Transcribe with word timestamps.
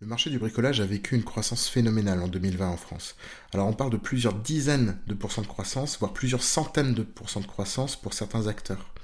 Le 0.00 0.06
marché 0.06 0.30
du 0.30 0.38
bricolage 0.38 0.80
a 0.80 0.86
vécu 0.86 1.16
une 1.16 1.24
croissance 1.24 1.68
phénoménale 1.68 2.22
en 2.22 2.28
2020 2.28 2.68
en 2.68 2.76
France. 2.76 3.16
Alors 3.52 3.66
on 3.66 3.72
parle 3.72 3.90
de 3.90 3.96
plusieurs 3.96 4.34
dizaines 4.34 4.96
de 5.08 5.14
pourcents 5.14 5.42
de 5.42 5.48
croissance, 5.48 5.98
voire 5.98 6.12
plusieurs 6.12 6.44
centaines 6.44 6.94
de 6.94 7.02
pourcents 7.02 7.40
de 7.40 7.48
croissance 7.48 7.96
pour 7.96 8.14
certains 8.14 8.46
acteurs. 8.46 8.94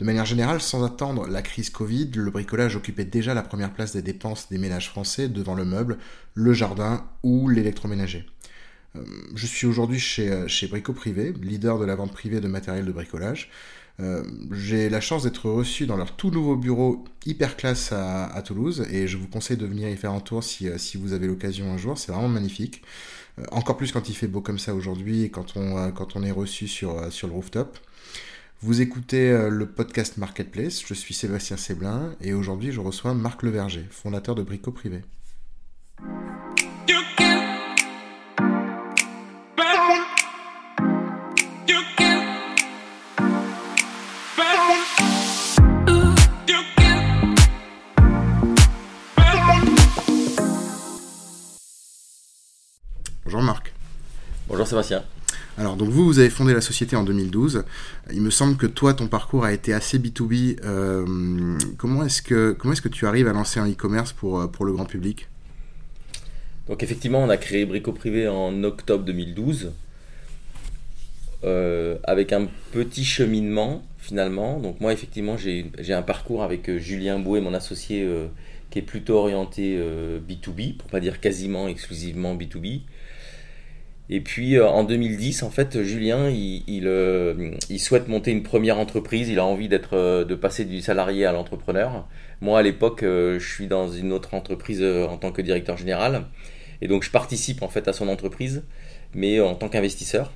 De 0.00 0.04
manière 0.04 0.26
générale, 0.26 0.60
sans 0.60 0.84
attendre 0.84 1.26
la 1.28 1.40
crise 1.40 1.70
Covid, 1.70 2.10
le 2.16 2.30
bricolage 2.30 2.76
occupait 2.76 3.06
déjà 3.06 3.32
la 3.32 3.40
première 3.40 3.72
place 3.72 3.94
des 3.94 4.02
dépenses 4.02 4.50
des 4.50 4.58
ménages 4.58 4.90
français 4.90 5.30
devant 5.30 5.54
le 5.54 5.64
meuble, 5.64 5.96
le 6.34 6.52
jardin 6.52 7.08
ou 7.22 7.48
l'électroménager. 7.48 8.26
Euh, 8.96 9.02
je 9.34 9.46
suis 9.46 9.66
aujourd'hui 9.66 9.98
chez, 9.98 10.30
euh, 10.30 10.46
chez 10.46 10.66
Brico 10.66 10.92
Privé, 10.92 11.32
leader 11.40 11.78
de 11.78 11.86
la 11.86 11.96
vente 11.96 12.12
privée 12.12 12.42
de 12.42 12.48
matériel 12.48 12.84
de 12.84 12.92
bricolage. 12.92 13.50
Euh, 14.00 14.24
j'ai 14.50 14.88
la 14.88 15.00
chance 15.00 15.22
d'être 15.22 15.48
reçu 15.48 15.86
dans 15.86 15.96
leur 15.96 16.16
tout 16.16 16.30
nouveau 16.30 16.56
bureau 16.56 17.04
hyper 17.26 17.56
classe 17.56 17.92
à, 17.92 18.42
Toulouse 18.44 18.86
et 18.90 19.06
je 19.06 19.16
vous 19.16 19.28
conseille 19.28 19.56
de 19.56 19.66
venir 19.66 19.88
y 19.88 19.96
faire 19.96 20.10
un 20.10 20.20
tour 20.20 20.42
si, 20.42 20.68
euh, 20.68 20.76
vous 20.96 21.12
avez 21.12 21.26
l'occasion 21.26 21.72
un 21.72 21.76
jour. 21.76 21.96
C'est 21.96 22.12
vraiment 22.12 22.28
magnifique. 22.28 22.82
Euh, 23.38 23.44
encore 23.52 23.76
plus 23.76 23.92
quand 23.92 24.08
il 24.08 24.14
fait 24.14 24.26
beau 24.26 24.40
comme 24.40 24.58
ça 24.58 24.74
aujourd'hui 24.74 25.22
et 25.22 25.30
quand 25.30 25.56
on, 25.56 25.92
quand 25.92 26.16
on 26.16 26.22
est 26.22 26.30
reçu 26.30 26.66
sur, 26.68 27.12
sur 27.12 27.28
le 27.28 27.34
rooftop. 27.34 27.78
Vous 28.60 28.80
écoutez 28.80 29.30
le 29.50 29.66
podcast 29.66 30.16
Marketplace, 30.16 30.82
je 30.86 30.94
suis 30.94 31.12
Sébastien 31.12 31.58
Séblin 31.58 32.14
et 32.22 32.32
aujourd'hui 32.32 32.72
je 32.72 32.80
reçois 32.80 33.12
Marc 33.12 33.42
Leverger, 33.42 33.84
fondateur 33.90 34.34
de 34.34 34.42
Brico 34.42 34.72
Privé. 34.72 35.02
Bonjour 53.34 53.46
Marc. 53.46 53.72
Bonjour 54.46 54.64
Sébastien. 54.64 55.02
Alors, 55.58 55.74
donc 55.74 55.88
vous, 55.88 56.04
vous 56.04 56.20
avez 56.20 56.30
fondé 56.30 56.54
la 56.54 56.60
société 56.60 56.94
en 56.94 57.02
2012. 57.02 57.64
Il 58.12 58.22
me 58.22 58.30
semble 58.30 58.56
que 58.56 58.64
toi, 58.64 58.94
ton 58.94 59.08
parcours 59.08 59.44
a 59.44 59.52
été 59.52 59.74
assez 59.74 59.98
B2B. 59.98 60.60
Euh, 60.62 61.58
comment 61.76 62.04
est-ce 62.04 62.22
que, 62.22 62.52
comment 62.52 62.74
est 62.74 62.80
que 62.80 62.88
tu 62.88 63.08
arrives 63.08 63.26
à 63.26 63.32
lancer 63.32 63.58
un 63.58 63.68
e-commerce 63.68 64.12
pour, 64.12 64.38
euh, 64.38 64.46
pour 64.46 64.64
le 64.64 64.72
grand 64.72 64.84
public? 64.84 65.26
Donc, 66.68 66.84
effectivement, 66.84 67.24
on 67.24 67.28
a 67.28 67.36
créé 67.36 67.66
Brico 67.66 67.90
Privé 67.90 68.28
en 68.28 68.62
octobre 68.62 69.04
2012 69.04 69.72
euh, 71.42 71.98
avec 72.04 72.32
un 72.32 72.46
petit 72.70 73.04
cheminement 73.04 73.84
finalement. 73.98 74.60
Donc, 74.60 74.80
moi, 74.80 74.92
effectivement, 74.92 75.36
j'ai 75.36 75.92
un 75.92 76.02
parcours 76.02 76.44
avec 76.44 76.70
Julien 76.78 77.18
Bouet, 77.18 77.40
mon 77.40 77.52
associé, 77.52 78.08
qui 78.70 78.78
est 78.78 78.82
plutôt 78.82 79.16
orienté 79.16 79.76
B2B, 80.20 80.76
pour 80.76 80.88
pas 80.88 81.00
dire 81.00 81.18
quasiment 81.18 81.66
exclusivement 81.66 82.36
B2B. 82.36 82.82
Et 84.10 84.20
puis 84.20 84.56
euh, 84.56 84.68
en 84.68 84.84
2010, 84.84 85.42
en 85.42 85.50
fait, 85.50 85.82
Julien, 85.82 86.30
euh, 86.30 87.50
il, 87.70 87.80
souhaite 87.80 88.08
monter 88.08 88.32
une 88.32 88.42
première 88.42 88.78
entreprise. 88.78 89.28
Il 89.28 89.38
a 89.38 89.44
envie 89.44 89.68
euh, 89.92 90.24
de 90.24 90.34
passer 90.34 90.64
du 90.66 90.80
salarié 90.82 91.24
à 91.24 91.32
l'entrepreneur. 91.32 92.06
Moi, 92.40 92.58
à 92.58 92.62
l'époque, 92.62 93.00
je 93.02 93.38
suis 93.38 93.66
dans 93.66 93.90
une 93.90 94.12
autre 94.12 94.34
entreprise 94.34 94.82
en 94.82 95.16
tant 95.16 95.32
que 95.32 95.40
directeur 95.40 95.78
général, 95.78 96.26
et 96.82 96.88
donc 96.88 97.02
je 97.02 97.10
participe 97.10 97.62
en 97.62 97.68
fait 97.68 97.88
à 97.88 97.94
son 97.94 98.08
entreprise, 98.08 98.64
mais 99.14 99.40
en 99.40 99.54
tant 99.54 99.68
qu'investisseur. 99.68 100.32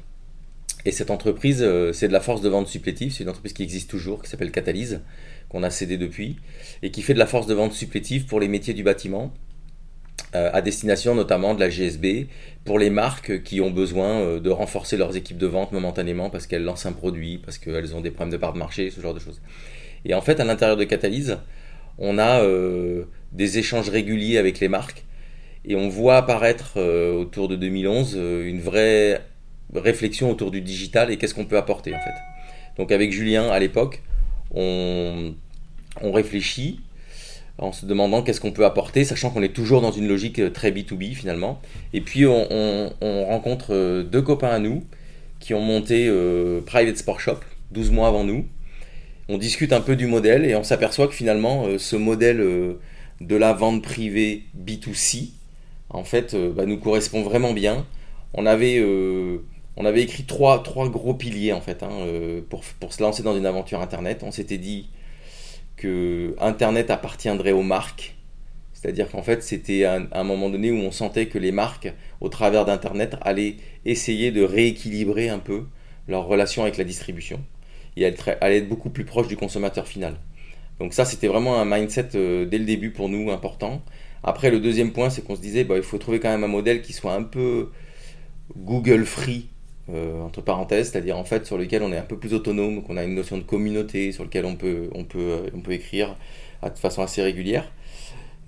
Et 0.86 0.92
cette 0.92 1.10
entreprise, 1.10 1.66
c'est 1.92 2.08
de 2.08 2.12
la 2.12 2.20
force 2.20 2.40
de 2.40 2.48
vente 2.48 2.68
supplétive. 2.68 3.12
C'est 3.12 3.24
une 3.24 3.28
entreprise 3.28 3.52
qui 3.52 3.62
existe 3.62 3.90
toujours, 3.90 4.22
qui 4.22 4.30
s'appelle 4.30 4.52
Catalyse, 4.52 5.02
qu'on 5.50 5.62
a 5.62 5.70
cédé 5.70 5.98
depuis, 5.98 6.36
et 6.82 6.90
qui 6.90 7.02
fait 7.02 7.14
de 7.14 7.18
la 7.18 7.26
force 7.26 7.46
de 7.46 7.52
vente 7.52 7.74
supplétive 7.74 8.24
pour 8.24 8.40
les 8.40 8.48
métiers 8.48 8.74
du 8.74 8.84
bâtiment 8.84 9.34
à 10.34 10.60
destination 10.60 11.14
notamment 11.14 11.54
de 11.54 11.60
la 11.60 11.70
GSB 11.70 12.26
pour 12.64 12.78
les 12.78 12.90
marques 12.90 13.42
qui 13.44 13.62
ont 13.62 13.70
besoin 13.70 14.20
euh, 14.20 14.40
de 14.40 14.50
renforcer 14.50 14.98
leurs 14.98 15.16
équipes 15.16 15.38
de 15.38 15.46
vente 15.46 15.72
momentanément 15.72 16.28
parce 16.28 16.46
qu'elles 16.46 16.64
lancent 16.64 16.84
un 16.84 16.92
produit, 16.92 17.38
parce 17.38 17.56
qu'elles 17.56 17.96
ont 17.96 18.02
des 18.02 18.10
problèmes 18.10 18.32
de 18.32 18.36
part 18.36 18.52
de 18.52 18.58
marché, 18.58 18.90
ce 18.90 19.00
genre 19.00 19.14
de 19.14 19.20
choses. 19.20 19.40
Et 20.04 20.12
en 20.12 20.20
fait, 20.20 20.38
à 20.38 20.44
l'intérieur 20.44 20.76
de 20.76 20.84
Catalyse, 20.84 21.38
on 21.96 22.18
a 22.18 22.42
euh, 22.42 23.04
des 23.32 23.58
échanges 23.58 23.88
réguliers 23.88 24.36
avec 24.36 24.60
les 24.60 24.68
marques 24.68 25.04
et 25.64 25.76
on 25.76 25.88
voit 25.88 26.18
apparaître 26.18 26.78
autour 26.78 27.48
de 27.48 27.56
2011 27.56 28.14
une 28.44 28.60
vraie 28.60 29.22
réflexion 29.74 30.30
autour 30.30 30.50
du 30.50 30.60
digital 30.60 31.10
et 31.10 31.16
qu'est-ce 31.16 31.34
qu'on 31.34 31.46
peut 31.46 31.56
apporter 31.56 31.94
en 31.94 31.98
fait. 31.98 32.14
Donc 32.76 32.92
avec 32.92 33.12
Julien 33.12 33.48
à 33.48 33.58
l'époque, 33.58 34.02
on, 34.54 35.34
on 36.00 36.12
réfléchit 36.12 36.80
en 37.58 37.72
se 37.72 37.86
demandant 37.86 38.22
qu'est-ce 38.22 38.40
qu'on 38.40 38.52
peut 38.52 38.64
apporter, 38.64 39.04
sachant 39.04 39.30
qu'on 39.30 39.42
est 39.42 39.52
toujours 39.52 39.80
dans 39.80 39.90
une 39.90 40.06
logique 40.06 40.38
euh, 40.38 40.50
très 40.50 40.70
B2B 40.70 41.14
finalement. 41.14 41.60
Et 41.92 42.00
puis 42.00 42.24
on, 42.24 42.90
rencontre 43.00 43.74
euh, 43.74 44.02
deux 44.04 44.22
copains 44.22 44.50
à 44.50 44.58
nous 44.58 44.84
qui 45.40 45.54
ont 45.54 45.60
monté 45.60 46.06
euh, 46.08 46.60
Private 46.60 46.96
Sport 46.96 47.20
Shop 47.20 47.38
12 47.72 47.90
mois 47.90 48.08
avant 48.08 48.24
nous. 48.24 48.46
On 49.28 49.38
discute 49.38 49.72
un 49.72 49.80
peu 49.80 49.96
du 49.96 50.06
modèle 50.06 50.44
et 50.44 50.54
on 50.54 50.62
s'aperçoit 50.62 51.08
que 51.08 51.14
finalement 51.14 51.66
ce 51.76 51.96
modèle 51.96 52.38
de 53.20 53.36
la 53.36 53.52
vente 53.52 53.82
privée 53.82 54.44
B2C 54.58 55.32
en 55.90 56.02
fait 56.02 56.34
bah, 56.34 56.64
nous 56.64 56.78
correspond 56.78 57.20
vraiment 57.20 57.52
bien. 57.52 57.84
On 58.32 58.46
avait, 58.46 58.82
on 59.76 59.84
avait 59.84 60.00
écrit 60.00 60.22
trois, 60.22 60.62
trois 60.62 60.88
gros 60.88 61.12
piliers 61.12 61.52
en 61.52 61.60
fait 61.60 61.82
hein, 61.82 61.90
pour, 62.48 62.62
pour 62.80 62.94
se 62.94 63.02
lancer 63.02 63.22
dans 63.22 63.36
une 63.36 63.44
aventure 63.44 63.82
internet. 63.82 64.22
On 64.22 64.30
s'était 64.30 64.56
dit 64.56 64.88
que 65.78 66.34
Internet 66.38 66.90
appartiendrait 66.90 67.52
aux 67.52 67.62
marques. 67.62 68.16
C'est-à-dire 68.74 69.10
qu'en 69.10 69.22
fait, 69.22 69.42
c'était 69.42 69.84
un, 69.84 70.24
moment 70.24 70.50
donné 70.50 70.70
où 70.70 70.76
on 70.76 70.92
sentait 70.92 71.26
que 71.26 71.38
les 71.38 71.50
marques, 71.50 71.92
au 72.20 72.28
travers 72.28 72.64
d'Internet, 72.64 73.16
allaient 73.22 73.56
essayer 73.84 74.30
de 74.30 74.42
rééquilibrer 74.42 75.28
un 75.30 75.38
peu 75.38 75.64
leur 76.06 76.26
relation 76.26 76.62
avec 76.62 76.76
la 76.76 76.84
distribution 76.84 77.40
et 77.96 78.06
allaient 78.40 78.58
être 78.58 78.68
beaucoup 78.68 78.90
plus 78.90 79.04
proches 79.04 79.26
du 79.26 79.36
consommateur 79.36 79.88
final. 79.88 80.14
Donc 80.78 80.94
ça, 80.94 81.04
c'était 81.04 81.26
vraiment 81.26 81.60
un 81.60 81.64
mindset 81.64 82.10
euh, 82.14 82.44
dès 82.44 82.58
le 82.58 82.64
début 82.64 82.90
pour 82.90 83.08
nous 83.08 83.30
important. 83.32 83.82
Après, 84.22 84.50
le 84.50 84.60
deuxième 84.60 84.92
point, 84.92 85.10
c'est 85.10 85.22
qu'on 85.22 85.34
se 85.34 85.40
disait, 85.40 85.64
bah, 85.64 85.76
il 85.76 85.82
faut 85.82 85.98
trouver 85.98 86.20
quand 86.20 86.28
même 86.28 86.44
un 86.44 86.48
modèle 86.48 86.82
qui 86.82 86.92
soit 86.92 87.14
un 87.14 87.24
peu 87.24 87.70
Google 88.56 89.04
free 89.04 89.48
euh, 89.90 90.20
entre 90.20 90.42
parenthèses, 90.42 90.90
c'est-à-dire 90.90 91.16
en 91.16 91.24
fait 91.24 91.46
sur 91.46 91.56
lequel 91.56 91.82
on 91.82 91.90
est 91.92 91.96
un 91.96 92.02
peu 92.02 92.18
plus 92.18 92.34
autonome, 92.34 92.82
qu'on 92.82 92.98
a 92.98 93.04
une 93.04 93.14
notion 93.14 93.38
de 93.38 93.42
communauté 93.42 94.12
sur 94.12 94.22
lequel 94.22 94.44
on 94.44 94.54
peut, 94.54 94.90
on 94.94 95.04
peut, 95.04 95.18
euh, 95.18 95.50
on 95.54 95.60
peut 95.60 95.72
écrire 95.72 96.14
de 96.62 96.78
façon 96.78 97.00
assez 97.00 97.22
régulière. 97.22 97.72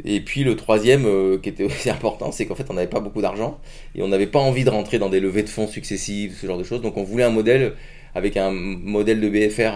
Et 0.05 0.21
puis 0.21 0.45
le 0.45 0.55
troisième, 0.55 1.07
euh, 1.07 1.39
qui 1.39 1.49
était 1.49 1.65
aussi 1.65 1.89
important, 1.89 2.31
c'est 2.31 2.45
qu'en 2.45 2.55
fait 2.55 2.67
on 2.69 2.75
n'avait 2.75 2.91
pas 2.91 3.01
beaucoup 3.01 3.23
d'argent 3.23 3.59
et 3.95 4.03
on 4.03 4.09
n'avait 4.09 4.27
pas 4.27 4.39
envie 4.39 4.65
de 4.65 4.71
rentrer 4.71 4.99
dans 4.99 5.09
des 5.09 5.19
levées 5.19 5.43
de 5.43 5.49
fonds 5.49 5.67
successives, 5.67 6.37
ce 6.39 6.47
genre 6.47 6.59
de 6.59 6.65
choses. 6.65 6.83
Donc 6.83 6.99
on 6.99 7.05
voulait 7.05 7.25
un 7.25 7.31
modèle 7.31 7.73
avec 8.15 8.37
un 8.37 8.51
modèle 8.51 9.19
de 9.23 9.29
BFR 9.31 9.73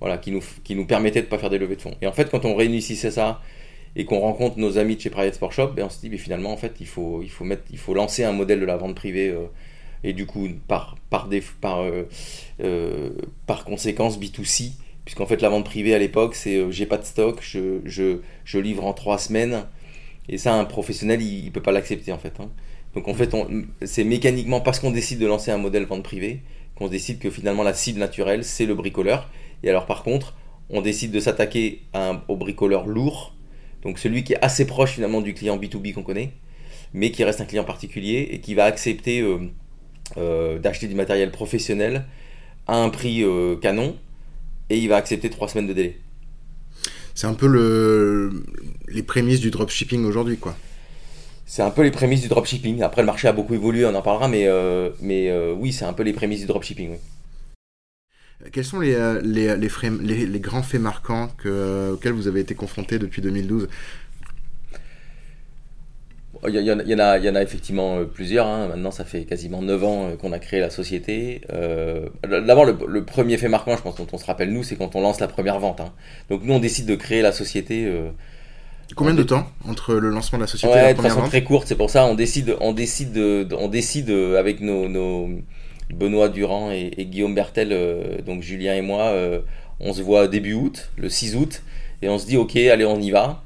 voilà, 0.00 0.18
qui, 0.18 0.32
nous, 0.32 0.42
qui 0.64 0.74
nous 0.74 0.86
permettait 0.86 1.20
de 1.20 1.26
ne 1.26 1.30
pas 1.30 1.38
faire 1.38 1.50
des 1.50 1.58
levées 1.58 1.76
de 1.76 1.82
fonds. 1.82 1.94
Et 2.02 2.08
en 2.08 2.12
fait 2.12 2.30
quand 2.30 2.44
on 2.44 2.56
réunissait 2.56 3.12
ça 3.12 3.40
et 3.94 4.04
qu'on 4.04 4.18
rencontre 4.18 4.58
nos 4.58 4.76
amis 4.76 4.96
de 4.96 5.00
chez 5.02 5.10
Private 5.10 5.34
Sport 5.34 5.52
Shop, 5.52 5.68
ben 5.68 5.84
on 5.84 5.88
se 5.88 6.00
dit 6.00 6.10
mais 6.10 6.16
finalement 6.16 6.52
en 6.52 6.56
fait 6.56 6.72
il 6.80 6.86
faut, 6.88 7.20
il 7.22 7.30
faut, 7.30 7.44
mettre, 7.44 7.62
il 7.70 7.78
faut 7.78 7.94
lancer 7.94 8.24
un 8.24 8.32
modèle 8.32 8.58
de 8.58 8.66
la 8.66 8.76
vente 8.76 8.96
privée 8.96 9.32
et 10.04 10.12
du 10.12 10.26
coup 10.26 10.48
par, 10.68 10.96
par, 11.10 11.28
par, 11.60 11.80
euh, 11.82 12.08
euh, 12.62 13.10
par 13.46 13.64
conséquence 13.64 14.18
B2C, 14.18 14.72
puisqu'en 15.04 15.26
fait 15.26 15.42
la 15.42 15.48
vente 15.48 15.64
privée 15.64 15.94
à 15.94 15.98
l'époque 15.98 16.34
c'est 16.34 16.56
euh, 16.56 16.70
j'ai 16.70 16.86
pas 16.86 16.98
de 16.98 17.04
stock, 17.04 17.38
je, 17.42 17.80
je, 17.84 18.20
je, 18.44 18.58
livre 18.58 18.84
en 18.84 18.92
trois 18.92 19.18
semaines, 19.18 19.64
et 20.28 20.38
ça 20.38 20.54
un 20.54 20.64
professionnel 20.64 21.22
il, 21.22 21.44
ne 21.44 21.50
peut 21.50 21.62
pas 21.62 21.72
l'accepter 21.72 22.12
en 22.12 22.18
fait. 22.18 22.34
Hein. 22.40 22.50
Donc 22.94 23.08
en 23.08 23.14
fait 23.14 23.34
c'est 23.82 24.04
mécaniquement 24.04 24.60
parce 24.60 24.80
qu'on 24.80 24.90
décide 24.90 25.18
de 25.18 25.26
lancer 25.26 25.50
un 25.50 25.58
modèle 25.58 25.84
vente 25.84 26.02
privée 26.02 26.40
qu'on 26.74 26.88
décide 26.88 27.18
que 27.18 27.30
finalement 27.30 27.62
la 27.62 27.74
cible 27.74 28.00
naturelle 28.00 28.44
c'est 28.44 28.66
le 28.66 28.74
bricoleur, 28.74 29.30
et 29.62 29.70
alors 29.70 29.86
par 29.86 30.02
contre 30.02 30.34
on 30.70 30.82
décide 30.82 31.10
de 31.10 31.20
s'attaquer 31.20 31.82
au 32.28 32.36
bricoleur 32.36 32.86
lourd, 32.86 33.34
donc 33.82 33.98
celui 33.98 34.24
qui 34.24 34.32
est 34.32 34.42
assez 34.42 34.66
proche 34.66 34.92
finalement 34.92 35.20
du 35.20 35.34
client 35.34 35.58
B2B 35.58 35.92
qu'on 35.92 36.02
connaît, 36.02 36.32
mais 36.92 37.10
qui 37.10 37.22
reste 37.24 37.40
un 37.40 37.44
client 37.44 37.64
particulier 37.64 38.28
et 38.30 38.40
qui 38.40 38.54
va 38.54 38.64
accepter 38.64 39.22
d'acheter 40.16 40.86
du 40.86 40.94
matériel 40.94 41.30
professionnel 41.30 42.04
à 42.66 42.76
un 42.76 42.88
prix 42.88 43.22
euh, 43.22 43.56
canon 43.56 43.96
et 44.68 44.78
il 44.78 44.88
va 44.88 44.96
accepter 44.96 45.30
trois 45.30 45.48
semaines 45.48 45.66
de 45.66 45.72
délai. 45.72 45.98
C'est 47.14 47.26
un 47.26 47.34
peu 47.34 47.48
le, 47.48 48.44
les 48.88 49.02
prémices 49.02 49.40
du 49.40 49.50
dropshipping 49.50 50.04
aujourd'hui, 50.04 50.38
quoi. 50.38 50.56
C'est 51.46 51.62
un 51.62 51.70
peu 51.70 51.82
les 51.82 51.90
prémices 51.90 52.22
du 52.22 52.28
dropshipping. 52.28 52.82
Après, 52.82 53.02
le 53.02 53.06
marché 53.06 53.26
a 53.26 53.32
beaucoup 53.32 53.54
évolué, 53.54 53.84
on 53.84 53.94
en 53.94 54.02
parlera, 54.02 54.28
mais, 54.28 54.46
euh, 54.46 54.90
mais 55.00 55.32
oui, 55.58 55.72
c'est 55.72 55.84
un 55.84 55.92
peu 55.92 56.04
les 56.04 56.12
prémices 56.12 56.40
du 56.40 56.46
dropshipping. 56.46 56.96
Quels 58.52 58.64
sont 58.64 58.78
les, 58.78 58.96
les, 59.22 59.56
les, 59.56 60.26
les, 60.26 60.40
grands 60.40 60.62
faits 60.62 60.80
marquants 60.80 61.28
que, 61.36 61.90
auxquels 61.92 62.12
vous 62.12 62.28
avez 62.28 62.40
été 62.40 62.54
confrontés 62.54 62.98
depuis 63.00 63.20
2012 63.20 63.68
il 66.48 66.54
y, 66.54 66.72
en 66.72 66.78
a, 66.78 67.18
il 67.18 67.24
y, 67.24 67.30
en 67.30 67.34
a, 67.34 67.42
effectivement 67.42 67.98
euh, 67.98 68.04
plusieurs. 68.04 68.46
Hein. 68.46 68.68
Maintenant, 68.68 68.90
ça 68.90 69.04
fait 69.04 69.24
quasiment 69.24 69.60
9 69.60 69.84
ans 69.84 70.06
euh, 70.06 70.16
qu'on 70.16 70.32
a 70.32 70.38
créé 70.38 70.60
la 70.60 70.70
société. 70.70 71.42
Euh, 71.52 72.08
D'abord, 72.22 72.64
le, 72.64 73.04
premier 73.04 73.36
fait 73.36 73.48
marquant, 73.48 73.76
je 73.76 73.82
pense, 73.82 73.96
dont 73.96 74.06
on 74.12 74.18
se 74.18 74.24
rappelle, 74.24 74.50
nous, 74.50 74.62
c'est 74.62 74.76
quand 74.76 74.96
on 74.96 75.02
lance 75.02 75.20
la 75.20 75.28
première 75.28 75.58
vente. 75.58 75.80
Hein. 75.80 75.92
Donc, 76.30 76.42
nous, 76.44 76.54
on 76.54 76.58
décide 76.58 76.86
de 76.86 76.94
créer 76.94 77.20
la 77.22 77.32
société 77.32 77.90
Combien 78.96 79.14
de 79.14 79.22
temps 79.22 79.46
entre 79.68 79.94
le 79.94 80.10
lancement 80.10 80.38
de 80.38 80.42
la 80.42 80.48
société 80.48 80.74
et 80.74 80.82
la 80.82 80.94
de 80.94 81.00
façon 81.00 81.22
très 81.22 81.44
courte, 81.44 81.68
c'est 81.68 81.76
pour 81.76 81.90
ça 81.90 82.06
on 82.06 82.16
décide, 82.16 82.56
on 82.60 82.72
décide, 82.72 83.16
on 83.56 83.68
décide 83.68 84.10
avec 84.10 84.60
nos, 84.60 84.88
nos 84.88 85.28
Benoît 85.94 86.28
Durand 86.28 86.72
et, 86.72 86.90
Guillaume 86.98 87.36
Bertel, 87.36 87.72
donc 88.26 88.42
Julien 88.42 88.74
et 88.74 88.82
moi, 88.82 89.14
on 89.78 89.92
se 89.92 90.02
voit 90.02 90.26
début 90.26 90.54
août, 90.54 90.90
le 90.96 91.08
6 91.08 91.36
août, 91.36 91.62
et 92.02 92.08
on 92.08 92.18
se 92.18 92.26
dit 92.26 92.36
ok, 92.36 92.56
allez, 92.56 92.84
on 92.84 92.98
y 92.98 93.12
va. 93.12 93.44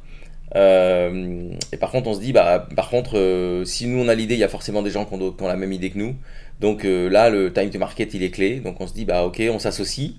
Euh, 0.57 1.51
et 1.73 1.77
par 1.77 1.91
contre, 1.91 2.09
on 2.09 2.15
se 2.15 2.21
dit, 2.21 2.33
bah, 2.33 2.67
par 2.77 2.89
contre, 2.89 3.19
euh, 3.19 3.65
si 3.65 3.87
nous 3.87 3.99
on 3.99 4.09
a 4.09 4.15
l'idée, 4.15 4.35
il 4.35 4.41
y 4.41 4.45
a 4.45 4.49
forcément 4.49 4.83
des 4.83 4.91
gens 4.91 5.05
qui 5.05 5.15
ont, 5.15 5.47
la 5.47 5.57
même 5.57 5.73
idée 5.73 5.91
que 5.91 5.99
nous. 5.99 6.15
Donc 6.61 6.85
euh, 6.85 7.09
là, 7.09 7.31
le 7.31 7.53
time 7.53 7.71
to 7.71 7.79
market, 7.79 8.15
il 8.15 8.23
est 8.23 8.31
clé. 8.31 8.61
Donc 8.61 8.81
on 8.81 8.87
se 8.87 8.95
dit, 8.95 9.05
bah 9.05 9.25
ok, 9.25 9.43
on 9.51 9.59
s'associe, 9.59 10.13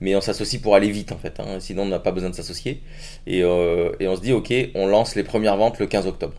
mais 0.00 0.16
on 0.16 0.20
s'associe 0.20 0.60
pour 0.60 0.74
aller 0.74 0.90
vite 0.90 1.12
en 1.12 1.18
fait. 1.18 1.38
Hein. 1.40 1.60
sinon, 1.60 1.82
on 1.82 1.86
n'a 1.86 1.98
pas 2.00 2.12
besoin 2.12 2.30
de 2.30 2.34
s'associer. 2.34 2.82
Et, 3.26 3.44
on 3.44 4.16
se 4.16 4.20
dit, 4.20 4.32
ok, 4.32 4.52
on 4.74 4.86
lance 4.86 5.14
les 5.14 5.24
premières 5.24 5.56
ventes 5.56 5.78
le 5.78 5.86
15 5.86 6.06
octobre. 6.06 6.34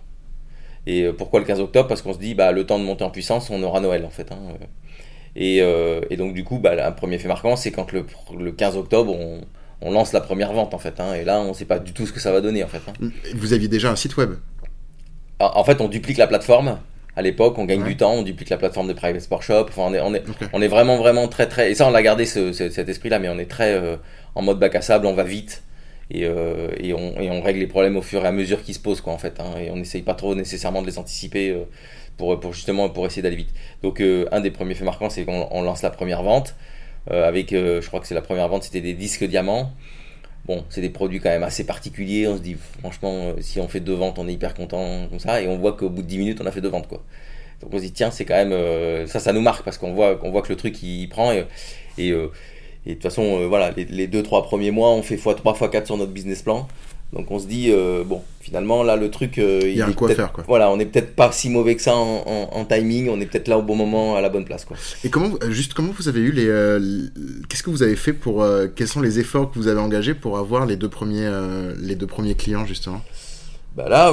Et 0.86 1.06
pourquoi 1.18 1.40
le 1.40 1.46
15 1.46 1.60
octobre? 1.60 1.88
Parce 1.88 2.02
qu'on 2.02 2.14
se 2.14 2.20
dit, 2.20 2.34
bah 2.34 2.52
le 2.54 2.66
temps 2.66 2.80
de 2.80 2.84
monter 2.84 3.04
en 3.04 3.10
puissance, 3.10 3.50
on 3.50 3.62
aura 3.64 3.82
Noël 3.82 4.06
en 4.06 4.10
fait. 4.10 4.32
Hein. 4.32 4.40
Et, 5.36 5.58
et, 5.58 6.18
donc 6.18 6.34
du 6.34 6.44
coup, 6.44 6.60
bah, 6.60 6.76
un 6.86 6.92
premier 6.92 7.18
fait 7.20 7.28
marquant, 7.28 7.56
c'est 7.56 7.72
quand 7.72 7.92
le, 7.92 8.06
le 8.38 8.52
15 8.52 8.78
octobre, 8.78 9.14
on, 9.14 9.42
on 9.82 9.92
lance 9.92 10.14
la 10.14 10.22
première 10.22 10.54
vente 10.54 10.74
en 10.74 10.80
fait. 10.80 11.00
Hein, 11.00 11.14
et 11.14 11.24
là, 11.24 11.40
on 11.40 11.50
ne 11.50 11.54
sait 11.54 11.66
pas 11.66 11.80
du 11.80 11.94
tout 11.94 12.06
ce 12.06 12.14
que 12.14 12.20
ça 12.20 12.32
va 12.32 12.42
donner 12.42 12.64
en 12.64 12.68
fait. 12.68 12.82
Hein. 12.88 13.10
Vous 13.36 13.54
aviez 13.54 13.68
déjà 13.68 13.92
un 13.92 13.96
site 13.96 14.18
web? 14.18 14.36
En 15.40 15.64
fait, 15.64 15.82
on 15.82 15.88
duplique 15.88 16.18
la 16.18 16.28
plateforme. 16.28 16.80
À 17.16 17.22
l'époque, 17.22 17.58
on 17.58 17.66
gagne 17.66 17.84
du 17.84 17.98
temps, 17.98 18.14
on 18.14 18.22
duplique 18.22 18.50
la 18.50 18.58
plateforme 18.58 18.88
de 18.88 18.94
Private 18.94 19.22
Sport 19.22 19.44
Shop. 19.44 19.66
Enfin, 19.70 19.84
on 19.86 19.94
est, 19.94 20.02
on 20.02 20.14
est, 20.14 20.24
on 20.54 20.62
est 20.62 20.68
vraiment, 20.68 20.98
vraiment 20.98 21.28
très, 21.28 21.48
très. 21.48 21.72
Et 21.72 21.76
ça, 21.76 21.88
on 21.88 21.94
a 21.94 22.02
gardé 22.02 22.26
cet 22.26 22.90
esprit-là, 22.90 23.20
mais 23.20 23.30
on 23.30 23.40
est 23.40 23.50
très 23.50 23.74
euh, 23.74 23.98
en 24.36 24.42
mode 24.42 24.60
bac 24.60 24.76
à 24.76 24.82
sable, 24.82 25.06
on 25.08 25.14
va 25.14 25.24
vite. 25.24 25.64
Et, 26.10 26.26
euh, 26.26 26.70
et, 26.80 26.94
on, 26.94 27.20
et, 27.20 27.30
on, 27.30 27.42
règle 27.42 27.60
les 27.60 27.68
problèmes 27.68 27.98
au 27.98 28.02
fur 28.02 28.24
et 28.24 28.28
à 28.28 28.32
mesure 28.32 28.64
qu'ils 28.64 28.76
se 28.76 28.80
posent, 28.80 29.02
quoi, 29.02 29.14
en 29.14 29.18
fait. 29.18 29.40
Hein, 29.40 29.58
et 29.60 29.72
on 29.72 29.78
n'essaye 29.78 30.04
pas 30.04 30.14
trop 30.14 30.36
nécessairement 30.36 30.82
de 30.82 30.88
les 30.88 31.00
anticiper 31.00 31.52
euh, 31.52 31.64
pour, 32.18 32.40
pour, 32.40 32.54
justement 32.54 32.90
pour 32.90 33.06
essayer 33.06 33.24
d'aller 33.24 33.36
vite. 33.36 33.54
Donc, 33.84 34.00
un 34.00 34.40
des 34.40 34.52
premiers 34.52 34.76
faits 34.76 34.86
marquants, 34.86 35.10
c'est 35.10 35.26
qu'on 35.26 35.62
lance 35.62 35.82
la 35.82 35.90
première 35.90 36.24
vente. 36.24 36.56
Avec, 37.10 37.52
je 37.52 37.86
crois 37.88 38.00
que 38.00 38.08
c'est 38.08 38.16
la 38.16 38.22
première 38.22 38.48
vente, 38.48 38.64
c'était 38.64 38.82
des 38.82 38.94
disques 38.94 39.24
diamants. 39.24 39.72
Bon, 40.48 40.64
c'est 40.70 40.80
des 40.80 40.90
produits 40.90 41.20
quand 41.20 41.30
même 41.30 41.44
assez 41.44 41.66
particuliers. 41.66 42.26
On 42.28 42.38
se 42.38 42.42
dit, 42.42 42.56
franchement, 42.80 43.12
euh, 43.14 43.34
si 43.42 43.60
on 43.60 43.68
fait 43.68 43.82
deux 43.82 43.94
ventes, 43.94 44.18
on 44.18 44.30
est 44.30 44.34
hyper 44.34 44.54
content 44.54 45.08
comme 45.10 45.20
ça. 45.20 45.42
Et 45.42 45.48
on 45.48 45.58
voit 45.58 45.74
qu'au 45.74 45.90
bout 45.90 46.02
de 46.02 46.08
10 46.08 46.18
minutes, 46.20 46.40
on 46.42 46.46
a 46.46 46.52
fait 46.52 46.62
deux 46.62 46.70
ventes, 46.70 46.88
quoi. 46.88 47.04
Donc 47.62 47.74
on 47.74 47.78
se 47.78 47.84
dit, 47.84 47.92
tiens, 47.92 48.12
c'est 48.12 48.24
quand 48.24 48.36
même. 48.36 48.54
Euh, 48.54 49.06
ça, 49.08 49.20
ça 49.20 49.34
nous 49.34 49.42
marque 49.42 49.66
parce 49.66 49.78
qu'on 49.78 49.94
voit, 49.94 50.16
qu'on 50.16 50.32
voit 50.32 50.42
que 50.42 50.50
le 50.50 50.56
truc, 50.56 50.82
il 50.82 51.08
prend. 51.10 51.34
Et, 51.34 51.44
euh, 52.12 52.32
de 52.86 52.94
toute 52.94 53.04
façon, 53.04 53.46
voilà, 53.50 53.72
les, 53.72 53.84
les, 53.84 54.08
deux, 54.08 54.24
trois 54.24 54.44
premiers 54.44 54.72
mois, 54.72 54.92
on 54.92 55.02
fait 55.02 55.18
x3, 55.18 55.42
x4 55.42 55.86
sur 55.86 55.98
notre 55.98 56.14
business 56.14 56.42
plan. 56.42 56.68
Donc 57.14 57.32
on 57.32 57.40
se 57.40 57.48
dit, 57.48 57.72
euh, 57.72 58.04
bon, 58.04 58.22
finalement, 58.42 58.84
là, 58.84 58.98
le 58.98 59.10
truc. 59.10 59.38
Euh, 59.38 59.62
il 59.64 59.78
y 59.78 59.82
a 59.82 59.88
un 59.88 59.94
quoi 59.94 60.14
faire, 60.14 60.34
quoi. 60.34 60.44
Voilà, 60.46 60.70
on 60.70 60.78
n'est 60.78 60.86
peut-être 60.86 61.16
pas 61.16 61.32
si 61.32 61.50
mauvais 61.50 61.76
que 61.76 61.82
ça 61.82 61.96
en, 61.96 62.66
timing, 62.66 63.10
on 63.10 63.22
est 63.22 63.26
peut-être 63.26 63.48
là 63.48 63.58
au 63.58 63.62
bon 63.62 63.76
moment, 63.76 64.18
à 64.18 64.22
la 64.22 64.30
bonne 64.30 64.44
place, 64.44 64.66
quoi. 64.66 64.76
Et 65.06 65.10
comment, 65.10 65.30
euh, 65.42 65.52
juste, 65.52 65.74
comment 65.74 65.94
vous 65.98 66.10
avez 66.10 66.20
eu 66.20 66.32
les. 66.32 66.46
Qu'est-ce 67.48 67.64
que 67.64 67.70
vous 67.70 67.84
avez 67.84 67.96
fait 67.96 68.14
pour. 68.14 68.46
quels 68.76 68.88
sont 68.88 69.02
les 69.02 69.20
efforts 69.20 69.50
que 69.52 69.58
vous 69.58 69.68
avez 69.68 69.80
engagés 69.80 70.14
pour 70.14 70.38
avoir 70.38 70.66
les 70.66 70.76
deux 70.76 70.90
premiers, 70.90 71.30
les 71.80 71.96
deux 71.96 72.08
premiers 72.08 72.36
clients, 72.36 72.66
justement? 72.66 73.02
Bah 73.78 73.88
là, 73.88 74.12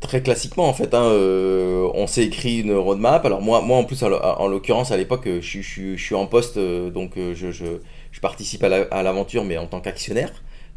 très 0.00 0.22
classiquement 0.22 0.68
en 0.68 0.74
fait, 0.74 0.94
hein, 0.94 1.10
on 1.94 2.06
s'est 2.06 2.24
écrit 2.24 2.60
une 2.60 2.74
roadmap. 2.74 3.24
Alors 3.26 3.40
moi, 3.40 3.62
moi 3.62 3.78
en 3.78 3.84
plus, 3.84 4.04
en 4.04 4.46
l'occurrence 4.46 4.92
à 4.92 4.96
l'époque, 4.96 5.28
je, 5.40 5.60
je, 5.60 5.96
suis 5.96 6.14
en 6.14 6.26
poste, 6.26 6.56
donc 6.58 7.14
je, 7.16 7.50
je, 7.50 8.20
participe 8.20 8.62
à 8.62 9.02
l'aventure, 9.02 9.44
mais 9.44 9.58
en 9.58 9.66
tant 9.66 9.80
qu'actionnaire 9.80 10.30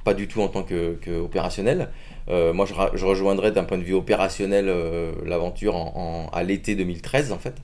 pas 0.08 0.14
du 0.14 0.30
tout 0.30 0.42
en 0.42 0.48
tant 0.48 0.64
que, 0.64 1.20
opérationnel. 1.20 1.90
Euh, 2.30 2.54
moi, 2.54 2.66
je, 2.66 2.74
je 2.98 3.06
rejoindrais 3.06 3.52
d'un 3.52 3.66
point 3.66 3.78
de 3.78 3.84
vue 3.84 3.94
opérationnel 3.94 4.68
euh, 4.70 5.12
l'aventure 5.26 5.76
en, 5.76 6.30
à 6.32 6.44
l'été 6.44 6.76
2013 6.76 7.34
en 7.34 7.38
fait. 7.38 7.56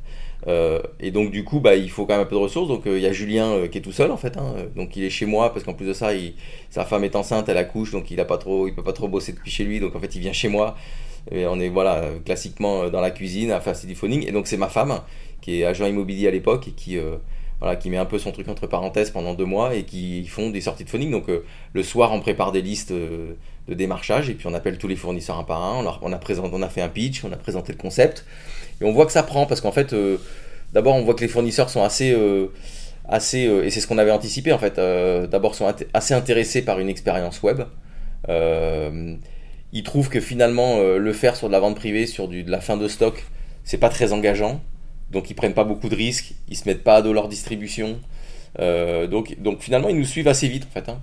Euh, 0.48 0.82
et 1.00 1.12
donc 1.12 1.32
du 1.32 1.46
coup, 1.46 1.62
bah, 1.62 1.76
il 1.76 1.90
faut 1.90 2.06
quand 2.06 2.16
même 2.16 2.24
un 2.24 2.26
peu 2.26 2.36
de 2.36 2.42
ressources. 2.42 2.68
Donc 2.68 2.82
il 2.86 3.00
y 3.00 3.08
a 3.08 3.14
Julien 3.14 3.70
qui 3.72 3.78
est 3.78 3.82
tout 3.82 3.94
seul 3.94 4.12
en 4.12 4.18
fait. 4.18 4.36
Hein. 4.36 4.56
Donc 4.76 4.98
il 4.98 5.06
est 5.06 5.10
chez 5.10 5.26
moi 5.26 5.54
parce 5.54 5.64
qu'en 5.64 5.74
plus 5.74 5.86
de 5.86 5.94
ça, 5.94 6.10
sa 6.70 6.84
femme 6.84 7.06
est 7.06 7.16
enceinte, 7.16 7.48
elle 7.48 7.58
accouche, 7.58 7.92
donc 7.92 8.12
il 8.12 8.20
a 8.20 8.26
pas 8.26 8.38
trop, 8.38 8.68
il 8.68 8.76
peut 8.76 8.84
pas 8.84 8.92
trop 8.92 9.08
bosser 9.08 9.32
depuis 9.32 9.50
chez 9.50 9.64
lui. 9.64 9.80
Donc 9.80 9.96
en 9.96 10.02
fait, 10.02 10.14
il 10.14 10.20
vient 10.20 10.34
chez 10.34 10.50
moi. 10.50 10.76
Et 11.32 11.48
on 11.48 11.58
est 11.62 11.70
voilà 11.70 12.02
classiquement 12.26 12.90
dans 12.90 13.00
la 13.00 13.12
cuisine 13.12 13.52
à 13.52 13.62
faire 13.62 13.76
du 13.86 13.96
phoning. 13.96 14.28
Et 14.28 14.34
donc 14.34 14.48
c'est 14.48 14.58
ma 14.58 14.68
femme 14.68 15.00
qui 15.40 15.62
est 15.62 15.64
agent 15.64 15.86
immobilier 15.86 16.28
à 16.28 16.32
l'époque 16.32 16.68
et 16.68 16.72
qui 16.72 17.00
qui 17.80 17.90
met 17.90 17.98
un 17.98 18.06
peu 18.06 18.20
son 18.20 18.32
truc 18.32 18.48
entre 18.50 18.68
parenthèses 18.68 19.10
pendant 19.10 19.34
deux 19.34 19.46
mois 19.46 19.76
et 19.76 19.84
qui 19.84 20.26
font 20.28 20.50
des 20.50 20.62
sorties 20.62 20.84
de 20.84 20.90
phoning. 20.90 21.12
Donc 21.12 21.30
euh, 21.30 21.46
le 21.74 21.84
soir, 21.84 22.12
on 22.12 22.20
prépare 22.20 22.52
des 22.52 22.62
listes 22.62 22.92
euh, 22.92 23.34
de 23.68 23.74
démarchage 23.74 24.30
et 24.30 24.34
puis 24.34 24.48
on 24.48 24.54
appelle 24.54 24.78
tous 24.78 24.88
les 24.88 24.96
fournisseurs 24.96 25.40
un 25.40 25.44
par 25.44 25.64
un. 25.64 25.86
On 26.02 26.12
a, 26.12 26.70
fait 26.70 26.82
un 26.82 26.90
pitch, 26.90 27.24
on 27.24 27.32
a 27.32 27.38
présenté 27.38 27.72
le 27.72 27.78
concept 27.78 28.26
et 28.82 28.86
on 28.86 28.92
voit 28.92 29.06
que 29.06 29.12
ça 29.12 29.24
prend 29.24 29.46
parce 29.46 29.62
qu'en 29.62 29.72
fait, 29.72 29.94
euh, 29.94 30.18
d'abord, 30.74 30.96
on 30.96 31.04
voit 31.04 31.14
que 31.14 31.22
les 31.22 31.28
fournisseurs 31.30 31.70
sont 31.70 31.84
assez, 31.84 32.10
et 32.10 33.70
c'est 33.70 33.80
ce 33.80 33.88
qu'on 33.88 33.98
avait 33.98 34.12
anticipé 34.12 34.52
en 34.52 34.58
fait. 34.60 34.76
d'abord, 35.30 35.56
sont 35.56 35.74
assez 35.94 36.14
intéressés 36.14 36.64
par 36.64 36.80
une 36.80 36.90
expérience 36.90 37.42
web. 37.44 37.62
ils 38.28 39.84
trouvent 39.84 40.10
que 40.10 40.20
finalement, 40.20 40.82
le 40.82 41.14
faire 41.14 41.36
sur 41.36 41.48
de 41.48 41.54
la 41.54 41.60
vente 41.60 41.76
privée, 41.76 42.08
sur 42.08 42.28
de 42.28 42.50
la 42.50 42.60
fin 42.60 42.76
de 42.76 42.88
stock, 42.88 43.24
c'est 43.64 43.78
pas 43.78 43.90
très 43.90 44.12
engageant 44.12 44.62
donc 45.14 45.30
ils 45.30 45.36
prennent 45.36 45.54
pas 45.54 45.64
beaucoup 45.64 45.88
de 45.88 45.96
risques, 45.96 46.34
ils 46.50 46.58
se 46.58 46.68
mettent 46.68 46.84
pas 46.84 46.96
à 46.96 47.02
dos 47.02 47.14
leur 47.14 47.30
distribution. 47.30 48.00
Euh, 48.60 49.08
donc, 49.08 49.36
donc 49.40 49.62
finalement, 49.62 49.90
ils 49.90 49.98
nous 49.98 50.06
suivent 50.06 50.28
assez 50.28 50.48
vite 50.48 50.66
en 50.70 50.74
fait. 50.74 50.90
Hein. 50.90 51.00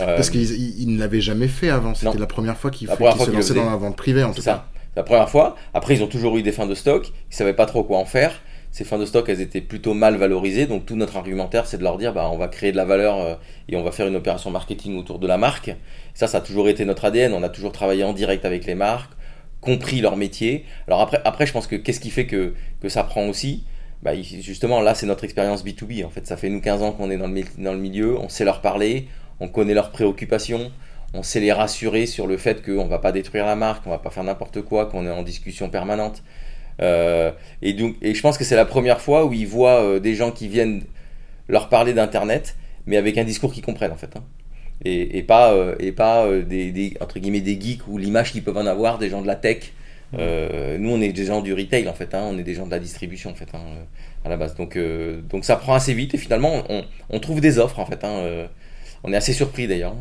Euh, 0.00 0.16
Parce 0.16 0.30
qu'ils 0.30 0.94
ne 0.94 0.98
l'avaient 0.98 1.20
jamais 1.20 1.48
fait 1.48 1.70
avant, 1.70 1.94
c'était 1.94 2.18
la 2.18 2.26
première 2.26 2.56
fois 2.56 2.70
qu'ils 2.70 2.88
se 2.88 3.30
lançaient 3.30 3.54
dans 3.54 3.70
la 3.70 3.76
vente 3.76 3.96
privée 3.96 4.24
en 4.24 4.32
tout 4.32 4.42
ça. 4.42 4.66
La 4.96 5.02
première 5.02 5.28
fois. 5.28 5.56
Après, 5.74 5.94
ils 5.94 6.02
ont 6.02 6.08
toujours 6.08 6.36
eu 6.38 6.42
des 6.42 6.52
fins 6.52 6.66
de 6.66 6.74
stock, 6.74 7.12
ils 7.30 7.34
savaient 7.34 7.52
pas 7.52 7.66
trop 7.66 7.84
quoi 7.84 7.98
en 7.98 8.04
faire. 8.04 8.40
Ces 8.70 8.84
fins 8.84 8.98
de 8.98 9.06
stock, 9.06 9.28
elles 9.28 9.40
étaient 9.40 9.60
plutôt 9.60 9.94
mal 9.94 10.16
valorisées. 10.16 10.66
Donc 10.66 10.86
tout 10.86 10.96
notre 10.96 11.16
argumentaire, 11.16 11.66
c'est 11.66 11.78
de 11.78 11.82
leur 11.82 11.98
dire, 11.98 12.12
bah, 12.12 12.28
on 12.32 12.36
va 12.36 12.48
créer 12.48 12.72
de 12.72 12.76
la 12.76 12.84
valeur 12.84 13.18
euh, 13.18 13.34
et 13.68 13.76
on 13.76 13.82
va 13.82 13.92
faire 13.92 14.06
une 14.06 14.16
opération 14.16 14.50
marketing 14.50 14.98
autour 14.98 15.18
de 15.18 15.26
la 15.26 15.38
marque. 15.38 15.74
Ça, 16.14 16.26
ça 16.26 16.38
a 16.38 16.40
toujours 16.40 16.68
été 16.68 16.84
notre 16.84 17.04
ADN. 17.04 17.32
On 17.32 17.42
a 17.42 17.48
toujours 17.48 17.72
travaillé 17.72 18.04
en 18.04 18.12
direct 18.12 18.44
avec 18.44 18.66
les 18.66 18.74
marques 18.74 19.12
compris 19.60 20.00
leur 20.00 20.16
métier. 20.16 20.64
Alors 20.86 21.00
après, 21.00 21.20
après 21.24 21.46
je 21.46 21.52
pense 21.52 21.66
que 21.66 21.76
qu'est-ce 21.76 22.00
qui 22.00 22.10
fait 22.10 22.26
que, 22.26 22.54
que 22.80 22.88
ça 22.88 23.04
prend 23.04 23.26
aussi? 23.28 23.64
Bah, 24.02 24.12
Justement, 24.14 24.80
là, 24.80 24.94
c'est 24.94 25.06
notre 25.06 25.24
expérience 25.24 25.64
B2B. 25.64 26.04
En 26.04 26.10
fait, 26.10 26.26
ça 26.26 26.36
fait 26.36 26.48
nous 26.48 26.60
15 26.60 26.82
ans 26.82 26.92
qu'on 26.92 27.10
est 27.10 27.16
dans 27.16 27.26
le, 27.26 27.42
dans 27.58 27.72
le 27.72 27.78
milieu, 27.78 28.16
on 28.18 28.28
sait 28.28 28.44
leur 28.44 28.60
parler, 28.60 29.08
on 29.40 29.48
connaît 29.48 29.74
leurs 29.74 29.90
préoccupations, 29.90 30.70
on 31.14 31.22
sait 31.22 31.40
les 31.40 31.52
rassurer 31.52 32.06
sur 32.06 32.26
le 32.26 32.36
fait 32.36 32.64
qu'on 32.64 32.84
ne 32.84 32.88
va 32.90 32.98
pas 32.98 33.12
détruire 33.12 33.46
la 33.46 33.56
marque, 33.56 33.86
on 33.86 33.90
va 33.90 33.98
pas 33.98 34.10
faire 34.10 34.24
n'importe 34.24 34.62
quoi, 34.62 34.86
qu'on 34.86 35.06
est 35.06 35.10
en 35.10 35.22
discussion 35.22 35.68
permanente. 35.68 36.22
Euh, 36.80 37.32
et, 37.60 37.72
donc, 37.72 37.96
et 38.02 38.14
je 38.14 38.22
pense 38.22 38.38
que 38.38 38.44
c'est 38.44 38.56
la 38.56 38.64
première 38.64 39.00
fois 39.00 39.24
où 39.24 39.32
ils 39.32 39.48
voient 39.48 39.82
euh, 39.82 39.98
des 39.98 40.14
gens 40.14 40.30
qui 40.30 40.46
viennent 40.46 40.84
leur 41.48 41.68
parler 41.68 41.92
d'Internet, 41.92 42.56
mais 42.86 42.96
avec 42.96 43.18
un 43.18 43.24
discours 43.24 43.52
qu'ils 43.52 43.64
comprennent 43.64 43.92
en 43.92 43.96
fait. 43.96 44.14
Hein 44.16 44.22
et, 44.84 45.22
pas, 45.22 45.52
euh, 45.52 45.74
et 45.80 45.92
pas 45.92 46.24
euh, 46.24 46.42
des, 46.42 46.94
entre 47.00 47.18
guillemets 47.18 47.40
des 47.40 47.60
geeks 47.60 47.86
ou 47.88 47.98
l'image 47.98 48.32
qu'ils 48.32 48.42
peuvent 48.42 48.56
en 48.56 48.66
avoir 48.66 48.98
des 48.98 49.10
gens 49.10 49.22
de 49.22 49.26
la 49.26 49.36
tech. 49.36 49.72
Euh, 50.14 50.78
nous, 50.78 50.90
on 50.90 51.00
est 51.00 51.12
des 51.12 51.26
gens 51.26 51.42
du 51.42 51.52
retail 51.52 51.88
en 51.88 51.92
fait, 51.92 52.14
hein, 52.14 52.26
on 52.30 52.38
est 52.38 52.42
des 52.42 52.54
gens 52.54 52.64
de 52.64 52.70
la 52.70 52.78
distribution 52.78 53.30
en 53.30 53.34
fait 53.34 53.48
hein, 53.54 53.60
à 54.24 54.28
la 54.28 54.36
base. 54.36 54.54
Donc, 54.54 54.78
donc 55.28 55.44
ça 55.44 55.56
prend 55.56 55.74
assez 55.74 55.94
vite 55.94 56.14
et 56.14 56.18
finalement 56.18 56.64
on, 57.10 57.20
trouve 57.20 57.40
des 57.40 57.58
offres 57.58 57.78
en 57.78 57.86
fait. 57.86 58.04
Hein, 58.04 58.48
on 59.04 59.12
est 59.12 59.16
assez 59.16 59.32
surpris 59.32 59.66
d'ailleurs. 59.66 59.94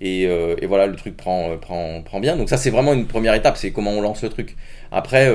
Et, 0.00 0.22
et, 0.22 0.66
voilà, 0.66 0.86
le 0.86 0.96
truc 0.96 1.16
prend, 1.16 1.56
prend, 1.58 2.02
prend 2.02 2.20
bien. 2.20 2.36
Donc 2.36 2.48
ça 2.50 2.56
c'est 2.56 2.70
vraiment 2.70 2.92
une 2.92 3.06
première 3.06 3.34
étape, 3.34 3.56
c'est 3.56 3.72
comment 3.72 3.92
on 3.92 4.00
lance 4.00 4.22
le 4.22 4.28
truc. 4.28 4.56
Après, 4.92 5.28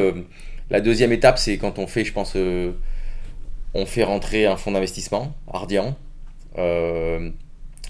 la 0.70 0.80
deuxième 0.80 1.12
étape 1.12 1.38
c'est 1.38 1.58
quand 1.58 1.78
on 1.80 1.88
fait, 1.88 2.06
je 2.06 2.14
pense, 2.14 2.38
on 3.74 3.86
fait 3.86 4.04
rentrer 4.04 4.46
un 4.46 4.56
fonds 4.56 4.72
d'investissement, 4.72 5.34
Ardian. 5.52 5.98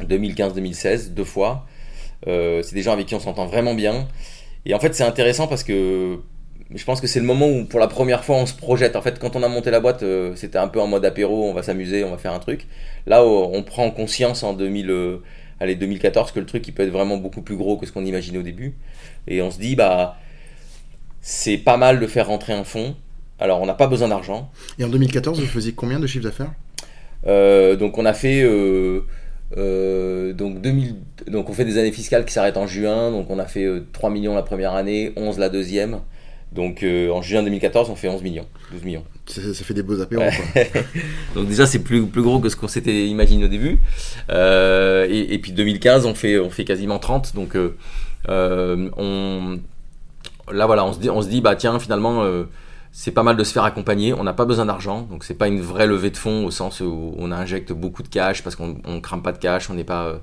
2015-2016, 0.04 1.14
deux 1.14 1.24
fois. 1.24 1.66
Euh, 2.28 2.62
c'est 2.64 2.76
des 2.76 2.82
gens 2.82 2.94
avec 2.94 3.08
qui 3.08 3.16
on 3.16 3.20
s'entend 3.20 3.46
vraiment 3.46 3.76
bien. 3.76 4.08
Et 4.66 4.74
en 4.74 4.80
fait, 4.80 4.94
c'est 4.94 5.04
intéressant 5.04 5.48
parce 5.48 5.64
que 5.64 6.20
je 6.74 6.84
pense 6.84 7.00
que 7.00 7.08
c'est 7.08 7.20
le 7.20 7.26
moment 7.26 7.48
où, 7.48 7.66
pour 7.66 7.80
la 7.80 7.88
première 7.88 8.24
fois, 8.24 8.38
on 8.38 8.46
se 8.46 8.54
projette. 8.54 8.96
En 8.96 9.02
fait, 9.02 9.20
quand 9.20 9.36
on 9.36 9.44
a 9.44 9.48
monté 9.48 9.72
la 9.72 9.80
boîte, 9.80 10.04
euh, 10.04 10.36
c'était 10.36 10.58
un 10.58 10.68
peu 10.68 10.82
en 10.82 10.88
mode 10.88 11.06
apéro, 11.06 11.50
on 11.50 11.54
va 11.54 11.64
s'amuser, 11.64 12.04
on 12.04 12.12
va 12.12 12.18
faire 12.18 12.34
un 12.34 12.40
truc. 12.40 12.68
Là, 13.06 13.24
on 13.24 13.64
prend 13.64 13.90
conscience 13.92 14.44
en 14.44 14.54
2000, 14.54 14.90
euh, 14.90 15.18
allez, 15.60 15.76
2014 15.76 16.32
que 16.32 16.40
le 16.40 16.46
truc, 16.46 16.68
il 16.68 16.74
peut 16.74 16.84
être 16.84 16.92
vraiment 16.92 17.18
beaucoup 17.18 17.42
plus 17.42 17.56
gros 17.56 17.78
que 17.78 17.86
ce 17.86 17.92
qu'on 17.92 18.06
imaginait 18.06 18.40
au 18.40 18.44
début. 18.44 18.76
Et 19.28 19.42
on 19.42 19.52
se 19.52 19.60
dit, 19.60 19.76
bah, 19.76 20.18
c'est 21.22 21.58
pas 21.58 21.78
mal 21.78 22.00
de 22.00 22.08
faire 22.08 22.28
rentrer 22.28 22.54
un 22.54 22.64
fonds. 22.66 22.96
Alors, 23.40 23.62
on 23.62 23.66
n'a 23.66 23.76
pas 23.76 23.88
besoin 23.88 24.10
d'argent. 24.10 24.52
Et 24.80 24.84
en 24.84 24.90
2014, 24.90 25.40
vous 25.40 25.46
faisiez 25.46 25.74
combien 25.74 26.00
de 26.00 26.08
chiffre 26.08 26.26
d'affaires? 26.26 26.52
Donc, 27.78 27.98
on 27.98 28.06
a 28.06 28.14
fait 28.14 28.44
euh, 29.56 30.34
donc, 30.34 30.62
2000, 30.62 30.96
donc 31.28 31.50
on 31.50 31.54
fait 31.54 31.66
des 31.66 31.78
années 31.78 31.92
fiscales 31.92 32.26
qui 32.26 32.34
s'arrêtent 32.34 32.58
en 32.58 32.68
juin, 32.68 33.12
donc 33.12 33.30
on 33.30 33.40
a 33.40 33.46
fait 33.46 33.66
3 33.94 34.10
euh, 34.10 34.14
millions 34.14 34.36
la 34.36 34.44
première 34.44 34.74
année, 34.74 35.14
11 35.16 35.40
la 35.40 35.50
deuxième. 35.50 36.00
Donc 36.52 36.84
euh, 36.84 37.12
en 37.12 37.22
juin 37.22 37.44
2014, 37.44 37.90
on 37.90 37.96
fait 37.96 38.08
11 38.08 38.24
millions, 38.24 38.46
12 38.72 38.84
millions. 38.84 39.04
Ça, 39.26 39.42
fait 39.54 39.74
des 39.74 39.84
beaux 39.84 40.00
apéros. 40.00 40.24
donc 41.36 41.48
déjà, 41.48 41.66
c'est 41.66 41.80
plus, 41.80 42.06
plus 42.06 42.22
gros 42.22 42.40
que 42.40 42.48
ce 42.48 42.56
qu'on 42.56 42.70
s'était 42.70 43.08
imaginé 43.08 43.46
au 43.46 43.50
début. 43.50 43.80
et, 44.30 45.40
puis 45.42 45.52
2015, 45.52 46.06
on 46.06 46.14
fait, 46.14 46.40
on 46.40 46.50
fait 46.50 46.64
quasiment 46.64 47.00
30. 47.00 47.36
Donc 47.36 47.58
on, 48.28 49.60
là 50.52 50.66
voilà, 50.66 50.86
on 50.86 50.94
se 50.94 51.00
dit, 51.00 51.10
on 51.10 51.22
se 51.22 51.28
dit 51.28 51.42
bah 51.42 51.58
tiens 51.58 51.78
finalement 51.80 52.24
c'est 53.00 53.12
pas 53.12 53.22
mal 53.22 53.38
de 53.38 53.44
se 53.44 53.54
faire 53.54 53.64
accompagner. 53.64 54.12
On 54.16 54.24
n'a 54.24 54.34
pas 54.34 54.46
besoin 54.46 54.66
d'argent, 54.66 55.04
donc 55.04 55.24
c'est 55.24 55.36
pas 55.36 55.48
une 55.48 55.62
vraie 55.62 55.86
levée 55.86 56.10
de 56.10 56.18
fonds 56.18 56.44
au 56.48 56.50
sens 56.50 56.80
où 56.80 57.14
on 57.20 57.32
injecte 57.32 57.72
beaucoup 57.72 58.02
de 58.02 58.08
cash 58.08 58.42
parce 58.42 58.56
qu'on 58.56 58.80
ne 58.84 59.00
crame 59.00 59.22
pas 59.22 59.32
de 59.32 59.38
cash, 59.38 59.70
on 59.70 59.76
n'est 59.76 59.84
pas, 59.84 60.20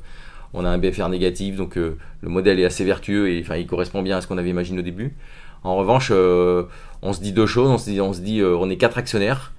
on 0.54 0.64
a 0.64 0.68
un 0.68 0.78
BFR 0.78 1.08
négatif, 1.08 1.54
donc 1.54 1.76
le 1.76 1.96
modèle 2.24 2.58
est 2.58 2.64
assez 2.64 2.84
vertueux 2.84 3.28
et 3.30 3.44
il 3.48 3.66
correspond 3.68 4.02
bien 4.02 4.16
à 4.16 4.20
ce 4.22 4.26
qu'on 4.26 4.38
avait 4.38 4.50
imaginé 4.50 4.80
au 4.80 4.82
début. 4.82 5.14
En 5.62 5.76
revanche, 5.76 6.10
on 6.10 7.12
se 7.12 7.20
dit 7.20 7.30
deux 7.30 7.46
choses. 7.46 7.70
On 7.70 7.78
se 7.78 7.88
dit, 7.88 8.00
on, 8.00 8.12
se 8.12 8.20
dit, 8.20 8.42
on 8.42 8.68
est 8.68 8.76
quatre 8.76 8.98
actionnaires. 8.98 9.52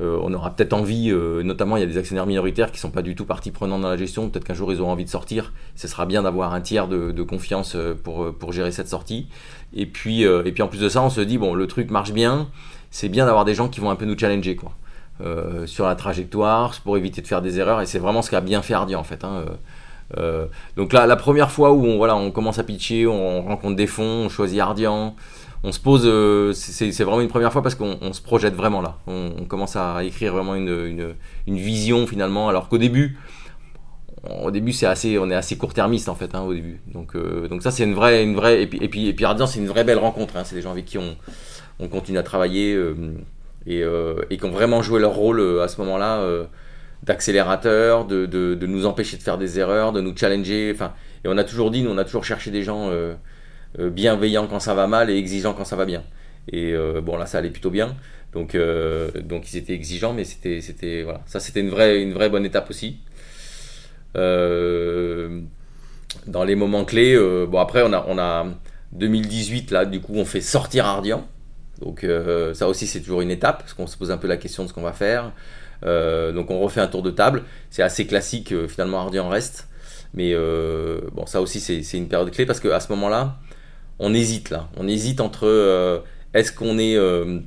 Euh, 0.00 0.18
on 0.22 0.32
aura 0.32 0.50
peut-être 0.50 0.72
envie, 0.72 1.10
euh, 1.10 1.42
notamment 1.42 1.76
il 1.76 1.80
y 1.80 1.82
a 1.82 1.86
des 1.86 1.98
actionnaires 1.98 2.26
minoritaires 2.26 2.68
qui 2.68 2.78
ne 2.78 2.80
sont 2.80 2.90
pas 2.90 3.02
du 3.02 3.14
tout 3.14 3.26
partie 3.26 3.50
prenante 3.50 3.82
dans 3.82 3.90
la 3.90 3.96
gestion, 3.96 4.28
peut-être 4.28 4.44
qu'un 4.44 4.54
jour 4.54 4.72
ils 4.72 4.80
auront 4.80 4.92
envie 4.92 5.04
de 5.04 5.10
sortir, 5.10 5.52
ce 5.74 5.86
sera 5.86 6.06
bien 6.06 6.22
d'avoir 6.22 6.54
un 6.54 6.60
tiers 6.60 6.88
de, 6.88 7.22
confiance 7.22 7.74
euh, 7.76 7.94
pour, 7.94 8.34
pour 8.34 8.52
gérer 8.52 8.72
cette 8.72 8.88
sortie. 8.88 9.28
Et 9.74 9.86
puis, 9.86 10.22
et 10.22 10.52
puis 10.52 10.62
en 10.62 10.68
plus 10.68 10.80
de 10.80 10.88
ça, 10.90 11.02
on 11.02 11.08
se 11.08 11.22
dit, 11.22 11.38
bon, 11.38 11.54
le 11.54 11.66
truc 11.66 11.90
marche 11.90 12.12
bien, 12.12 12.48
c'est 12.90 13.08
bien 13.08 13.24
d'avoir 13.24 13.46
des 13.46 13.54
gens 13.54 13.68
qui 13.68 13.80
vont 13.80 13.90
un 13.90 13.96
peu 13.96 14.04
nous 14.04 14.18
challenger 14.18 14.54
quoi, 14.54 14.72
sur 15.64 15.86
la 15.86 15.94
trajectoire, 15.94 16.74
pour 16.84 16.98
éviter 16.98 17.22
de 17.22 17.26
faire 17.26 17.40
des 17.40 17.58
erreurs, 17.58 17.80
et 17.80 17.86
c'est 17.86 17.98
vraiment 17.98 18.20
ce 18.20 18.30
qu'a 18.30 18.42
bien 18.42 18.60
fait 18.60 18.74
Ardian 18.74 19.00
en 19.00 19.04
fait. 19.04 19.24
Hein, 19.24 19.46
donc 20.76 20.92
là, 20.92 21.06
la 21.06 21.16
première 21.16 21.50
fois 21.50 21.72
où 21.72 21.86
on, 21.86 21.96
voilà, 21.96 22.14
on 22.14 22.30
commence 22.30 22.58
à 22.58 22.64
pitcher, 22.64 23.06
on 23.06 23.40
rencontre 23.40 23.76
des 23.76 23.86
fonds, 23.86 24.26
on 24.26 24.28
choisit 24.28 24.60
Ardian, 24.60 25.16
on 25.64 25.70
se 25.70 25.78
pose, 25.78 26.02
euh, 26.06 26.52
c'est 26.52 26.90
vraiment 27.04 27.20
une 27.20 27.28
première 27.28 27.52
fois 27.52 27.62
parce 27.62 27.76
qu'on 27.76 28.12
se 28.12 28.20
projette 28.20 28.54
vraiment 28.54 28.80
là. 28.80 28.98
On, 29.06 29.44
commence 29.44 29.76
à 29.76 30.02
écrire 30.02 30.32
vraiment 30.32 30.54
une, 30.56 31.14
vision 31.46 32.06
finalement, 32.06 32.48
alors 32.48 32.68
qu'au 32.68 32.78
début, 32.78 33.16
au 34.42 34.50
début 34.50 34.72
c'est 34.72 34.86
assez, 34.86 35.18
on 35.18 35.30
est 35.30 35.34
assez 35.34 35.56
court-termiste 35.56 36.08
en 36.08 36.16
fait 36.16 36.34
hein, 36.34 36.42
au 36.42 36.52
début. 36.52 36.80
Donc, 36.92 37.14
euh, 37.14 37.46
donc 37.48 37.62
ça 37.62 37.70
c'est 37.70 37.84
une 37.84 37.94
vraie, 37.94 38.24
une 38.24 38.34
vraie, 38.34 38.62
et 38.62 38.66
puis 38.66 38.78
et 38.82 38.88
puis, 38.88 39.06
et 39.08 39.12
puis 39.12 39.24
c'est 39.46 39.60
une 39.60 39.68
vraie 39.68 39.84
belle 39.84 39.98
rencontre. 39.98 40.36
Hein. 40.36 40.42
C'est 40.44 40.56
des 40.56 40.62
gens 40.62 40.72
avec 40.72 40.84
qui 40.84 40.98
on, 40.98 41.16
on 41.78 41.86
continue 41.86 42.18
à 42.18 42.24
travailler 42.24 42.74
euh, 42.74 43.14
et, 44.30 44.36
qui 44.36 44.44
ont 44.44 44.50
vraiment 44.50 44.82
joué 44.82 45.00
leur 45.00 45.14
rôle 45.14 45.60
à 45.60 45.68
ce 45.68 45.80
moment-là 45.80 46.26
d'accélérateur, 47.04 48.04
de, 48.04 48.66
nous 48.66 48.86
empêcher 48.86 49.16
de 49.16 49.22
faire 49.22 49.38
des 49.38 49.60
erreurs, 49.60 49.92
de 49.92 50.00
nous 50.00 50.16
challenger. 50.16 50.72
Enfin, 50.74 50.92
et 51.24 51.28
on 51.28 51.38
a 51.38 51.44
toujours 51.44 51.70
dit, 51.70 51.82
nous 51.82 51.90
on 51.90 51.98
a 51.98 52.04
toujours 52.04 52.24
cherché 52.24 52.50
des 52.50 52.64
gens 52.64 52.90
bienveillant 53.78 54.46
quand 54.46 54.60
ça 54.60 54.74
va 54.74 54.86
mal 54.86 55.10
et 55.10 55.16
exigeant 55.16 55.54
quand 55.54 55.64
ça 55.64 55.76
va 55.76 55.84
bien. 55.84 56.02
Et 56.50 56.72
euh, 56.72 57.00
bon, 57.00 57.16
là, 57.16 57.26
ça 57.26 57.38
allait 57.38 57.50
plutôt 57.50 57.70
bien. 57.70 57.96
Donc, 58.32 58.54
euh, 58.54 59.10
donc 59.22 59.52
ils 59.52 59.58
étaient 59.58 59.74
exigeants, 59.74 60.14
mais 60.14 60.24
c'était, 60.24 60.60
c'était 60.60 61.02
voilà, 61.02 61.20
ça 61.26 61.38
c'était 61.38 61.60
une 61.60 61.68
vraie, 61.68 62.30
bonne 62.30 62.46
étape 62.46 62.70
aussi. 62.70 62.98
dans 64.14 65.34
les 66.44 66.54
moments 66.54 66.84
clés, 66.84 67.16
bon 67.46 67.58
après 67.58 67.82
on 67.82 67.92
a, 67.92 68.04
on 68.08 68.18
a 68.18 68.46
2018 68.92 69.70
là, 69.70 69.84
du 69.84 70.00
coup 70.00 70.14
on 70.14 70.24
fait 70.24 70.40
sortir 70.40 70.86
Ardian. 70.86 71.26
Donc 71.82 72.06
ça 72.54 72.68
aussi 72.68 72.86
c'est 72.86 73.00
toujours 73.00 73.20
une 73.20 73.30
étape 73.30 73.58
parce 73.58 73.74
qu'on 73.74 73.86
se 73.86 73.98
pose 73.98 74.10
un 74.10 74.16
peu 74.16 74.28
la 74.28 74.38
question 74.38 74.62
de 74.62 74.68
ce 74.68 74.72
qu'on 74.72 74.82
va 74.82 74.94
faire. 74.94 75.32
donc 75.82 76.50
on 76.50 76.58
refait 76.58 76.80
un 76.80 76.88
tour 76.88 77.02
de 77.02 77.10
table. 77.10 77.42
C'est 77.68 77.82
assez 77.82 78.06
classique 78.06 78.54
finalement 78.66 79.00
Ardian 79.00 79.28
reste, 79.28 79.68
mais 80.14 80.34
bon 81.12 81.26
ça 81.26 81.42
aussi 81.42 81.60
c'est 81.60 81.98
une 81.98 82.08
période 82.08 82.30
clé 82.30 82.46
parce 82.46 82.60
qu'à 82.60 82.80
ce 82.80 82.90
moment-là 82.92 83.36
on 83.98 84.14
hésite 84.14 84.50
là. 84.50 84.68
On 84.76 84.88
hésite 84.88 85.20
entre 85.20 85.46
euh, 85.46 86.00
est-ce 86.34 86.52
qu'on 86.52 86.78
est, 86.78 86.96
euh, 86.96 87.38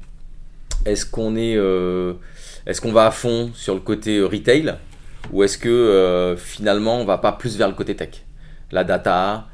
est-ce 0.85 1.05
qu'on 1.05 1.35
est, 1.35 1.55
euh, 1.57 2.13
est-ce 2.65 2.81
qu'on 2.81 2.91
va 2.91 3.07
à 3.07 3.11
fond 3.11 3.51
sur 3.53 3.73
le 3.73 3.81
côté 3.81 4.21
retail 4.21 4.75
ou 5.31 5.43
est-ce 5.43 5.57
que 5.57 6.35
finalement 6.37 6.99
on 6.99 7.05
va 7.05 7.17
pas 7.17 7.31
plus 7.31 7.57
vers 7.57 7.67
le 7.67 7.73
côté 7.73 7.95
tech, 7.95 8.23
la 8.71 8.83
data, 8.83 9.47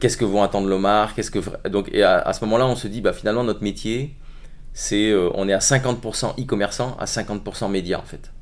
qu'est-ce 0.00 0.16
que 0.16 0.24
vont 0.24 0.42
attendre 0.42 0.68
l'Omar, 0.68 1.14
qu'est-ce 1.14 1.30
que 1.30 1.68
donc 1.68 1.90
et 1.92 2.02
à, 2.02 2.32
ce 2.32 2.42
moment-là 2.46 2.66
on 2.66 2.76
se 2.76 2.88
dit 2.88 3.02
bah 3.02 3.12
finalement 3.12 3.44
notre 3.44 3.62
métier 3.62 4.16
c'est 4.72 5.14
on 5.34 5.50
est 5.50 5.52
à 5.52 5.58
50% 5.58 6.42
e-commerçant 6.42 6.96
à 6.98 7.04
50% 7.04 7.70
média 7.70 8.00
en 8.00 8.04
fait. 8.04 8.32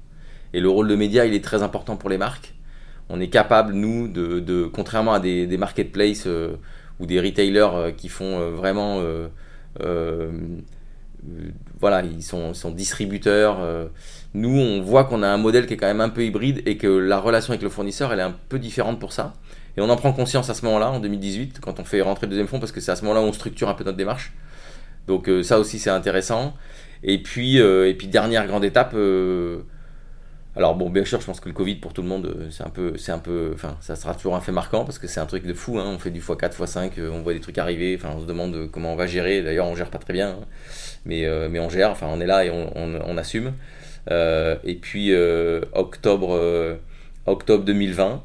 Et 0.53 0.61
le 0.61 0.69
rôle 0.69 0.87
de 0.87 0.95
média 0.95 1.27
il 1.27 1.35
est 1.35 1.43
très 1.43 1.65
important 1.65 1.97
pour 1.97 2.09
les 2.09 2.19
marques. 2.19 2.55
On 3.09 3.19
est 3.19 3.31
capable 3.31 3.73
nous 3.73 4.07
de, 4.07 4.71
contrairement 4.73 5.13
à 5.13 5.19
des 5.19 5.57
marketplaces 5.59 6.29
ou 7.01 7.07
des 7.07 7.21
retailers 7.21 7.75
euh, 7.75 7.91
qui 7.91 8.09
font 8.09 8.39
euh, 8.39 8.51
vraiment 8.51 9.01
euh, 9.01 10.31
voilà, 11.81 12.03
ils 12.03 12.23
sont, 12.23 12.53
distributeurs. 12.71 13.59
nous, 14.35 14.59
on 14.59 14.81
voit 14.81 15.05
qu'on 15.05 15.23
a 15.23 15.29
un 15.29 15.37
modèle 15.37 15.67
qui 15.67 15.75
est 15.75 15.77
quand 15.77 15.87
même 15.87 16.01
un 16.01 16.09
peu 16.09 16.25
hybride 16.25 16.63
et 16.67 16.77
que 16.77 16.87
la 16.87 17.19
relation 17.19 17.53
avec 17.53 17.63
le 17.63 17.69
fournisseur, 17.69 18.13
elle 18.13 18.21
est 18.21 18.23
un 18.23 18.35
peu 18.49 18.59
différente 18.59 18.99
pour 18.99 19.13
ça. 19.13 19.35
Et 19.77 19.81
on 19.81 19.89
en 19.89 19.97
prend 19.97 20.13
conscience 20.13 20.49
à 20.51 20.55
ce 20.55 20.65
moment-là, 20.65 20.91
en 20.91 20.99
2018, 20.99 21.61
quand 21.61 21.79
on 21.79 21.85
fait 21.85 22.01
rentrer 22.01 22.27
le 22.27 22.31
deuxième 22.31 22.49
fonds, 22.49 22.59
parce 22.59 22.73
que 22.73 22.81
c'est 22.81 22.91
à 22.91 22.97
ce 22.97 23.03
moment-là 23.03 23.21
où 23.21 23.29
on 23.29 23.33
structure 23.33 23.69
un 23.69 23.75
peu 23.75 23.85
notre 23.85 23.99
démarche. 23.99 24.33
Donc 25.07 25.31
ça 25.43 25.59
aussi, 25.59 25.79
c'est 25.79 25.91
intéressant. 25.91 26.55
Et 27.03 27.23
puis, 27.23 27.59
et 27.59 27.95
puis 27.95 28.09
dernière 28.09 28.47
grande 28.47 28.65
étape, 28.65 28.95
alors 30.57 30.75
bon, 30.75 30.91
bien 30.91 31.05
sûr, 31.05 31.21
je 31.21 31.27
pense 31.27 31.39
que 31.39 31.49
le 31.49 31.55
Covid 31.55 31.77
pour 31.77 31.93
tout 31.93 32.03
le 32.03 32.09
monde, 32.09 32.27
euh, 32.27 32.49
c'est 32.51 32.65
un 32.65 32.71
peu, 32.71 32.97
c'est 32.97 33.13
un 33.13 33.19
peu, 33.19 33.53
enfin, 33.55 33.77
ça 33.81 33.95
sera 33.95 34.15
toujours 34.15 34.35
un 34.35 34.41
fait 34.41 34.51
marquant 34.51 34.85
parce 34.85 34.99
que 34.99 35.07
c'est 35.07 35.21
un 35.21 35.27
truc 35.27 35.47
de 35.47 35.55
fou. 35.55 35.79
Hein. 35.79 35.85
On 35.87 35.99
fait 35.99 36.11
du 36.11 36.21
x4, 36.21 36.57
x5, 36.57 36.91
euh, 36.99 37.11
on 37.13 37.23
voit 37.23 37.35
des 37.35 37.41
trucs 37.41 37.59
arriver. 37.59 37.99
On 38.05 38.21
se 38.21 38.27
demande 38.27 38.55
euh, 38.57 38.67
comment 38.71 38.93
on 38.93 38.97
va 38.97 39.07
gérer. 39.07 39.43
D'ailleurs, 39.43 39.67
on 39.67 39.77
gère 39.77 39.91
pas 39.91 39.99
très 39.99 40.13
bien, 40.13 40.31
hein. 40.31 40.45
mais 41.05 41.27
mais 41.49 41.61
on 41.61 41.69
gère. 41.69 41.91
Enfin, 41.91 42.09
on 42.11 42.21
est 42.21 42.27
là 42.27 42.45
et 42.45 42.51
on, 42.51 43.17
assume. 43.17 43.53
et 44.11 44.79
puis 44.81 45.13
octobre, 45.73 46.79
octobre 47.27 47.65
2020, 47.65 48.25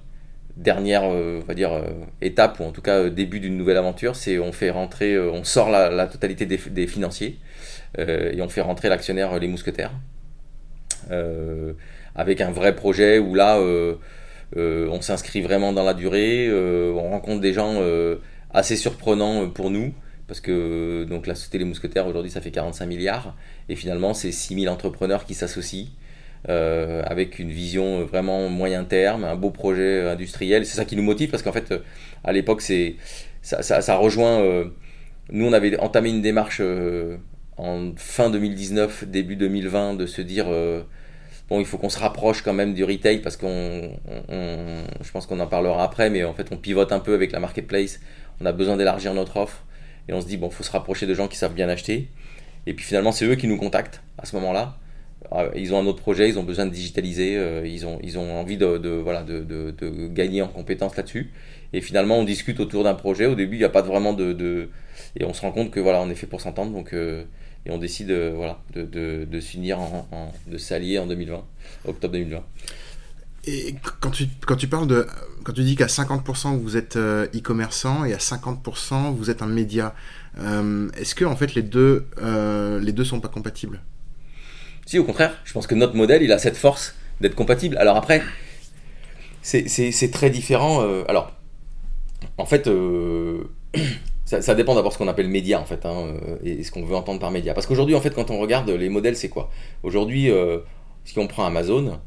dernière, 0.58 1.04
on 1.04 1.42
va 1.42 1.54
dire 1.54 1.72
étape 2.22 2.60
ou 2.60 2.64
en 2.64 2.72
tout 2.72 2.82
cas 2.82 3.10
début 3.10 3.40
d'une 3.40 3.58
nouvelle 3.58 3.78
aventure, 3.78 4.16
c'est 4.16 4.40
on 4.40 4.52
fait 4.52 4.72
rentrer, 4.72 5.20
on 5.20 5.44
sort 5.44 5.70
la, 5.70 6.08
totalité 6.08 6.46
des, 6.46 6.58
des 6.58 6.88
financiers 6.88 7.40
et 8.00 8.42
on 8.42 8.50
fait 8.50 8.62
rentrer 8.62 8.90
l'actionnaire 8.90 9.38
les 9.40 9.48
mousquetaires 9.48 9.92
avec 12.16 12.42
un 12.42 12.52
vrai 12.52 12.76
projet 12.76 13.20
où 13.20 13.36
là, 13.36 13.58
euh, 13.58 13.96
euh, 14.58 14.88
on 14.90 15.02
s'inscrit 15.02 15.42
vraiment 15.42 15.74
dans 15.74 15.84
la 15.84 15.94
durée, 15.94 16.48
euh, 16.48 16.94
on 16.94 17.10
rencontre 17.10 17.42
des 17.42 17.54
gens 17.54 17.82
assez 18.54 18.76
surprenants 18.76 19.50
pour 19.50 19.70
nous, 19.70 19.94
parce 20.28 20.40
que 20.40 21.04
donc 21.04 21.28
la 21.28 21.36
Société 21.36 21.58
Les 21.58 21.66
Mousquetaires 21.66 22.08
aujourd'hui 22.08 22.32
ça 22.32 22.42
fait 22.42 22.52
45 22.52 22.86
milliards, 22.86 23.36
et 23.70 23.76
finalement 23.76 24.14
c'est 24.14 24.32
6000 24.32 24.70
entrepreneurs 24.70 25.26
qui 25.26 25.34
s'associent. 25.34 25.88
avec 26.48 27.40
une 27.40 27.50
vision 27.50 28.06
vraiment 28.06 28.50
moyen 28.50 28.84
terme, 28.84 29.24
un 29.24 29.36
beau 29.36 29.50
projet 29.50 30.08
industriel. 30.08 30.66
C'est 30.66 30.78
ça 30.78 30.86
qui 30.86 30.96
nous 30.96 31.04
motive 31.04 31.32
parce 31.32 31.42
qu'en 31.44 31.52
fait, 31.52 31.74
à 32.24 32.32
l'époque, 32.34 32.62
ça, 33.42 33.98
rejoint. 33.98 34.44
nous, 35.32 35.46
on 35.48 35.54
avait 35.54 35.78
entamé 35.80 36.12
une 36.12 36.22
démarche 36.22 36.62
en 37.58 37.94
fin 37.98 38.30
2019, 38.30 39.06
début 39.06 39.36
2020, 39.36 39.96
de 39.96 40.06
se 40.06 40.22
dire 40.22 40.46
Bon, 41.50 41.60
il 41.60 41.66
faut 41.66 41.78
qu'on 41.78 41.90
se 41.90 42.00
rapproche 42.00 42.42
quand 42.42 42.54
même 42.54 42.74
du 42.74 42.84
retail 42.84 43.20
parce 43.20 43.38
qu'on, 43.38 43.92
je 44.30 45.12
pense 45.12 45.28
qu'on 45.28 45.40
en 45.40 45.48
parlera 45.48 45.84
après, 45.84 46.10
mais 46.10 46.24
en 46.24 46.34
fait, 46.34 46.48
on 46.52 46.58
pivote 46.58 46.92
un 46.92 47.00
peu 47.00 47.14
avec 47.14 47.32
la 47.32 47.40
marketplace. 47.40 48.00
On 48.42 48.46
a 48.46 48.52
besoin 48.52 48.78
d'élargir 48.78 49.14
notre 49.14 49.38
offre 49.38 49.64
et 50.08 50.14
on 50.14 50.22
se 50.22 50.28
dit 50.28 50.38
bon, 50.38 50.50
faut 50.50 50.64
se 50.64 50.72
rapprocher 50.72 51.06
de 51.06 51.14
gens 51.14 51.28
qui 51.28 51.38
savent 51.38 51.54
bien 51.54 51.70
acheter. 51.70 52.10
Et 52.68 52.74
puis 52.74 52.86
finalement, 52.86 53.12
c'est 53.12 53.26
eux 53.26 53.36
qui 53.36 53.48
nous 53.48 53.58
contactent 53.58 54.02
à 54.18 54.26
ce 54.26 54.36
moment-là. 54.38 54.78
Ah, 55.32 55.46
ils 55.56 55.74
ont 55.74 55.80
un 55.80 55.86
autre 55.86 56.02
projet, 56.02 56.30
ils 56.30 56.38
ont 56.38 56.44
besoin 56.44 56.66
de 56.66 56.72
digitaliser, 56.72 57.36
euh, 57.38 57.66
ils, 57.66 57.86
ont, 57.86 58.00
ils 58.04 58.18
ont 58.20 58.40
envie 58.40 58.58
de, 58.58 58.66
voilà, 59.04 59.24
de, 59.24 59.74
gagner 60.10 60.42
en 60.42 60.48
compétences 60.48 60.96
là-dessus. 60.96 61.32
Et 61.74 61.82
finalement, 61.82 62.18
on 62.18 62.24
discute 62.24 62.60
autour 62.60 62.84
d'un 62.84 62.94
projet. 62.94 63.26
Au 63.26 63.36
début, 63.36 63.56
il 63.56 63.60
n'y 63.60 63.66
a 63.66 63.70
pas 63.70 63.82
vraiment 63.82 64.14
de, 64.14 64.70
Et 65.20 65.26
on 65.26 65.34
se 65.34 65.42
rend 65.42 65.52
compte 65.52 65.72
que 65.72 65.80
voilà, 65.80 66.02
on 66.02 66.10
est 66.10 66.16
fait 66.16 66.28
pour 66.28 66.42
s'entendre. 66.42 66.72
Donc, 66.72 66.94
euh, 66.94 67.24
et 67.66 67.72
on 67.72 67.78
décide 67.78 68.12
euh, 68.12 68.34
voilà, 68.36 68.60
de, 68.74 68.84
de, 68.84 69.28
de 69.30 69.40
s'unir, 69.40 69.80
en, 69.80 70.34
de 70.48 70.58
s'allier 70.58 71.00
en 71.00 71.08
2020, 71.08 71.44
octobre 71.86 72.14
2020. 72.14 72.44
Et 73.48 73.76
quand 74.02 74.10
tu, 74.10 74.26
quand 74.46 74.56
tu 74.56 74.68
parles 74.68 74.88
de, 74.88 75.06
quand 75.44 75.54
tu 75.54 75.64
dis 75.64 75.76
qu'à 75.76 75.86
50% 75.86 76.58
vous 76.58 76.78
êtes 76.78 76.96
euh, 76.96 77.28
e-commerçant 77.36 78.04
et 78.04 78.14
à 78.14 78.18
50% 78.18 79.14
vous 79.14 79.30
êtes 79.30 79.42
un 79.42 79.48
média, 79.48 79.94
euh, 80.40 80.90
est-ce 80.98 81.14
que 81.14 81.26
en 81.26 81.36
fait 81.36 81.54
les 81.54 81.62
deux, 81.62 82.08
les 82.82 82.92
deux 82.92 83.06
sont 83.06 83.20
pas 83.20 83.28
compatibles? 83.28 83.82
Si, 84.88 85.00
au 85.00 85.04
contraire, 85.04 85.36
je 85.46 85.54
pense 85.54 85.66
que 85.68 85.76
notre 85.76 85.96
modèle 85.96 86.22
il 86.22 86.32
a 86.32 86.38
cette 86.38 86.58
force 86.58 86.96
d'être 87.22 87.36
compatible. 87.36 87.78
Alors 87.78 87.98
après, 87.98 88.24
c'est 89.42 90.12
très 90.12 90.30
différent. 90.32 90.82
alors, 91.08 91.32
en 92.38 92.46
fait, 92.46 92.68
ça, 94.26 94.56
dépend 94.56 94.74
d'abord 94.74 94.92
ce 94.92 94.98
qu'on 94.98 95.08
appelle 95.08 95.28
média 95.28 95.62
en 95.62 95.66
fait, 95.66 95.86
hein, 95.86 96.18
euh, 96.28 96.38
et 96.44 96.64
ce 96.64 96.72
qu'on 96.72 96.84
veut 96.84 96.96
entendre 96.96 97.20
par 97.20 97.30
média. 97.30 97.54
Parce 97.54 97.68
qu'aujourd'hui, 97.68 97.96
en 97.96 98.02
fait, 98.02 98.10
quand 98.10 98.32
on 98.32 98.40
regarde 98.40 98.70
les 98.70 98.90
modèles, 98.90 99.16
c'est 99.16 99.30
quoi? 99.30 99.52
Aujourd'hui, 99.84 100.32
euh, 100.32 100.60
si 101.04 101.20
on 101.20 101.28
prend 101.28 101.46
Amazon, 101.46 102.00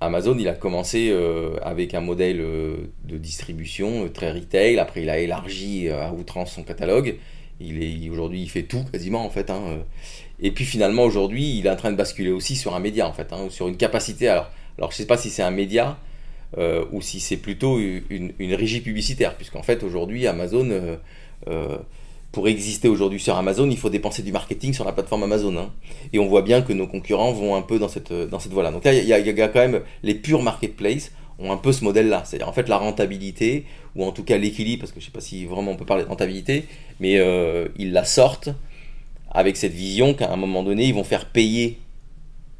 Amazon, 0.00 0.36
il 0.38 0.48
a 0.48 0.54
commencé 0.54 1.10
euh, 1.10 1.56
avec 1.62 1.92
un 1.92 2.00
modèle 2.00 2.38
de 2.38 3.18
distribution 3.18 4.08
très 4.08 4.32
retail. 4.32 4.78
Après, 4.78 5.02
il 5.02 5.10
a 5.10 5.18
élargi 5.18 5.90
à 5.90 6.12
outrance 6.12 6.52
son 6.52 6.62
catalogue. 6.62 7.16
Il 7.60 7.82
est 7.82 8.08
aujourd'hui, 8.10 8.42
il 8.42 8.48
fait 8.48 8.62
tout 8.62 8.84
quasiment 8.90 9.24
en 9.24 9.30
fait. 9.30 9.50
Hein, 9.50 9.84
et 10.40 10.52
puis 10.52 10.64
finalement, 10.64 11.02
aujourd'hui, 11.02 11.58
il 11.58 11.66
est 11.66 11.70
en 11.70 11.76
train 11.76 11.90
de 11.90 11.96
basculer 11.96 12.30
aussi 12.30 12.56
sur 12.56 12.74
un 12.74 12.80
média 12.80 13.06
en 13.06 13.12
fait, 13.12 13.32
hein, 13.32 13.48
sur 13.50 13.68
une 13.68 13.76
capacité. 13.76 14.28
Alors, 14.28 14.50
alors 14.78 14.90
je 14.90 14.96
sais 14.96 15.06
pas 15.06 15.18
si 15.18 15.28
c'est 15.28 15.42
un 15.42 15.50
média 15.50 15.98
ou 16.90 17.02
si 17.02 17.20
c'est 17.20 17.36
plutôt 17.36 17.78
une, 17.78 18.32
une, 18.38 18.54
régie 18.54 18.80
publicitaire, 18.80 19.36
puisqu'en 19.36 19.62
fait 19.62 19.82
aujourd'hui 19.82 20.26
Amazon, 20.26 20.96
pour 22.32 22.48
exister 22.48 22.88
aujourd'hui 22.88 23.18
sur 23.18 23.34
Amazon, 23.36 23.68
il 23.70 23.78
faut 23.78 23.88
dépenser 23.88 24.22
du 24.22 24.30
marketing 24.30 24.74
sur 24.74 24.84
la 24.84 24.92
plateforme 24.92 25.22
Amazon. 25.22 25.56
Hein. 25.56 25.70
Et 26.12 26.18
on 26.18 26.26
voit 26.26 26.42
bien 26.42 26.60
que 26.60 26.72
nos 26.72 26.86
concurrents 26.86 27.32
vont 27.32 27.54
un 27.54 27.62
peu 27.62 27.78
dans 27.78 27.88
cette, 27.88 28.12
dans 28.12 28.38
cette 28.38 28.52
voie-là. 28.52 28.70
Donc 28.72 28.84
là, 28.84 28.92
il 28.92 29.06
y, 29.06 29.12
a 29.12 29.48
quand 29.48 29.60
même 29.60 29.80
les 30.02 30.14
purs 30.14 30.42
marketplaces 30.42 31.12
ont 31.38 31.52
un 31.52 31.56
peu 31.56 31.72
ce 31.72 31.84
modèle-là. 31.84 32.22
C'est-à-dire 32.24 32.48
en 32.48 32.52
fait 32.52 32.68
la 32.68 32.78
rentabilité, 32.78 33.64
ou 33.94 34.04
en 34.04 34.12
tout 34.12 34.22
cas 34.22 34.36
l'équilibre, 34.36 34.80
parce 34.80 34.92
que 34.92 35.00
je 35.00 35.06
ne 35.06 35.10
sais 35.10 35.12
pas 35.12 35.20
si 35.20 35.46
vraiment 35.46 35.72
on 35.72 35.76
peut 35.76 35.86
parler 35.86 36.04
de 36.04 36.08
rentabilité, 36.08 36.66
mais 37.00 37.18
euh, 37.18 37.68
ils 37.78 37.92
la 37.92 38.04
sortent 38.04 38.50
avec 39.30 39.56
cette 39.56 39.72
vision 39.72 40.14
qu'à 40.14 40.30
un 40.32 40.36
moment 40.36 40.62
donné, 40.62 40.84
ils 40.86 40.94
vont 40.94 41.04
faire 41.04 41.26
payer 41.26 41.78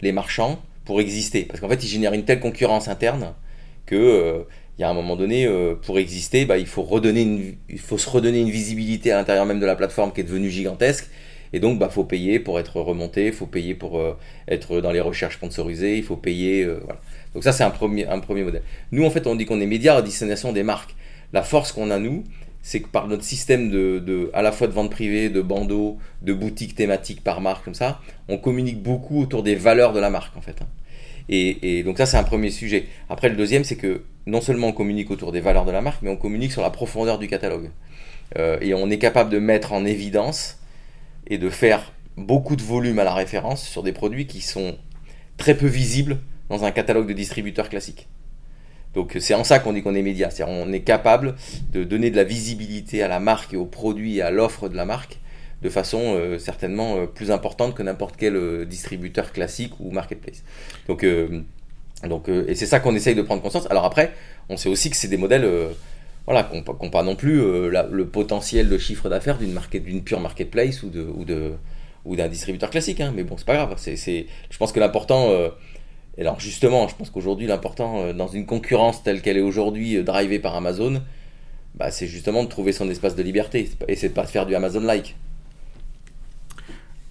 les 0.00 0.12
marchands 0.12 0.59
pour 0.85 1.00
exister. 1.00 1.42
Parce 1.42 1.61
qu'en 1.61 1.68
fait, 1.68 1.83
ils 1.83 1.88
génèrent 1.88 2.12
une 2.12 2.25
telle 2.25 2.40
concurrence 2.40 2.88
interne 2.88 3.35
que 3.87 3.95
euh, 3.95 4.42
il 4.78 4.83
y 4.83 4.85
a 4.85 4.90
un 4.90 4.95
moment 4.95 5.16
donné, 5.16 5.47
euh, 5.47 5.75
pour 5.75 5.99
exister, 5.99 6.45
bah, 6.45 6.59
il, 6.59 6.66
faut 6.66 6.87
se 6.87 6.90
redonner 6.90 8.40
une 8.40 8.50
visibilité 8.50 9.12
à 9.12 9.16
l'intérieur 9.16 9.47
même 9.47 9.61
de 9.61 9.66
la 9.66 9.75
plateforme 9.75 10.12
qui 10.12 10.21
est 10.21 10.25
devenue 10.25 10.50
gigantesque. 10.50 11.09
Et 11.52 11.61
donc, 11.61 11.75
il 11.75 11.78
bah, 11.78 11.88
faut 11.88 12.04
payer 12.04 12.38
pour 12.40 12.61
être 12.61 12.80
remonté, 12.80 13.26
il 13.26 13.33
faut 13.33 13.47
payer 13.47 13.75
pour 13.75 14.02
être 14.49 14.80
dans 14.80 14.90
les 14.90 15.00
recherches 15.00 15.37
sponsorisées, 15.37 15.97
il 15.97 16.02
faut 16.02 16.16
payer. 16.16 16.64
voilà. 16.64 17.00
Donc 17.35 17.45
ça, 17.45 17.52
c'est 17.52 17.64
un 17.64 17.71
premier, 17.71 18.06
un 18.06 18.18
premier 18.18 18.42
modèle. 18.42 18.62
Nous, 18.92 19.04
en 19.04 19.11
fait, 19.11 19.26
on 19.26 19.35
dit 19.35 19.47
qu'on 19.47 19.61
est 19.61 19.66
média 19.66 19.97
à 19.97 20.02
destination 20.02 20.52
des 20.52 20.62
marques. 20.62 20.95
La 21.33 21.42
force 21.42 21.73
qu'on 21.73 21.90
a, 21.90 21.99
nous, 21.99 22.25
c'est 22.66 22.80
que 22.80 22.88
par 22.88 23.06
notre 23.06 23.23
système 23.23 23.71
de, 23.71 24.28
à 24.35 24.42
la 24.42 24.50
fois 24.50 24.66
de 24.66 24.73
vente 24.73 24.90
privée, 24.90 25.28
de 25.28 25.40
bandeaux, 25.40 25.99
de 26.23 26.33
boutiques 26.33 26.75
thématiques 26.75 27.23
par 27.23 27.40
marque, 27.40 27.64
comme 27.64 27.75
ça, 27.75 28.00
on 28.28 28.38
communique 28.38 28.83
beaucoup 28.83 29.23
autour 29.23 29.45
des 29.45 29.54
valeurs 29.54 29.92
de 29.92 30.00
la 30.00 30.11
marque, 30.11 30.37
en 30.37 30.40
fait. 30.40 30.56
Hein. 30.61 30.66
Et, 31.28 31.83
donc 31.83 31.99
ça, 31.99 32.06
c'est 32.06 32.16
un 32.16 32.23
premier 32.25 32.50
sujet. 32.50 32.87
Après, 33.09 33.28
le 33.28 33.37
deuxième, 33.37 33.64
c'est 33.64 33.76
que 33.76 34.02
non 34.26 34.40
seulement 34.40 34.68
on 34.68 34.73
communique 34.73 35.11
autour 35.11 35.33
des 35.33 35.40
valeurs 35.40 35.64
de 35.64 35.73
la 35.73 35.80
marque, 35.80 36.02
mais 36.02 36.11
on 36.11 36.16
communique 36.16 36.52
sur 36.52 36.62
la 36.62 36.71
profondeur 36.71 37.18
du 37.18 37.28
catalogue. 37.28 37.71
Euh, 38.38 38.59
et 38.61 38.75
on 38.75 38.90
est 38.90 38.99
capable 38.99 39.30
de 39.30 39.38
mettre 39.38 39.73
en 39.73 39.85
évidence 39.85 40.59
et 41.26 41.38
de 41.38 41.49
faire 41.50 41.92
beaucoup 42.16 42.56
de 42.56 42.62
volume 42.62 42.99
à 42.99 43.04
la 43.04 43.14
référence 43.14 43.66
sur 43.66 43.83
des 43.83 43.92
produits 43.92 44.26
qui 44.26 44.40
sont 44.40 44.76
très 45.37 45.56
peu 45.56 45.66
visibles 45.66 46.18
dans 46.49 46.64
un 46.64 46.71
catalogue 46.71 47.09
de 47.09 47.12
distributeurs 47.12 47.68
classiques. 47.68 48.09
Donc 48.95 49.16
c'est 49.21 49.35
en 49.35 49.45
ça 49.45 49.59
qu'on 49.59 49.75
dit 49.75 49.83
qu'on 49.83 49.95
est 49.95 50.02
média, 50.02 50.30
c'est-à-dire 50.30 50.54
on 50.54 50.73
est 50.73 50.80
capable 50.80 51.35
de 51.73 51.85
donner 51.85 52.11
de 52.11 52.16
la 52.16 52.25
visibilité 52.25 53.02
à 53.02 53.09
la 53.09 53.21
marque 53.21 53.52
et 53.52 53.56
aux 53.56 53.66
produits 53.66 54.16
et 54.16 54.23
à 54.23 54.30
l'offre 54.30 54.68
de 54.71 54.76
la 54.76 54.87
marque 54.87 55.18
de 55.62 55.68
façon 55.68 56.14
euh, 56.14 56.38
certainement 56.38 56.96
euh, 56.96 57.06
plus 57.06 57.30
importante 57.30 57.75
que 57.75 57.82
n'importe 57.82 58.16
quel 58.16 58.36
euh, 58.36 58.64
distributeur 58.64 59.32
classique 59.32 59.72
ou 59.80 59.90
marketplace. 59.90 60.42
Donc, 60.88 61.04
donc 62.04 62.28
et 62.28 62.54
c'est 62.54 62.66
ça 62.66 62.80
qu'on 62.80 62.94
essaye 62.94 63.14
de 63.14 63.22
prendre 63.22 63.42
conscience. 63.42 63.66
Alors 63.70 63.84
après, 63.84 64.12
on 64.48 64.56
sait 64.56 64.68
aussi 64.68 64.90
que 64.90 64.96
c'est 64.96 65.08
des 65.08 65.16
modèles 65.16 65.48
voilà, 66.26 66.44
qui 66.44 66.56
n'ont 66.56 66.90
pas 66.90 67.02
non 67.02 67.16
plus 67.16 67.36
le 67.36 68.06
potentiel 68.06 68.68
de 68.68 68.78
chiffre 68.78 69.08
d'affaires 69.08 69.38
d'une 69.38 70.02
pure 70.02 70.20
marketplace 70.20 70.82
ou 70.82 70.90
de 70.90 71.02
ou 71.02 71.25
de 71.25 71.52
ou 72.04 72.14
d'un 72.14 72.28
distributeur 72.28 72.70
classique. 72.70 73.00
Hein. 73.00 73.12
Mais 73.16 73.25
bon, 73.25 73.36
c'est 73.36 73.46
pas 73.46 73.54
grave. 73.54 73.75
C'est, 73.78 73.96
je 73.96 74.58
pense 74.58 74.72
que 74.72 74.80
l'important 74.80 75.30
et 76.18 76.22
alors 76.22 76.40
justement, 76.40 76.88
je 76.88 76.94
pense 76.94 77.10
qu'aujourd'hui 77.10 77.46
l'important 77.46 78.00
euh, 78.00 78.12
dans 78.12 78.28
une 78.28 78.46
concurrence 78.46 79.02
telle 79.02 79.20
qu'elle 79.20 79.36
est 79.36 79.42
aujourd'hui 79.42 79.96
euh, 79.96 80.02
drivée 80.02 80.38
par 80.38 80.54
Amazon, 80.54 81.02
bah, 81.75 81.90
c'est 81.90 82.06
justement 82.06 82.42
de 82.42 82.48
trouver 82.48 82.72
son 82.72 82.88
espace 82.88 83.16
de 83.16 83.22
liberté 83.22 83.68
et 83.86 83.96
c'est 83.96 84.08
de 84.08 84.14
pas 84.14 84.26
faire 84.26 84.46
du 84.46 84.54
Amazon-like. 84.54 85.16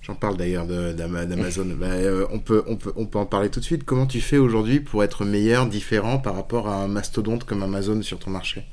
J'en 0.05 0.13
parle 0.13 0.37
d'ailleurs 0.37 0.67
d'Amazon. 0.67 1.65
bah, 1.79 1.87
euh, 1.87 2.27
on, 2.31 2.37
peut, 2.37 2.63
en 3.15 3.25
parler 3.25 3.49
tout 3.49 3.59
de 3.59 3.65
suite. 3.65 3.85
Comment 3.85 4.05
tu 4.05 4.21
fais 4.21 4.37
aujourd'hui 4.37 4.79
pour 4.79 5.03
être 5.03 5.25
meilleur, 5.25 5.65
différent 5.65 6.19
par 6.19 6.35
rapport 6.35 6.67
à 6.67 6.75
un 6.75 6.87
mastodonte 6.87 7.43
comme 7.43 7.63
Amazon 7.63 7.99
sur 8.03 8.19
ton 8.19 8.29
marché? 8.29 8.63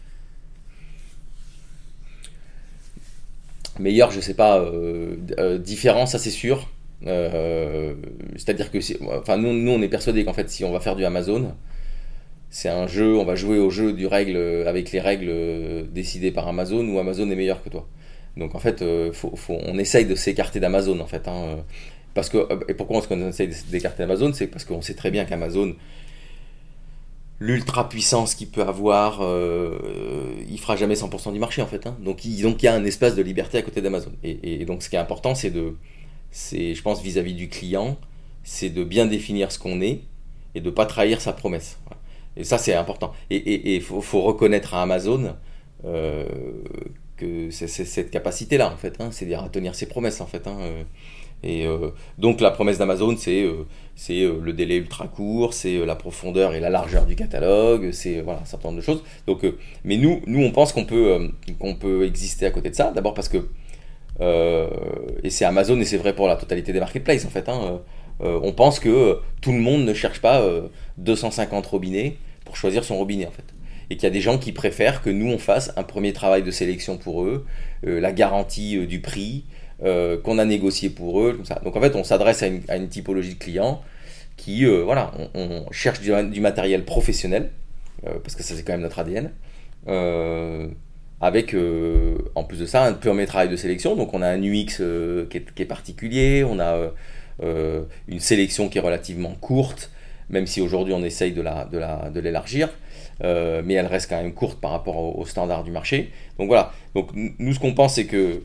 Meilleur, 3.79 4.11
je 4.11 4.21
sais 4.21 4.35
pas. 4.35 4.63
différent, 5.59 6.05
ça 6.05 6.19
c'est 6.19 6.31
sûr. 6.31 6.69
Euh, 7.07 7.95
c'est-à-dire 8.37 8.71
que, 8.71 8.79
enfin, 9.19 9.39
nous, 9.39 9.55
nous, 9.55 9.73
on 9.73 9.81
est 9.81 9.89
persuadé 9.89 10.27
qu'en 10.27 10.35
fait, 10.35 10.51
si 10.51 10.65
on 10.65 10.73
va 10.73 10.81
faire 10.81 10.97
du 10.97 11.05
Amazon, 11.07 11.55
c'est 12.51 12.69
un 12.69 12.87
jeu, 12.87 13.17
on 13.17 13.25
va 13.25 13.37
jouer 13.37 13.59
au 13.59 13.71
jeu 13.71 13.95
du 13.95 14.07
règle 14.07 14.37
avec 14.67 14.93
les 14.93 15.01
règles 15.01 15.33
décidées 15.91 16.31
par 16.31 16.47
Amazon 16.47 16.87
ou 16.87 16.99
Amazon 16.99 17.31
est 17.31 17.37
meilleur 17.37 17.65
que 17.65 17.71
toi. 17.71 17.89
Donc 18.37 18.55
en 18.55 18.59
fait, 18.59 18.83
euh, 18.83 19.13
on 19.49 19.79
essaye 19.79 20.07
de 20.07 20.15
s'écarter 20.15 20.61
d'Amazon 20.61 20.99
en 21.01 21.07
fait. 21.07 21.29
Hein, 21.29 21.59
parce 22.15 22.29
que, 22.29 22.49
et 22.69 22.75
pourquoi 22.75 23.01
qu'on 23.03 23.29
essaye 23.29 23.51
d'écarter 23.71 24.03
d'Amazon? 24.03 24.33
C'est 24.33 24.47
parce 24.47 24.65
qu'on 24.65 24.83
sait 24.83 24.95
très 24.95 25.11
bien 25.11 25.25
qu'Amazon, 25.25 25.75
l'ultra 27.41 27.89
puissance 27.89 28.35
qu'il 28.35 28.49
peut 28.49 28.63
avoir, 28.63 29.21
euh, 29.23 30.35
il 30.49 30.59
fera 30.61 30.77
jamais 30.77 30.95
100% 30.95 31.33
du 31.33 31.39
marché 31.39 31.63
en 31.63 31.67
fait. 31.67 31.87
Hein. 31.87 31.97
Donc, 32.01 32.25
il, 32.25 32.41
y 32.41 32.67
a 32.67 32.75
un 32.75 32.85
espace 32.85 33.15
de 33.15 33.23
liberté 33.23 33.59
à 33.59 33.63
côté 33.63 33.81
d'Amazon. 33.81 34.13
Et, 34.23 34.61
et, 34.61 34.65
donc 34.65 34.83
ce 34.83 34.89
qui 34.89 34.97
est 34.97 35.01
important, 35.01 35.35
c'est 35.35 35.51
de 35.51 35.75
c'est, 36.31 36.75
je 36.75 36.83
pense, 36.83 37.03
vis-à-vis 37.03 37.35
du 37.35 37.49
client, 37.49 37.99
c'est 38.43 38.71
de 38.71 38.85
bien 38.85 39.07
définir 39.07 39.53
ce 39.53 39.59
qu'on 39.59 39.81
est 39.81 40.01
et 40.55 40.61
de 40.61 40.67
ne 40.67 40.75
pas 40.75 40.87
trahir 40.87 41.21
sa 41.21 41.33
promesse. 41.33 41.79
Et 42.37 42.45
ça, 42.45 42.59
c'est 42.59 42.75
important. 42.75 43.13
Et 43.31 43.77
il 43.77 43.83
faut, 43.83 44.23
reconnaître 44.23 44.75
à 44.75 44.83
Amazon 44.83 45.37
euh, 45.85 46.25
cette 47.51 48.11
capacité-là, 48.11 48.73
en 48.73 48.77
fait, 48.77 48.95
hein, 49.01 49.11
c'est-à-dire 49.11 49.43
à 49.43 49.49
tenir 49.49 49.75
ses 49.75 49.87
promesses, 49.87 50.21
en 50.21 50.27
fait. 50.27 50.47
Hein, 50.47 50.57
euh. 50.61 50.83
et 51.43 51.67
euh, 51.67 51.91
donc, 52.19 52.41
la 52.41 52.51
promesse 52.51 52.79
d'Amazon, 52.79 53.17
c'est, 53.17 53.47
c'est 53.97 54.21
le 54.23 54.53
délai 54.53 54.77
ultra 54.77 55.09
court, 55.09 55.55
c'est 55.55 55.85
la 55.85 55.97
profondeur 55.97 56.55
et 56.55 56.61
la 56.61 56.71
largeur 56.71 57.07
du 57.07 57.17
catalogue, 57.17 57.91
c'est 57.93 58.21
voilà, 58.21 58.41
un 58.41 58.45
certain 58.45 58.69
nombre 58.69 58.81
de 58.81 58.85
choses. 58.85 59.03
Donc, 59.27 59.45
mais 59.85 59.97
nous, 59.97 60.21
nous, 60.27 60.43
on 60.43 60.51
pense 60.51 60.73
qu'on 60.73 60.85
peut, 60.85 61.31
qu'on 61.59 61.75
peut 61.75 62.05
exister 62.05 62.47
à 62.47 62.51
côté 62.51 62.71
de 62.71 62.75
ça, 62.75 62.93
d'abord 62.93 63.15
parce 63.15 63.29
que 63.29 63.47
euh, 64.21 64.69
et 65.23 65.31
c'est 65.31 65.45
Amazon 65.45 65.79
et 65.81 65.85
c'est 65.85 65.97
vrai 65.97 66.15
pour 66.15 66.29
la 66.29 66.37
totalité 66.37 66.73
des 66.73 66.81
marketplaces 66.81 67.25
en 67.25 67.31
fait. 67.31 67.49
Hein. 67.49 67.81
Euh, 68.21 68.39
on 68.43 68.53
pense 68.53 68.79
que 68.79 69.19
tout 69.41 69.53
le 69.53 69.59
monde 69.59 69.85
ne 69.85 69.95
cherche 69.95 70.21
pas 70.21 70.45
250 70.99 71.65
euh, 71.65 71.69
robinets 71.69 72.17
pour 72.45 72.57
choisir 72.57 72.85
son 72.85 72.97
robinet 72.99 73.27
en 73.27 73.31
fait. 73.31 73.45
Et 73.91 73.97
qu'il 73.97 74.05
y 74.05 74.07
a 74.07 74.11
des 74.11 74.21
gens 74.21 74.39
qui 74.39 74.53
préfèrent 74.53 75.03
que 75.03 75.11
nous 75.11 75.31
on 75.31 75.39
fasse 75.39 75.73
un 75.77 75.83
premier 75.83 76.13
travail 76.13 76.43
de 76.43 76.51
sélection 76.51 76.97
pour 76.97 77.25
eux, 77.25 77.47
la 77.83 78.13
garantie 78.13 78.87
du 78.87 79.01
prix, 79.01 79.45
qu'on 79.81 80.39
a 80.39 80.45
négocié 80.45 80.89
pour 80.91 81.21
eux, 81.21 81.35
comme 81.35 81.45
ça. 81.45 81.61
Donc 81.65 81.77
en 81.77 81.81
fait 81.81 81.95
on 81.97 82.05
s'adresse 82.05 82.43
à 82.43 82.77
une, 82.77 82.89
typologie 82.89 83.35
de 83.35 83.39
clients 83.39 83.83
qui, 84.37 84.65
voilà, 84.65 85.13
on, 85.35 85.67
cherche 85.73 86.01
du, 86.01 86.41
matériel 86.41 86.85
professionnel, 86.85 87.51
parce 88.03 88.35
que 88.35 88.43
ça 88.43 88.55
c'est 88.55 88.63
quand 88.63 88.73
même 88.73 88.83
notre 88.83 88.99
ADN 88.99 89.31
avec 91.23 91.55
euh, 91.55 92.19
en 92.35 92.43
plus 92.43 92.59
de 92.59 92.67
ça 92.67 92.85
un 92.85 92.93
premier 92.93 93.27
travail 93.27 93.49
de 93.49 93.57
sélection. 93.57 93.97
Donc 93.97 94.13
on 94.13 94.21
a 94.21 94.29
un 94.29 94.43
UX 94.43 94.81
euh, 94.81 95.25
qui, 95.27 95.39
est, 95.39 95.65
particulier, 95.65 96.45
on 96.45 96.59
a 96.59 96.91
euh, 97.43 97.83
une 98.09 98.21
sélection 98.21 98.69
qui 98.69 98.79
est 98.79 98.81
relativement 98.83 99.33
courte, 99.41 99.91
même 100.31 100.49
si 100.49 100.61
aujourd'hui 100.61 100.93
on 100.93 101.05
essaye 101.05 101.33
de 101.33 101.41
l'élargir, 102.21 102.69
de 102.69 102.73
mais 103.23 103.75
elle 103.75 103.87
reste 103.87 104.11
quand 104.11 104.21
même 104.21 104.33
courte 104.33 104.61
par 104.61 104.73
rapport 104.73 105.19
aux 105.19 105.25
standards 105.27 105.65
du 105.65 105.71
marché. 105.71 106.11
Donc 106.39 106.49
voilà, 106.49 106.73
donc 106.95 107.11
nous 107.15 107.55
ce 107.55 107.61
qu'on 107.61 107.75
pense 107.75 107.95
c'est 107.95 108.07
que 108.07 108.43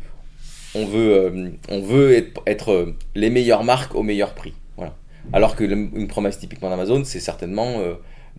on 0.75 0.85
veut, 0.85 1.53
on 1.69 1.81
veut 1.81 2.13
être, 2.13 2.41
être, 2.45 2.93
les 3.15 3.29
meilleures 3.29 3.63
marques 3.63 3.95
au 3.95 4.03
meilleur 4.03 4.33
prix. 4.33 4.53
Voilà. 4.75 4.93
Alors 5.33 5.55
que 5.55 5.63
une 5.63 6.07
promesse 6.07 6.37
typiquement 6.37 6.69
d'Amazon, 6.69 7.03
c'est 7.03 7.19
certainement 7.19 7.81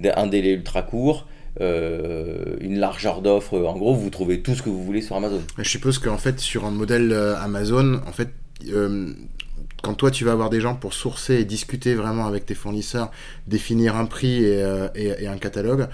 un 0.05 0.27
délai 0.27 0.53
ultra 0.53 0.83
court, 0.83 1.27
euh, 1.61 2.57
une 2.61 2.79
largeur 2.79 3.23
d'offres. 3.23 3.59
En 3.59 3.77
gros, 3.77 3.95
vous 3.95 4.11
trouvez 4.11 4.41
tout 4.41 4.55
ce 4.55 4.63
que 4.63 4.69
vous 4.69 4.85
voulez 4.85 5.03
sur 5.03 5.17
Amazon. 5.17 5.43
Je 5.57 5.69
suppose 5.69 5.99
qu'en 5.99 6.19
fait, 6.19 6.39
sur 6.41 6.65
un 6.65 6.71
modèle 6.71 7.13
euh, 7.13 7.37
Amazon, 7.37 8.01
en 8.07 8.13
fait, 8.13 8.29
euh, 8.69 9.13
quand 9.83 9.95
toi 9.95 10.11
tu 10.11 10.25
vas 10.25 10.33
avoir 10.33 10.51
des 10.51 10.61
gens 10.61 10.75
pour 10.75 10.93
sourcer 10.93 11.35
et 11.35 11.45
discuter 11.45 11.95
vraiment 11.95 12.27
avec 12.27 12.47
tes 12.47 12.55
fournisseurs, 12.55 13.11
définir 13.47 13.97
un 13.97 14.07
prix 14.07 14.45
et, 14.45 15.27
un 15.27 15.39
catalogue, 15.39 15.89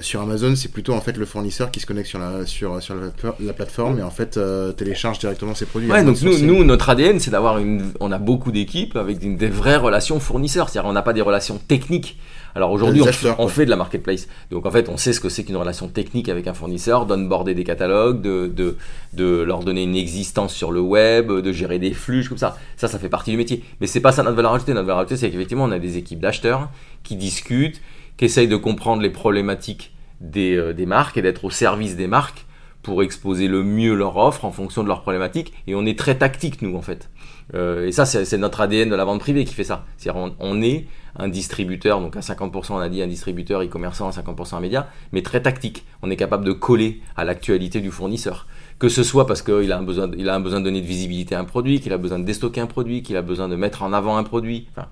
sur 0.00 0.20
Amazon, 0.20 0.54
c'est 0.54 0.70
plutôt 0.70 0.92
en 0.92 1.00
fait 1.00 1.16
le 1.16 1.24
fournisseur 1.24 1.70
qui 1.70 1.80
se 1.80 1.86
connecte 1.86 2.08
sur 2.08 2.18
la, 2.18 2.44
sur, 2.44 2.82
sur 2.82 2.94
la, 2.94 3.52
plateforme 3.52 3.98
et 3.98 4.02
en 4.02 4.10
fait 4.10 4.38
télécharge 4.76 5.18
directement 5.18 5.54
ses 5.54 5.66
produits. 5.66 5.90
Ouais, 5.90 6.04
donc 6.04 6.20
nous, 6.22 6.38
nous, 6.38 6.64
notre 6.64 6.90
ADN, 6.90 7.20
c'est 7.20 7.30
d'avoir 7.30 7.58
une. 7.58 7.92
On 8.00 8.12
a 8.12 8.18
beaucoup 8.18 8.52
d'équipes 8.52 8.96
avec 8.96 9.18
des 9.18 9.48
vraies 9.48 9.76
relations 9.76 10.20
fournisseurs. 10.20 10.68
C'est-à-dire, 10.68 10.88
on 10.90 10.92
n'a 10.92 11.02
pas 11.02 11.14
des 11.14 11.22
relations 11.22 11.58
techniques 11.58 12.18
alors 12.58 12.72
aujourd'hui, 12.72 13.02
on, 13.38 13.46
fait 13.46 13.66
de 13.66 13.70
la 13.70 13.76
marketplace. 13.76 14.26
Donc 14.50 14.66
en 14.66 14.70
fait, 14.72 14.88
on 14.88 14.96
sait 14.96 15.12
ce 15.12 15.20
que 15.20 15.28
c'est 15.28 15.44
qu'une 15.44 15.56
relation 15.56 15.86
technique 15.86 16.28
avec 16.28 16.48
un 16.48 16.54
fournisseur, 16.54 17.06
d'onboarder 17.06 17.54
des 17.54 17.62
catalogues, 17.62 18.20
de, 18.20 18.76
de, 19.12 19.42
leur 19.42 19.60
donner 19.60 19.84
une 19.84 19.94
existence 19.94 20.54
sur 20.54 20.72
le 20.72 20.80
web, 20.80 21.30
de 21.30 21.52
gérer 21.52 21.78
des 21.78 21.92
flux, 21.92 22.26
comme 22.28 22.36
ça. 22.36 22.58
Ça, 22.76 22.88
ça 22.88 22.98
fait 22.98 23.08
partie 23.08 23.30
du 23.30 23.36
métier. 23.36 23.62
Mais 23.80 23.86
c'est 23.86 24.00
pas 24.00 24.10
ça 24.10 24.24
notre 24.24 24.34
valeur 24.34 24.54
ajoutée. 24.54 24.74
Notre 24.74 24.86
valeur 24.86 25.00
ajoutée, 25.00 25.16
c'est 25.16 25.30
qu'effectivement, 25.30 25.64
on 25.64 25.70
a 25.70 25.78
des 25.78 25.98
équipes 25.98 26.20
d'acheteurs 26.20 26.68
qui 27.04 27.16
discutent, 27.16 27.80
qui 28.18 28.26
essayent 28.26 28.48
de 28.48 28.56
comprendre 28.56 29.00
les 29.00 29.10
problématiques 29.10 29.94
des, 30.20 30.56
euh, 30.56 30.74
des 30.74 30.84
marques 30.84 31.16
et 31.16 31.22
d'être 31.22 31.44
au 31.44 31.50
service 31.50 31.96
des 31.96 32.08
marques 32.08 32.44
pour 32.82 33.02
exposer 33.02 33.48
le 33.48 33.62
mieux 33.62 33.94
leur 33.94 34.16
offre 34.16 34.44
en 34.44 34.52
fonction 34.52 34.82
de 34.82 34.88
leurs 34.88 35.02
problématiques. 35.02 35.52
Et 35.66 35.74
on 35.74 35.84
est 35.84 35.98
très 35.98 36.16
tactique, 36.16 36.62
nous, 36.62 36.76
en 36.76 36.82
fait. 36.82 37.10
Euh, 37.54 37.86
et 37.86 37.92
ça, 37.92 38.06
c'est 38.06 38.38
notre 38.38 38.60
ADN 38.60 38.90
de 38.90 38.94
la 38.94 39.04
vente 39.04 39.20
privée 39.20 39.44
qui 39.44 39.54
fait 39.54 39.64
ça. 39.64 39.84
C'est-à-dire, 39.96 40.32
on, 40.38 40.62
est 40.62 40.86
un 41.16 41.28
distributeur, 41.28 42.00
donc 42.00 42.16
à 42.16 42.20
50%, 42.20 42.72
on 42.72 42.78
a 42.78 42.88
dit 42.88 43.02
un 43.02 43.06
distributeur 43.06 43.62
e-commerçant, 43.62 44.08
à 44.08 44.10
50% 44.10 44.56
un 44.56 44.60
média, 44.60 44.88
mais 45.12 45.22
très 45.22 45.42
tactique. 45.42 45.84
On 46.02 46.10
est 46.10 46.16
capable 46.16 46.44
de 46.44 46.52
coller 46.52 47.00
à 47.16 47.24
l'actualité 47.24 47.80
du 47.80 47.90
fournisseur. 47.90 48.46
Que 48.78 48.88
ce 48.88 49.02
soit 49.02 49.26
parce 49.26 49.42
qu'il 49.42 49.72
a, 49.72 49.78
un 49.78 49.82
besoin, 49.82 50.10
il 50.16 50.28
a 50.28 50.34
un 50.34 50.40
besoin 50.40 50.60
de 50.60 50.64
donner 50.64 50.80
de 50.80 50.86
visibilité 50.86 51.34
à 51.34 51.40
un 51.40 51.44
produit, 51.44 51.80
qu'il 51.80 51.92
a 51.92 51.98
besoin 51.98 52.18
de 52.18 52.24
déstocker 52.24 52.60
un 52.60 52.66
produit, 52.66 53.02
qu'il 53.02 53.16
a 53.16 53.22
besoin 53.22 53.48
de 53.48 53.56
mettre 53.56 53.82
en 53.82 53.92
avant 53.92 54.16
un 54.16 54.24
produit. 54.24 54.68
Enfin, 54.70 54.88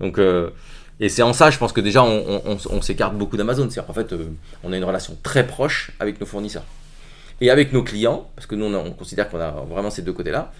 donc, 0.00 0.18
euh, 0.18 0.50
et 1.00 1.08
c'est 1.08 1.22
en 1.22 1.32
ça, 1.32 1.50
je 1.50 1.58
pense 1.58 1.72
que 1.72 1.80
déjà, 1.80 2.04
on, 2.04 2.80
s'écarte 2.80 3.16
beaucoup 3.16 3.36
d'Amazon. 3.36 3.68
C'est-à-dire 3.68 3.86
qu'en 3.86 3.92
fait, 3.92 4.12
euh, 4.12 4.28
on 4.62 4.72
a 4.72 4.76
une 4.76 4.84
relation 4.84 5.16
très 5.22 5.46
proche 5.46 5.90
avec 5.98 6.20
nos 6.20 6.26
fournisseurs. 6.26 6.64
Et 7.40 7.50
avec 7.50 7.72
nos 7.72 7.82
clients, 7.82 8.30
parce 8.36 8.46
que 8.46 8.54
nous, 8.54 8.66
on, 8.66 8.92
considère 8.92 9.28
qu'on 9.28 9.40
a 9.40 9.50
vraiment 9.50 9.90
ces 9.90 10.02
deux 10.02 10.12
côtés-là, 10.12 10.52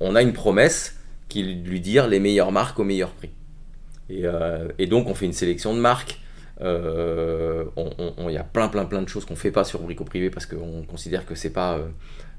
on 0.00 0.16
a 0.16 0.22
une 0.22 0.32
promesse 0.32 0.96
qui 1.28 1.42
lui 1.42 1.80
dire 1.80 2.08
les 2.08 2.18
meilleures 2.18 2.50
marques 2.50 2.78
au 2.78 2.84
meilleur 2.84 3.10
prix. 3.10 3.30
Et, 4.08 4.22
euh, 4.24 4.68
donc, 4.88 5.08
on 5.08 5.14
fait 5.14 5.26
une 5.26 5.34
sélection 5.34 5.74
de 5.74 5.80
marques. 5.80 6.18
Il 6.60 6.66
y 6.66 8.38
a 8.38 8.44
plein, 8.44 8.68
plein, 8.68 8.86
plein 8.86 9.02
de 9.02 9.08
choses 9.08 9.26
qu'on 9.26 9.34
ne 9.34 9.38
fait 9.38 9.50
pas 9.50 9.64
sur 9.64 9.80
Brico 9.80 10.04
Privé 10.04 10.30
parce 10.30 10.46
qu'on 10.46 10.82
considère 10.88 11.26
que 11.26 11.34
c'est 11.34 11.50
pas, 11.50 11.78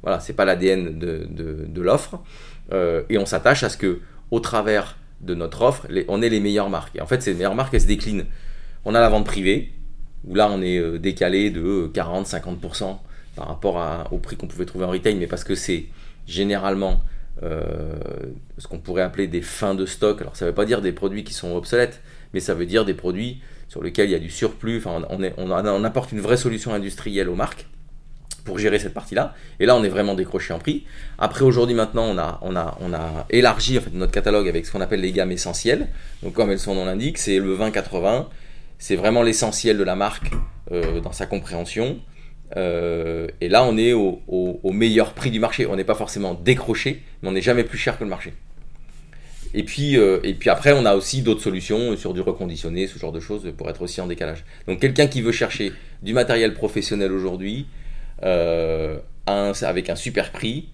voilà, 0.01 0.19
c'est 0.19 0.33
pas 0.33 0.45
l'ADN 0.45 0.97
de, 0.97 1.27
de, 1.29 1.65
de 1.67 1.81
l'offre. 1.81 2.19
et 2.71 3.17
on 3.19 3.25
s'attache 3.27 3.61
à 3.63 3.69
ce 3.69 3.77
que, 3.77 3.99
au 4.31 4.39
travers 4.39 4.97
de 5.21 5.33
notre 5.33 5.61
offre, 5.61 5.87
on 6.07 6.21
est 6.21 6.29
les 6.29 6.39
meilleures 6.39 6.69
marques. 6.69 6.95
Et 6.95 7.01
en 7.01 7.07
fait, 7.07 7.21
ces 7.21 7.33
meilleures 7.33 7.55
marques, 7.55 7.73
elles 7.73 7.81
se 7.81 7.87
déclinent. 7.87 8.25
On 8.83 8.93
a 8.95 8.99
la 8.99 9.09
vente 9.09 9.25
privée, 9.25 9.73
où 10.27 10.35
là, 10.35 10.49
on 10.51 10.61
est 10.61 10.77
euh, 10.77 10.97
décalé 10.99 11.49
de 11.49 11.89
40-50% 11.93 12.97
par 13.35 13.47
rapport 13.47 14.07
au 14.11 14.17
prix 14.17 14.37
qu'on 14.37 14.47
pouvait 14.47 14.65
trouver 14.65 14.85
en 14.85 14.89
retail, 14.89 15.15
mais 15.15 15.27
parce 15.27 15.43
que 15.43 15.55
c'est 15.55 15.85
généralement 16.25 17.01
euh, 17.43 17.61
ce 18.57 18.67
qu'on 18.67 18.79
pourrait 18.79 19.01
appeler 19.01 19.27
des 19.27 19.41
fins 19.41 19.75
de 19.75 19.85
stock. 19.85 20.21
Alors, 20.21 20.35
ça 20.35 20.45
ne 20.45 20.51
veut 20.51 20.55
pas 20.55 20.65
dire 20.65 20.81
des 20.81 20.93
produits 20.93 21.23
qui 21.23 21.33
sont 21.33 21.53
obsolètes, 21.55 22.01
mais 22.33 22.39
ça 22.39 22.53
veut 22.53 22.65
dire 22.65 22.85
des 22.85 22.93
produits 22.93 23.41
sur 23.67 23.83
lesquels 23.83 24.09
il 24.09 24.13
y 24.13 24.15
a 24.15 24.19
du 24.19 24.29
surplus. 24.29 24.77
Enfin, 24.77 25.05
on 25.09 25.83
apporte 25.83 26.11
une 26.13 26.21
vraie 26.21 26.37
solution 26.37 26.73
industrielle 26.73 27.27
aux 27.29 27.35
marques 27.35 27.67
pour 28.45 28.59
gérer 28.59 28.79
cette 28.79 28.93
partie-là. 28.93 29.33
Et 29.59 29.65
là, 29.65 29.75
on 29.75 29.83
est 29.83 29.89
vraiment 29.89 30.13
décroché 30.13 30.53
en 30.53 30.59
prix. 30.59 30.85
Après, 31.17 31.43
aujourd'hui, 31.43 31.75
maintenant, 31.75 32.05
on 32.05 32.17
a, 32.17 32.39
on, 32.43 32.55
a, 32.55 32.77
on 32.79 32.93
a 32.93 33.25
élargi 33.31 33.77
en 33.77 33.81
fait, 33.81 33.93
notre 33.93 34.11
catalogue 34.13 34.47
avec 34.47 34.65
ce 34.65 34.71
qu'on 34.71 34.81
appelle 34.81 35.01
les 35.01 35.11
gammes 35.11 35.31
essentielles. 35.31 35.87
Donc, 36.23 36.33
comme 36.33 36.51
elles 36.51 36.59
son 36.59 36.75
nom 36.75 36.85
l'indique, 36.85 37.17
c'est 37.17 37.39
le 37.39 37.57
20-80. 37.57 38.27
C'est 38.77 38.95
vraiment 38.95 39.23
l'essentiel 39.23 39.77
de 39.77 39.83
la 39.83 39.95
marque 39.95 40.31
euh, 40.71 41.01
dans 41.01 41.11
sa 41.11 41.25
compréhension. 41.25 41.99
Euh, 42.55 43.27
et 43.41 43.49
là, 43.49 43.63
on 43.63 43.77
est 43.77 43.93
au, 43.93 44.21
meilleur 44.71 45.13
prix 45.13 45.31
du 45.31 45.39
marché. 45.39 45.65
On 45.65 45.75
n'est 45.75 45.83
pas 45.83 45.95
forcément 45.95 46.35
décroché, 46.35 47.01
mais 47.21 47.29
on 47.29 47.31
n'est 47.31 47.41
jamais 47.41 47.63
plus 47.63 47.79
cher 47.79 47.97
que 47.97 48.03
le 48.03 48.09
marché. 48.09 48.33
Et 49.53 49.63
puis, 49.63 49.97
euh, 49.97 50.19
et 50.23 50.33
puis 50.33 50.49
après, 50.49 50.73
on 50.73 50.85
a 50.85 50.95
aussi 50.95 51.21
d'autres 51.21 51.41
solutions 51.41 51.95
sur 51.97 52.13
du 52.13 52.21
reconditionné, 52.21 52.87
ce 52.87 52.99
genre 52.99 53.13
de 53.13 53.21
choses, 53.21 53.51
pour 53.57 53.69
être 53.69 53.81
aussi 53.81 54.01
en 54.01 54.07
décalage. 54.07 54.43
Donc 54.67 54.81
quelqu'un 54.81 55.07
qui 55.07 55.21
veut 55.21 55.31
chercher 55.31 55.71
du 56.03 56.13
matériel 56.13 56.53
professionnel 56.53 57.11
aujourd'hui, 57.13 57.65
euh, 58.23 58.99
avec 59.27 59.89
un 59.89 59.95
super 59.95 60.31
prix. 60.31 60.69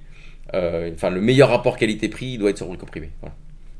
Euh, 0.54 0.92
enfin, 0.94 1.10
le 1.10 1.22
meilleur 1.22 1.50
rapport 1.50 1.78
qualité-prix 1.78 2.38
doit 2.38 2.50
être 2.50 2.58
sur 2.58 2.68
Brico 2.68 2.86
Privé. 2.86 3.10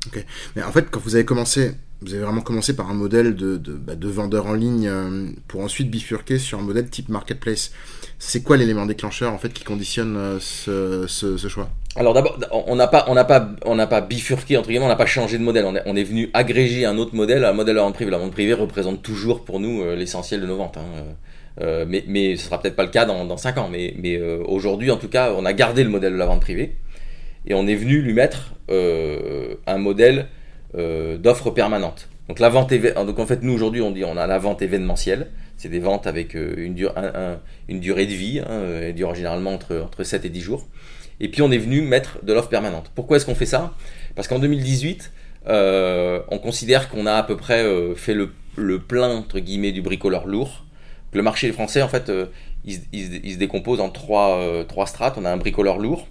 Ok. 0.06 0.24
Mais 0.56 0.62
en 0.62 0.72
fait, 0.72 0.90
quand 0.90 1.00
vous 1.00 1.14
avez 1.14 1.24
commencé, 1.24 1.72
vous 2.00 2.14
avez 2.14 2.24
vraiment 2.24 2.40
commencé 2.40 2.74
par 2.74 2.90
un 2.90 2.94
modèle 2.94 3.36
de, 3.36 3.56
de, 3.56 3.72
bah, 3.74 3.92
vendeur 4.00 4.46
en 4.46 4.54
ligne 4.54 4.88
euh, 4.88 5.26
pour 5.46 5.60
ensuite 5.60 5.90
bifurquer 5.90 6.38
sur 6.38 6.58
un 6.58 6.62
modèle 6.62 6.88
type 6.88 7.08
marketplace. 7.08 7.72
C'est 8.18 8.42
quoi 8.42 8.56
l'élément 8.56 8.86
déclencheur 8.86 9.32
en 9.32 9.38
fait 9.38 9.52
qui 9.52 9.64
conditionne 9.64 10.38
ce, 10.40 11.06
ce, 11.08 11.48
choix? 11.48 11.68
Alors 11.96 12.14
d'abord, 12.14 12.38
on 12.52 12.76
n'a 12.76 12.86
pas, 12.86 13.04
on 13.08 13.14
n'a 13.14 13.24
pas, 13.24 13.50
on 13.64 13.74
n'a 13.74 13.86
pas 13.86 14.00
bifurqué 14.00 14.56
entre 14.56 14.68
guillemets, 14.68 14.84
on 14.84 14.88
n'a 14.88 14.96
pas 14.96 15.06
changé 15.06 15.38
de 15.38 15.42
modèle. 15.42 15.64
On 15.66 15.74
est, 15.76 15.82
on 15.86 15.96
est, 15.96 16.04
venu 16.04 16.30
agréger 16.32 16.86
un 16.86 16.98
autre 16.98 17.14
modèle, 17.14 17.44
un 17.44 17.52
modèle 17.52 17.74
de 17.74 17.80
vente 17.80 17.94
privée. 17.94 18.10
La 18.10 18.18
vente 18.18 18.32
privée 18.32 18.54
représente 18.54 19.02
toujours 19.02 19.44
pour 19.44 19.60
nous 19.60 19.84
l'essentiel 19.94 20.40
de 20.40 20.46
nos 20.46 20.56
ventes. 20.56 20.78
Hein. 20.78 21.04
Euh, 21.60 21.84
mais, 21.86 22.04
mais 22.06 22.36
ce 22.36 22.46
sera 22.46 22.60
peut-être 22.60 22.76
pas 22.76 22.84
le 22.84 22.90
cas 22.90 23.04
dans, 23.04 23.24
dans 23.24 23.36
5 23.36 23.58
ans. 23.58 23.68
Mais, 23.70 23.94
euh, 24.06 24.42
aujourd'hui, 24.46 24.90
en 24.90 24.96
tout 24.96 25.08
cas, 25.08 25.32
on 25.36 25.44
a 25.44 25.52
gardé 25.52 25.84
le 25.84 25.90
modèle 25.90 26.12
de 26.12 26.18
la 26.18 26.26
vente 26.26 26.40
privée 26.40 26.76
et 27.46 27.54
on 27.54 27.66
est 27.66 27.74
venu 27.74 28.00
lui 28.00 28.12
mettre 28.12 28.54
euh, 28.70 29.54
un 29.66 29.78
modèle 29.78 30.28
d'offre 30.74 31.50
permanente. 31.50 32.08
Donc 32.28 32.38
la 32.38 32.48
vente 32.48 32.72
donc 32.72 33.18
en 33.18 33.26
fait 33.26 33.42
nous 33.42 33.52
aujourd'hui 33.52 33.82
on 33.82 33.90
dit 33.90 34.06
on 34.06 34.16
a 34.16 34.26
la 34.26 34.38
vente 34.38 34.62
événementielle, 34.62 35.26
c'est 35.58 35.68
des 35.68 35.80
ventes 35.80 36.06
avec 36.06 36.32
une, 36.32 36.74
une, 37.68 37.80
durée 37.80 38.06
de 38.06 38.12
vie, 38.12 38.38
hein, 38.40 38.62
elle 38.80 38.94
dure 38.94 39.14
généralement 39.14 39.52
entre, 39.52 39.76
entre 39.76 40.02
7 40.02 40.24
et 40.24 40.30
10 40.30 40.40
jours. 40.40 40.66
Et 41.20 41.28
puis 41.28 41.42
on 41.42 41.50
est 41.50 41.58
venu 41.58 41.82
mettre 41.82 42.24
de 42.24 42.32
l'offre 42.32 42.48
permanente. 42.48 42.90
Pourquoi 42.94 43.18
est-ce 43.18 43.26
qu'on 43.26 43.34
fait 43.34 43.44
ça? 43.44 43.74
Parce 44.14 44.28
qu'en 44.28 44.38
2018, 44.38 45.12
on 45.46 46.38
considère 46.42 46.88
qu'on 46.88 47.04
a 47.04 47.12
à 47.12 47.22
peu 47.22 47.36
près 47.36 47.62
fait 47.94 48.14
le, 48.14 48.30
le, 48.56 48.78
plein 48.78 49.10
entre 49.10 49.40
guillemets 49.40 49.72
du 49.72 49.82
bricoleur 49.82 50.26
lourd 50.26 50.64
le 51.12 51.22
marché 51.22 51.52
français, 51.52 51.82
en 51.82 51.88
fait, 51.88 52.08
euh, 52.08 52.26
il, 52.64 53.32
se 53.32 53.38
décompose 53.38 53.80
en 53.80 53.90
trois, 53.90 54.38
euh, 54.38 54.64
trois 54.64 54.86
strates. 54.86 55.16
On 55.18 55.24
a 55.24 55.30
un 55.30 55.36
bricoleur 55.36 55.78
lourd, 55.78 56.08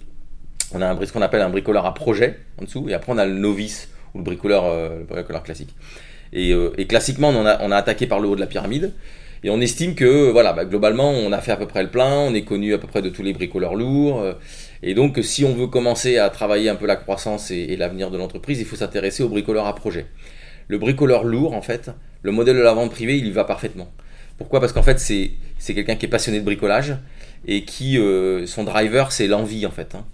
on 0.72 0.80
a 0.80 0.90
un, 0.90 1.04
ce 1.04 1.12
qu'on 1.12 1.22
appelle 1.22 1.42
un 1.42 1.50
bricoleur 1.50 1.86
à 1.86 1.94
projet 1.94 2.38
en 2.60 2.64
dessous, 2.64 2.88
et 2.88 2.94
après 2.94 3.12
on 3.12 3.18
a 3.18 3.26
le 3.26 3.34
novice 3.34 3.90
ou 4.14 4.18
le 4.18 4.24
bricoleur, 4.24 4.64
euh, 4.66 4.98
le 5.00 5.04
bricoleur 5.04 5.42
classique. 5.42 5.74
Et, 6.34 6.54
classiquement, 6.86 7.28
on 7.28 7.44
a, 7.44 7.62
on 7.62 7.70
a 7.70 7.76
attaqué 7.76 8.06
par 8.06 8.18
le 8.18 8.26
haut 8.26 8.34
de 8.34 8.40
la 8.40 8.46
pyramide. 8.46 8.94
Et 9.44 9.50
on 9.50 9.60
estime 9.60 9.94
que, 9.94 10.30
voilà, 10.30 10.54
bah, 10.54 10.64
globalement, 10.64 11.10
on 11.10 11.30
a 11.32 11.40
fait 11.42 11.52
à 11.52 11.56
peu 11.56 11.66
près 11.66 11.82
le 11.82 11.90
plein, 11.90 12.20
on 12.20 12.32
est 12.32 12.44
connu 12.44 12.72
à 12.72 12.78
peu 12.78 12.86
près 12.86 13.02
de 13.02 13.10
tous 13.10 13.22
les 13.22 13.34
bricoleurs 13.34 13.74
lourds. 13.74 14.24
et 14.82 14.94
donc, 14.94 15.18
si 15.22 15.44
on 15.44 15.52
veut 15.52 15.66
commencer 15.66 16.16
à 16.16 16.30
travailler 16.30 16.70
un 16.70 16.76
peu 16.76 16.86
la 16.86 16.96
croissance 16.96 17.50
et, 17.50 17.56
et 17.56 17.76
l'avenir 17.76 18.10
de 18.10 18.16
l'entreprise, 18.16 18.60
il 18.60 18.64
faut 18.64 18.76
s'intéresser 18.76 19.24
au 19.24 19.28
bricoleur 19.28 19.66
à 19.66 19.74
projet. 19.74 20.06
Le 20.68 20.78
bricoleur 20.78 21.24
lourd, 21.24 21.52
en 21.52 21.60
fait, 21.60 21.90
le 22.22 22.32
modèle 22.32 22.56
de 22.56 22.62
la 22.62 22.72
vente 22.72 22.92
privée, 22.92 23.18
il 23.18 23.26
y 23.26 23.30
va 23.30 23.44
parfaitement. 23.44 23.90
Pourquoi? 24.42 24.58
Parce 24.58 24.72
qu'en 24.72 24.82
fait, 24.82 24.98
c'est 24.98 25.36
quelqu'un 25.72 25.94
qui 25.94 26.06
est 26.06 26.08
passionné 26.08 26.40
de 26.40 26.44
bricolage 26.44 26.96
et 27.46 27.64
qui, 27.64 27.96
euh, 27.96 28.44
son 28.44 28.64
driver, 28.64 29.12
c'est 29.12 29.28
l'envie 29.28 29.66
en 29.66 29.70
fait. 29.70 29.94
Hein. 29.94 30.04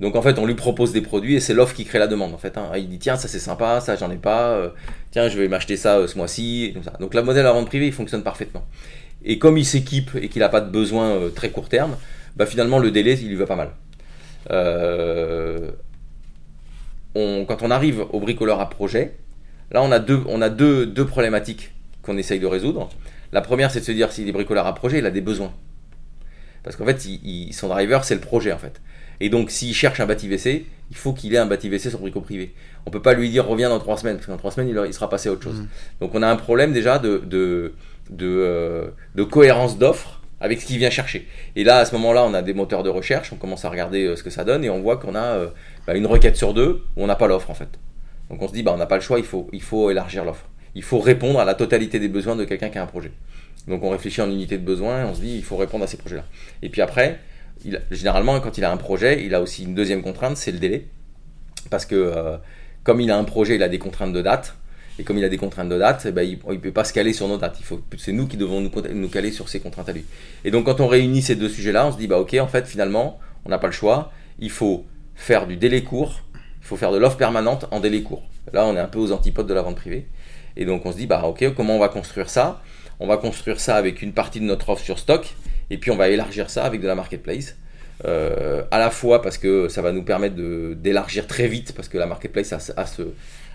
Donc 0.00 0.16
en 0.16 0.22
fait, 0.22 0.40
on 0.40 0.44
lui 0.44 0.56
propose 0.56 0.92
des 0.92 1.02
produits 1.02 1.36
et 1.36 1.40
c'est 1.40 1.54
l'offre 1.54 1.72
qui 1.72 1.84
crée 1.84 2.00
la 2.00 2.08
demande 2.08 2.34
en 2.34 2.38
fait. 2.38 2.58
Hein. 2.58 2.72
Il 2.74 2.88
dit 2.88 2.98
tiens, 2.98 3.14
ça 3.14 3.28
c'est 3.28 3.38
sympa, 3.38 3.80
ça 3.80 3.94
j'en 3.94 4.10
ai 4.10 4.16
pas, 4.16 4.48
euh, 4.48 4.70
tiens, 5.12 5.28
je 5.28 5.38
vais 5.38 5.46
m'acheter 5.46 5.76
ça 5.76 5.98
euh, 5.98 6.08
ce 6.08 6.18
mois-ci. 6.18 6.74
Donc 6.98 7.14
la 7.14 7.22
modèle 7.22 7.46
à 7.46 7.52
vente 7.52 7.68
privée, 7.68 7.86
il 7.86 7.92
fonctionne 7.92 8.24
parfaitement. 8.24 8.66
Et 9.24 9.38
comme 9.38 9.56
il 9.56 9.64
s'équipe 9.64 10.10
et 10.20 10.28
qu'il 10.28 10.40
n'a 10.40 10.48
pas 10.48 10.60
de 10.60 10.68
besoin 10.68 11.30
très 11.32 11.50
court 11.50 11.68
terme, 11.68 11.96
bah 12.34 12.44
finalement 12.44 12.80
le 12.80 12.90
délai, 12.90 13.16
il 13.22 13.28
lui 13.28 13.36
va 13.36 13.46
pas 13.46 13.54
mal. 13.54 13.70
quand 17.14 17.62
on 17.62 17.70
arrive 17.70 18.04
au 18.12 18.18
bricoleur 18.18 18.58
à 18.58 18.68
projet, 18.68 19.16
là 19.70 19.80
on 19.80 19.92
a 19.92 20.00
deux, 20.48 20.86
deux 20.86 21.06
problématiques 21.06 21.70
qu'on 22.02 22.16
essaye 22.18 22.40
de 22.40 22.46
résoudre. 22.46 22.88
La 23.32 23.40
première, 23.40 23.70
c'est 23.70 23.80
de 23.80 23.84
se 23.84 23.92
dire 23.92 24.12
s'il 24.12 24.28
est 24.28 24.32
bricoleur 24.32 24.66
à 24.66 24.74
projet, 24.74 24.98
il 24.98 25.06
a 25.06 25.10
des 25.10 25.20
besoins. 25.20 25.52
Parce 26.62 26.76
qu'en 26.76 26.84
fait, 26.84 27.00
son 27.52 27.68
driver, 27.68 28.04
c'est 28.04 28.14
le 28.14 28.20
projet 28.20 28.52
en 28.52 28.58
fait. 28.58 28.80
Et 29.20 29.28
donc, 29.28 29.50
s'il 29.50 29.74
cherche 29.74 30.00
un 30.00 30.06
bâti 30.06 30.28
WC, 30.28 30.66
il 30.90 30.96
faut 30.96 31.12
qu'il 31.12 31.34
ait 31.34 31.38
un 31.38 31.46
bâti 31.46 31.68
WC 31.68 31.90
sur 31.90 32.00
brico 32.00 32.20
privé. 32.20 32.54
On 32.86 32.90
peut 32.90 33.02
pas 33.02 33.14
lui 33.14 33.30
dire 33.30 33.46
reviens 33.46 33.68
dans 33.68 33.78
trois 33.78 33.96
semaines, 33.96 34.16
parce 34.16 34.26
que 34.26 34.32
dans 34.32 34.36
trois 34.36 34.50
semaines, 34.50 34.68
il, 34.68 34.94
sera 34.94 35.08
passé 35.08 35.28
à 35.28 35.32
autre 35.32 35.42
chose. 35.42 35.60
Mmh. 35.60 35.68
Donc, 36.00 36.14
on 36.14 36.22
a 36.22 36.28
un 36.28 36.36
problème 36.36 36.72
déjà 36.72 36.98
de, 36.98 37.18
de, 37.24 37.72
de, 38.10 38.26
euh, 38.26 39.24
cohérence 39.30 39.78
d'offre 39.78 40.20
avec 40.40 40.60
ce 40.60 40.66
qu'il 40.66 40.78
vient 40.78 40.90
chercher. 40.90 41.26
Et 41.54 41.64
là, 41.64 41.78
à 41.78 41.84
ce 41.84 41.94
moment-là, 41.94 42.24
on 42.24 42.34
a 42.34 42.42
des 42.42 42.52
moteurs 42.52 42.82
de 42.82 42.90
recherche, 42.90 43.32
on 43.32 43.36
commence 43.36 43.64
à 43.64 43.70
regarder 43.70 44.04
euh, 44.04 44.16
ce 44.16 44.22
que 44.22 44.30
ça 44.30 44.44
donne 44.44 44.64
et 44.64 44.70
on 44.70 44.80
voit 44.80 44.98
qu'on 44.98 45.14
a 45.14 45.22
euh, 45.22 45.48
bah, 45.86 45.94
une 45.94 46.06
requête 46.06 46.36
sur 46.36 46.52
deux 46.52 46.82
où 46.96 47.02
on 47.02 47.06
n'a 47.06 47.16
pas 47.16 47.26
l'offre 47.26 47.50
en 47.50 47.54
fait. 47.54 47.70
Donc 48.28 48.42
on 48.42 48.48
se 48.48 48.52
dit, 48.52 48.62
bah, 48.62 48.72
on 48.74 48.76
n'a 48.76 48.86
pas 48.86 48.96
le 48.96 49.02
choix, 49.02 49.18
il 49.18 49.24
faut, 49.24 49.48
il 49.52 49.62
faut 49.62 49.90
élargir 49.90 50.24
l'offre 50.24 50.46
il 50.76 50.82
faut 50.82 51.00
répondre 51.00 51.40
à 51.40 51.46
la 51.46 51.54
totalité 51.54 51.98
des 51.98 52.08
besoins 52.08 52.36
de 52.36 52.44
quelqu'un 52.44 52.68
qui 52.68 52.76
a 52.76 52.82
un 52.82 52.86
projet. 52.86 53.10
Donc 53.66 53.82
on 53.82 53.88
réfléchit 53.88 54.20
en 54.20 54.30
unité 54.30 54.58
de 54.58 54.64
besoin, 54.64 55.06
on 55.06 55.14
se 55.14 55.20
dit 55.20 55.34
il 55.34 55.42
faut 55.42 55.56
répondre 55.56 55.82
à 55.82 55.86
ces 55.86 55.96
projets-là. 55.96 56.24
Et 56.60 56.68
puis 56.68 56.82
après, 56.82 57.18
généralement 57.90 58.38
quand 58.40 58.58
il 58.58 58.64
a 58.64 58.70
un 58.70 58.76
projet, 58.76 59.24
il 59.24 59.34
a 59.34 59.40
aussi 59.40 59.64
une 59.64 59.74
deuxième 59.74 60.02
contrainte, 60.02 60.36
c'est 60.36 60.52
le 60.52 60.58
délai. 60.58 60.86
Parce 61.70 61.86
que 61.86 61.94
euh, 61.96 62.36
comme 62.84 63.00
il 63.00 63.10
a 63.10 63.16
un 63.16 63.24
projet, 63.24 63.56
il 63.56 63.62
a 63.62 63.68
des 63.70 63.78
contraintes 63.78 64.12
de 64.12 64.20
date. 64.20 64.54
Et 64.98 65.02
comme 65.02 65.18
il 65.18 65.24
a 65.24 65.28
des 65.28 65.38
contraintes 65.38 65.68
de 65.68 65.78
date, 65.78 66.04
eh 66.08 66.12
ben, 66.12 66.22
il 66.22 66.38
ne 66.46 66.56
peut 66.56 66.72
pas 66.72 66.84
se 66.84 66.92
caler 66.92 67.12
sur 67.12 67.26
nos 67.26 67.38
dates. 67.38 67.58
C'est 67.98 68.12
nous 68.12 68.26
qui 68.26 68.36
devons 68.36 68.60
nous, 68.60 69.08
caler 69.08 69.30
sur 69.30 69.48
ces 69.48 69.60
contraintes 69.60 69.88
à 69.88 69.92
lui. 69.92 70.04
Et 70.44 70.50
donc 70.50 70.66
quand 70.66 70.80
on 70.80 70.86
réunit 70.86 71.22
ces 71.22 71.36
deux 71.36 71.48
sujets-là, 71.48 71.86
on 71.86 71.92
se 71.92 71.98
dit, 71.98 72.06
bah 72.06 72.18
ok, 72.18 72.34
en 72.40 72.46
fait, 72.48 72.66
finalement, 72.66 73.18
on 73.44 73.48
n'a 73.48 73.58
pas 73.58 73.66
le 73.66 73.72
choix. 73.72 74.12
Il 74.38 74.50
faut 74.50 74.84
faire 75.14 75.46
du 75.46 75.56
délai 75.56 75.82
court, 75.82 76.22
il 76.34 76.66
faut 76.66 76.76
faire 76.76 76.92
de 76.92 76.98
l'offre 76.98 77.16
permanente 77.16 77.66
en 77.70 77.80
délai 77.80 78.02
court. 78.02 78.22
Là, 78.52 78.64
on 78.66 78.76
est 78.76 78.80
un 78.80 78.86
peu 78.86 78.98
aux 78.98 79.12
antipodes 79.12 79.46
de 79.46 79.54
la 79.54 79.62
vente 79.62 79.76
privée. 79.76 80.06
Et 80.56 80.64
donc 80.64 80.86
on 80.86 80.92
se 80.92 80.96
dit, 80.96 81.06
bah 81.06 81.22
ok, 81.24 81.54
comment 81.54 81.76
on 81.76 81.78
va 81.78 81.88
construire 81.88 82.30
ça? 82.30 82.62
On 82.98 83.06
va 83.06 83.16
construire 83.18 83.60
ça 83.60 83.76
avec 83.76 84.02
une 84.02 84.12
partie 84.12 84.40
de 84.40 84.44
notre 84.44 84.70
offre 84.70 84.82
sur 84.82 84.98
stock, 84.98 85.34
et 85.70 85.78
puis 85.78 85.90
on 85.90 85.96
va 85.96 86.08
élargir 86.08 86.48
ça 86.48 86.64
avec 86.64 86.80
de 86.80 86.86
la 86.86 86.94
marketplace. 86.94 87.56
Euh, 88.04 88.62
à 88.70 88.78
la 88.78 88.90
fois 88.90 89.22
parce 89.22 89.38
que 89.38 89.68
ça 89.68 89.80
va 89.80 89.90
nous 89.90 90.02
permettre 90.02 90.36
d'élargir 90.74 91.26
très 91.26 91.48
vite, 91.48 91.72
parce 91.74 91.88
que 91.88 91.98
la 91.98 92.06
marketplace 92.06 92.52
a, 92.52 92.58
ce, 92.58 93.02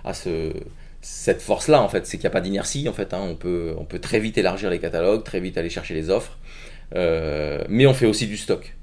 a 0.03 0.13
ce, 0.13 0.53
cette 1.01 1.41
force-là, 1.41 1.81
en 1.81 1.89
fait, 1.89 2.05
c'est 2.05 2.17
qu'il 2.17 2.25
n'y 2.25 2.31
a 2.31 2.31
pas 2.31 2.41
d'inertie, 2.41 2.87
en 2.89 2.93
fait. 2.93 3.13
Hein. 3.13 3.21
on, 3.23 3.35
peut, 3.35 3.99
très 3.99 4.19
vite 4.19 4.37
élargir 4.37 4.69
les 4.69 4.79
catalogues, 4.79 5.23
très 5.23 5.39
vite 5.39 5.57
aller 5.57 5.69
chercher 5.69 5.93
les 5.93 6.09
offres. 6.09 6.37
Euh, 6.95 7.63
mais 7.69 7.85
on 7.85 7.93
fait 7.93 8.05
aussi 8.05 8.27
du 8.27 8.37
stock. 8.37 8.75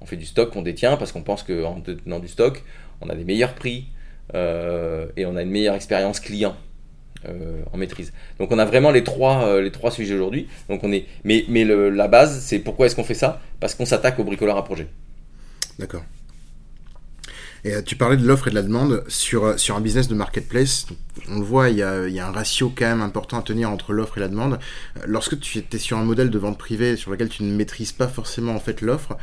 On 0.00 0.06
fait 0.06 0.16
du 0.16 0.26
stock 0.26 0.50
qu'on 0.50 0.62
détient 0.62 0.96
parce 0.96 1.12
qu'on 1.12 1.22
pense 1.22 1.42
qu'en 1.42 1.78
détenant 1.78 2.18
du 2.18 2.28
stock, 2.28 2.62
on 3.00 3.08
a 3.08 3.14
des 3.14 3.24
meilleurs 3.24 3.54
prix 3.54 3.86
et 4.34 5.26
on 5.26 5.36
a 5.36 5.42
une 5.42 5.50
meilleure 5.50 5.74
expérience 5.74 6.18
client. 6.18 6.56
En 7.72 7.76
maîtrise. 7.76 8.12
Donc 8.38 8.52
on 8.52 8.58
a 8.58 8.64
vraiment 8.64 8.90
les 8.90 9.04
trois, 9.04 9.60
les 9.60 9.70
trois 9.70 9.90
sujets 9.90 10.14
aujourd'hui. 10.14 10.48
Donc 10.68 10.84
on 10.84 10.92
est, 10.92 11.06
mais, 11.24 11.44
mais 11.48 11.64
la 11.64 12.08
base, 12.08 12.40
c'est 12.40 12.58
pourquoi 12.58 12.86
est-ce 12.86 12.96
qu'on 12.96 13.04
fait 13.04 13.14
ça? 13.14 13.40
Parce 13.60 13.74
qu'on 13.74 13.86
s'attaque 13.86 14.18
au 14.18 14.24
bricoleur 14.24 14.56
à 14.56 14.64
projet. 14.64 14.88
D'accord. 15.78 16.04
Et 17.64 17.72
euh, 17.72 17.82
tu 17.82 17.96
parlais 17.96 18.18
de 18.18 18.26
l'offre 18.26 18.48
et 18.48 18.50
de 18.50 18.54
la 18.54 18.62
demande 18.62 19.04
sur, 19.08 19.44
euh, 19.46 19.56
sur 19.56 19.74
un 19.74 19.80
business 19.80 20.06
de 20.06 20.14
marketplace. 20.14 20.86
On 21.30 21.38
le 21.38 21.44
voit, 21.44 21.70
il 21.70 21.78
y, 21.78 21.82
a, 21.82 22.06
il 22.06 22.14
y 22.14 22.20
a 22.20 22.28
un 22.28 22.30
ratio 22.30 22.70
quand 22.76 22.84
même 22.84 23.00
important 23.00 23.38
à 23.38 23.42
tenir 23.42 23.70
entre 23.70 23.94
l'offre 23.94 24.18
et 24.18 24.20
la 24.20 24.28
demande. 24.28 24.58
Euh, 24.98 25.00
lorsque 25.06 25.40
tu 25.40 25.64
es 25.72 25.78
sur 25.78 25.96
un 25.96 26.04
modèle 26.04 26.28
de 26.28 26.38
vente 26.38 26.58
privée 26.58 26.96
sur 26.96 27.10
lequel 27.10 27.30
tu 27.30 27.42
ne 27.42 27.56
maîtrises 27.56 27.92
pas 27.92 28.06
forcément 28.06 28.54
en 28.54 28.60
fait 28.60 28.82
l'offre, 28.82 29.16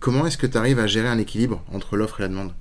comment 0.00 0.26
est-ce 0.26 0.36
que 0.36 0.48
tu 0.48 0.58
arrives 0.58 0.80
à 0.80 0.88
gérer 0.88 1.06
un 1.06 1.18
équilibre 1.18 1.62
entre 1.72 1.96
l'offre 1.96 2.18
et 2.18 2.24
la 2.24 2.28
demande? 2.28 2.52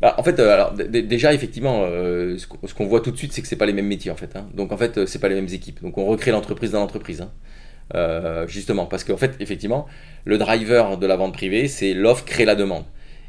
Bah, 0.00 0.14
en 0.18 0.22
fait, 0.22 0.38
alors 0.40 0.72
déjà 0.72 1.32
effectivement, 1.32 1.86
ce 1.86 2.74
qu'on 2.74 2.86
voit 2.86 3.00
tout 3.00 3.10
de 3.10 3.16
suite, 3.16 3.32
c'est 3.32 3.42
que 3.42 3.48
c'est 3.48 3.56
pas 3.56 3.66
les 3.66 3.72
mêmes 3.72 3.86
métiers 3.86 4.10
en 4.10 4.16
fait. 4.16 4.36
Hein. 4.36 4.46
Donc 4.54 4.72
en 4.72 4.76
fait, 4.76 5.06
c'est 5.06 5.18
pas 5.18 5.28
les 5.28 5.34
mêmes 5.34 5.48
équipes. 5.52 5.82
Donc 5.82 5.96
on 5.98 6.04
recrée 6.04 6.32
l'entreprise 6.32 6.72
dans 6.72 6.80
l'entreprise. 6.80 7.22
Hein. 7.22 8.44
justement, 8.46 8.86
parce 8.86 9.04
qu'en 9.04 9.16
fait, 9.16 9.36
effectivement, 9.40 9.86
le 10.24 10.38
driver 10.38 10.98
de 10.98 11.06
la 11.06 11.16
vente 11.16 11.32
privée, 11.32 11.68
c'est 11.68 11.94
l'offre 11.94 12.24
crée 12.24 12.44
la 12.44 12.54
demande 12.54 12.84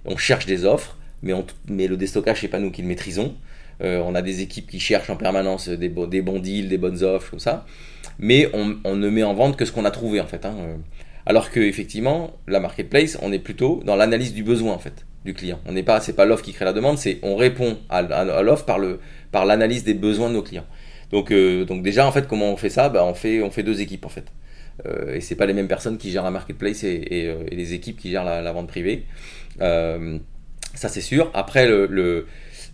on 0.08 0.18
cherche 0.18 0.46
des 0.46 0.66
offres, 0.66 0.98
mais, 1.22 1.34
mais 1.70 1.88
le 1.88 1.98
déstockage, 1.98 2.42
c'est 2.42 2.48
pas 2.48 2.60
nous 2.60 2.72
qui 2.72 2.82
le 2.82 2.88
maîtrisons. 2.88 3.36
Euh, 3.84 4.02
on 4.04 4.16
a 4.16 4.24
des 4.24 4.42
équipes 4.42 4.68
qui 4.68 4.80
cherchent 4.80 5.10
en 5.10 5.18
permanence 5.18 5.70
des, 5.70 5.90
des, 5.90 6.22
bons 6.22 6.40
deals, 6.40 6.70
des 6.70 6.78
bonnes 6.78 7.04
offres, 7.04 7.30
comme 7.30 7.40
ça. 7.40 7.66
Mais 8.18 8.50
on, 8.54 8.96
ne 8.96 9.10
met 9.10 9.24
en 9.24 9.36
vente 9.36 9.58
que 9.58 9.66
ce 9.66 9.72
qu'on 9.72 9.86
a 9.86 9.92
trouvé, 9.92 10.20
en 10.20 10.26
fait. 10.26 10.46
Hein. 10.46 10.56
Alors 11.26 11.52
que, 11.52 11.60
effectivement, 11.60 12.32
la 12.48 12.60
marketplace, 12.60 13.18
on 13.22 13.32
est 13.32 13.40
plutôt 13.40 13.84
dans 13.86 13.96
l'analyse 13.96 14.34
du 14.34 14.44
besoin, 14.44 14.74
en 14.74 14.80
fait, 14.80 15.06
client. 15.34 15.60
On 15.66 15.72
n'est 15.72 15.84
pas, 15.84 16.00
c'est 16.00 16.14
pas 16.14 16.26
l'offre 16.26 16.44
qui 16.44 16.54
crée 16.54 16.66
la 16.66 16.74
demande, 16.74 16.98
c'est 16.98 17.20
on 17.24 17.36
répond 17.36 17.78
à, 17.90 18.02
l'offre 18.42 18.66
par 18.66 18.80
le, 18.80 19.00
par 19.32 19.46
l'analyse 19.46 19.84
des 19.84 19.94
besoins 19.94 20.30
de 20.30 20.34
nos 20.34 20.44
clients. 20.44 20.66
Donc, 21.12 21.32
euh, 21.32 21.66
donc 21.66 21.84
déjà, 21.84 22.06
en 22.06 22.12
fait, 22.12 22.28
comment 22.28 22.52
on 22.52 22.58
fait 22.58 22.70
ça? 22.70 22.90
Bah, 22.90 23.06
on, 23.06 23.14
fait, 23.14 23.42
on 23.42 23.52
fait 23.52 23.64
deux 23.64 23.82
équipes, 23.82 24.06
en 24.06 24.10
fait. 24.10 24.26
Euh, 24.86 25.16
et 25.16 25.22
c'est 25.22 25.36
pas 25.36 25.46
les 25.46 25.54
mêmes 25.54 25.68
personnes 25.68 25.98
qui 25.98 26.12
gèrent 26.12 26.24
la 26.24 26.32
marketplace 26.32 26.84
et, 26.84 27.36
les 27.52 27.74
équipes 27.74 27.98
qui 27.98 28.12
gèrent 28.12 28.26
la 28.26 28.52
vente 28.52 28.68
privée. 28.68 29.06
Euh, 29.62 30.20
ça, 30.74 30.90
c'est 30.90 31.02
sûr. 31.02 31.32
Après, 31.34 31.68
le, 31.68 32.28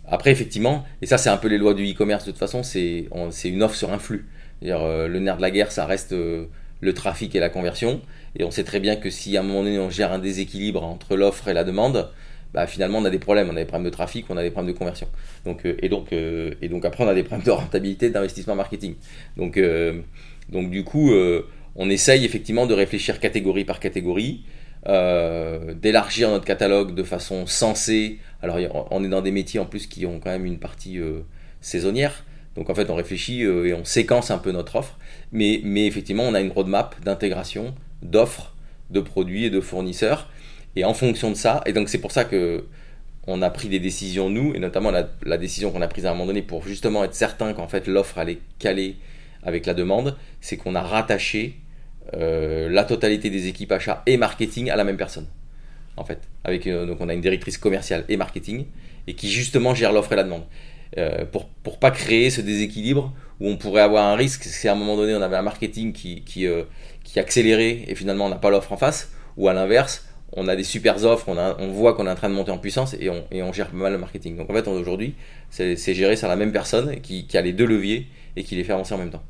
après, 0.06 0.30
effectivement, 0.30 0.84
et 1.00 1.06
ça, 1.06 1.18
c'est 1.18 1.30
un 1.30 1.36
peu 1.36 1.48
les 1.48 1.58
lois 1.58 1.74
du 1.74 1.90
e-commerce 1.90 2.24
de 2.24 2.30
toute 2.30 2.38
façon, 2.38 2.62
c'est 2.62 3.08
une 3.44 3.62
offre 3.62 3.76
sur 3.76 3.92
un 3.92 3.98
flux. 3.98 4.26
Euh, 4.62 5.08
le 5.08 5.18
nerf 5.18 5.36
de 5.36 5.42
la 5.42 5.50
guerre, 5.50 5.72
ça 5.72 5.86
reste 5.86 6.12
euh, 6.12 6.46
le 6.80 6.94
trafic 6.94 7.34
et 7.34 7.40
la 7.40 7.48
conversion. 7.48 8.00
Et 8.36 8.44
on 8.44 8.50
sait 8.50 8.64
très 8.64 8.80
bien 8.80 8.96
que 8.96 9.10
si 9.10 9.36
à 9.36 9.40
un 9.40 9.42
moment 9.42 9.62
donné 9.62 9.78
on 9.78 9.90
gère 9.90 10.12
un 10.12 10.18
déséquilibre 10.18 10.82
entre 10.82 11.16
l'offre 11.16 11.48
et 11.48 11.54
la 11.54 11.64
demande, 11.64 12.10
bah, 12.54 12.66
finalement 12.66 12.98
on 12.98 13.04
a 13.04 13.10
des 13.10 13.18
problèmes. 13.18 13.48
On 13.50 13.56
a 13.56 13.60
des 13.60 13.66
problèmes 13.66 13.90
de 13.90 13.94
trafic, 13.94 14.26
on 14.30 14.36
a 14.36 14.42
des 14.42 14.50
problèmes 14.50 14.72
de 14.72 14.78
conversion. 14.78 15.08
Donc, 15.44 15.66
et, 15.66 15.88
donc, 15.88 16.12
et 16.12 16.68
donc 16.68 16.84
après 16.84 17.04
on 17.04 17.08
a 17.08 17.14
des 17.14 17.24
problèmes 17.24 17.44
de 17.44 17.50
rentabilité, 17.50 18.08
d'investissement 18.10 18.54
marketing. 18.54 18.94
Donc, 19.36 19.60
donc 20.48 20.70
du 20.70 20.84
coup, 20.84 21.12
on 21.76 21.90
essaye 21.90 22.24
effectivement 22.24 22.66
de 22.66 22.74
réfléchir 22.74 23.20
catégorie 23.20 23.64
par 23.64 23.80
catégorie. 23.80 24.44
Euh, 24.86 25.72
d'élargir 25.72 26.28
notre 26.28 26.44
catalogue 26.44 26.94
de 26.94 27.02
façon 27.02 27.46
sensée. 27.46 28.18
Alors 28.42 28.58
on 28.90 29.02
est 29.02 29.08
dans 29.08 29.22
des 29.22 29.30
métiers 29.30 29.58
en 29.58 29.64
plus 29.64 29.86
qui 29.86 30.04
ont 30.04 30.20
quand 30.20 30.28
même 30.28 30.44
une 30.44 30.58
partie 30.58 30.98
euh, 30.98 31.20
saisonnière. 31.62 32.24
Donc 32.54 32.68
en 32.68 32.74
fait 32.74 32.90
on 32.90 32.94
réfléchit 32.94 33.44
euh, 33.44 33.66
et 33.66 33.72
on 33.72 33.86
séquence 33.86 34.30
un 34.30 34.36
peu 34.36 34.52
notre 34.52 34.76
offre. 34.76 34.98
Mais, 35.32 35.62
mais 35.64 35.86
effectivement 35.86 36.24
on 36.24 36.34
a 36.34 36.40
une 36.42 36.52
roadmap 36.52 36.96
d'intégration, 37.02 37.74
d'offres, 38.02 38.54
de 38.90 39.00
produits 39.00 39.46
et 39.46 39.50
de 39.50 39.60
fournisseurs. 39.60 40.28
Et 40.76 40.84
en 40.84 40.94
fonction 40.94 41.30
de 41.30 41.36
ça, 41.36 41.62
et 41.66 41.72
donc 41.72 41.88
c'est 41.88 42.00
pour 42.00 42.12
ça 42.12 42.24
que 42.24 42.64
on 43.26 43.42
a 43.42 43.50
pris 43.50 43.68
des 43.68 43.80
décisions 43.80 44.28
nous, 44.28 44.54
et 44.54 44.58
notamment 44.58 44.90
la, 44.90 45.38
décision 45.38 45.70
qu'on 45.70 45.82
a 45.82 45.88
prise 45.88 46.06
à 46.06 46.10
un 46.10 46.12
moment 46.12 46.26
donné 46.26 46.42
pour 46.42 46.66
justement 46.66 47.04
être 47.04 47.14
certain 47.14 47.52
qu'en 47.54 47.68
fait 47.68 47.86
l'offre 47.86 48.18
allait 48.18 48.38
caler 48.58 48.96
avec 49.42 49.66
la 49.66 49.74
demande, 49.74 50.16
c'est 50.40 50.56
qu'on 50.56 50.74
a 50.74 50.82
rattaché 50.82 51.56
euh, 52.14 52.68
la 52.68 52.84
totalité 52.84 53.30
des 53.30 53.46
équipes 53.46 53.72
achats 53.72 54.02
et 54.06 54.16
marketing 54.16 54.70
à 54.70 54.76
la 54.76 54.84
même 54.84 54.96
personne. 54.96 55.26
En 55.96 56.04
fait, 56.04 56.20
euh, 56.46 56.86
donc 56.86 57.00
on 57.00 57.08
a 57.08 57.14
une 57.14 57.20
directrice 57.20 57.56
commerciale 57.56 58.04
et 58.08 58.16
marketing 58.16 58.66
et 59.06 59.14
qui 59.14 59.30
justement 59.30 59.74
gère 59.74 59.92
l'offre 59.92 60.12
et 60.12 60.16
la 60.16 60.24
demande. 60.24 60.44
Euh, 60.98 61.24
pour 61.24 61.48
pour 61.48 61.78
pas 61.78 61.90
créer 61.90 62.30
ce 62.30 62.40
déséquilibre 62.40 63.12
où 63.40 63.48
on 63.48 63.56
pourrait 63.56 63.82
avoir 63.82 64.06
un 64.06 64.14
risque 64.14 64.44
si 64.44 64.68
à 64.68 64.72
un 64.72 64.76
moment 64.76 64.96
donné 64.96 65.14
on 65.14 65.22
avait 65.22 65.36
un 65.36 65.42
marketing 65.42 65.92
qui 65.92 66.22
qui, 66.22 66.46
qui 67.02 67.18
accélérait 67.18 67.84
et 67.88 67.94
finalement 67.96 68.26
on 68.26 68.28
n'a 68.28 68.36
pas 68.36 68.50
l'offre 68.50 68.70
en 68.72 68.76
face 68.76 69.10
ou 69.36 69.48
à 69.48 69.54
l'inverse 69.54 70.06
on 70.36 70.48
a 70.48 70.56
des 70.56 70.64
super 70.64 71.02
offres, 71.04 71.28
on, 71.28 71.68
voit 71.68 71.94
qu'on 71.94 72.06
est 72.06 72.10
en 72.10 72.14
train 72.14 72.28
de 72.28 72.34
monter 72.34 72.50
en 72.50 72.58
puissance 72.58 72.94
et 72.98 73.08
on, 73.08 73.24
et 73.30 73.42
on 73.42 73.52
gère 73.52 73.72
mal 73.72 73.92
le 73.92 73.98
marketing. 73.98 74.36
Donc 74.36 74.50
en 74.50 74.54
fait 74.54 74.66
aujourd'hui 74.68 75.14
c'est 75.50 75.94
géré 75.94 76.16
sur 76.16 76.28
la 76.28 76.36
même 76.36 76.52
personne 76.52 77.00
qui, 77.00 77.26
qui 77.26 77.38
a 77.38 77.42
les 77.42 77.52
deux 77.52 77.66
leviers 77.66 78.08
et 78.36 78.42
qui 78.42 78.56
les 78.56 78.64
fait 78.64 78.72
avancer 78.72 78.94
en 78.94 78.98
même 78.98 79.10
temps. 79.10 79.22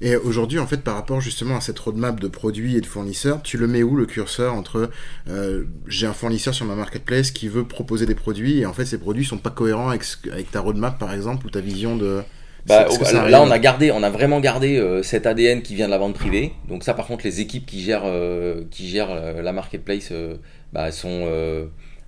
Et 0.00 0.16
aujourd'hui, 0.16 0.58
en 0.58 0.66
fait, 0.66 0.78
par 0.78 0.94
rapport 0.94 1.20
justement 1.20 1.56
à 1.56 1.60
cette 1.60 1.78
roadmap 1.78 2.18
de 2.18 2.28
produits 2.28 2.76
et 2.76 2.80
de 2.80 2.86
fournisseurs, 2.86 3.42
tu 3.42 3.56
le 3.58 3.66
mets 3.66 3.82
où 3.82 3.96
le 3.96 4.06
curseur 4.06 4.54
entre 4.54 4.90
euh, 5.28 5.64
j'ai 5.86 6.06
un 6.06 6.12
fournisseur 6.12 6.54
sur 6.54 6.66
ma 6.66 6.74
marketplace 6.74 7.30
qui 7.30 7.48
veut 7.48 7.64
proposer 7.64 8.06
des 8.06 8.14
produits 8.14 8.58
et 8.58 8.66
en 8.66 8.72
fait 8.72 8.84
ces 8.84 8.98
produits 8.98 9.24
sont 9.24 9.38
pas 9.38 9.50
cohérents 9.50 9.88
avec, 9.90 10.04
avec 10.32 10.50
ta 10.50 10.60
roadmap 10.60 10.98
par 10.98 11.12
exemple 11.12 11.46
ou 11.46 11.50
ta 11.50 11.60
vision 11.60 11.96
de 11.96 12.22
bah, 12.68 12.86
là, 13.28 13.42
on 13.42 13.50
a 13.50 13.58
gardé, 13.58 13.90
on 13.90 14.02
a 14.02 14.10
vraiment 14.10 14.40
gardé 14.40 14.76
euh, 14.76 15.02
cet 15.02 15.26
ADN 15.26 15.62
qui 15.62 15.74
vient 15.74 15.86
de 15.86 15.90
la 15.90 15.98
vente 15.98 16.14
privée. 16.14 16.52
Donc 16.68 16.84
ça, 16.84 16.94
par 16.94 17.06
contre, 17.06 17.24
les 17.24 17.40
équipes 17.40 17.66
qui 17.66 17.82
gèrent, 17.82 18.02
euh, 18.04 18.64
qui 18.70 18.88
gèrent 18.88 19.42
la 19.42 19.52
marketplace 19.52 20.12
bah, 20.72 20.92
sont, 20.92 21.26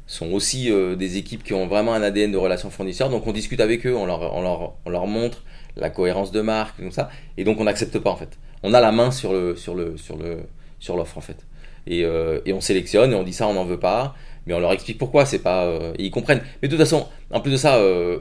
sont 0.06 0.32
aussi 0.32 0.70
des 0.96 1.16
équipes 1.16 1.42
qui 1.42 1.54
ont 1.54 1.66
vraiment 1.66 1.94
un 1.94 2.02
ADN 2.02 2.32
de 2.32 2.38
relation 2.38 2.70
fournisseur. 2.70 3.08
Donc 3.08 3.26
on 3.26 3.32
discute 3.32 3.60
avec 3.60 3.86
eux, 3.86 3.96
on 3.96 4.06
leur, 4.06 4.34
on 4.34 4.42
leur, 4.42 4.74
on 4.84 4.90
leur 4.90 5.06
montre 5.06 5.42
la 5.76 5.90
cohérence 5.90 6.32
de 6.32 6.40
marque, 6.40 6.76
comme 6.78 6.92
ça. 6.92 7.10
Et 7.36 7.44
donc 7.44 7.60
on 7.60 7.64
n'accepte 7.64 7.98
pas 7.98 8.10
en 8.10 8.16
fait. 8.16 8.38
On 8.62 8.74
a 8.74 8.80
la 8.80 8.92
main 8.92 9.10
sur 9.10 9.32
le 9.32 9.56
sur 9.56 9.74
le 9.74 9.96
sur 9.96 10.16
le 10.16 10.40
sur 10.78 10.96
l'offre 10.96 11.18
en 11.18 11.20
fait. 11.20 11.46
Et, 11.86 12.04
euh, 12.04 12.40
et, 12.44 12.52
on 12.52 12.60
sélectionne 12.60 13.12
et 13.12 13.14
on 13.14 13.22
dit 13.22 13.32
ça 13.32 13.48
on 13.48 13.54
n'en 13.54 13.64
veut 13.64 13.80
pas, 13.80 14.14
mais 14.46 14.54
on 14.54 14.60
leur 14.60 14.72
explique 14.72 14.98
pourquoi. 14.98 15.24
C'est 15.24 15.38
pas 15.38 15.64
euh, 15.64 15.92
ils 15.98 16.10
comprennent. 16.10 16.42
Mais 16.62 16.68
de 16.68 16.76
toute 16.76 16.84
façon, 16.84 17.06
en 17.30 17.40
plus 17.40 17.52
de 17.52 17.56
ça, 17.56 17.76
euh, 17.76 18.18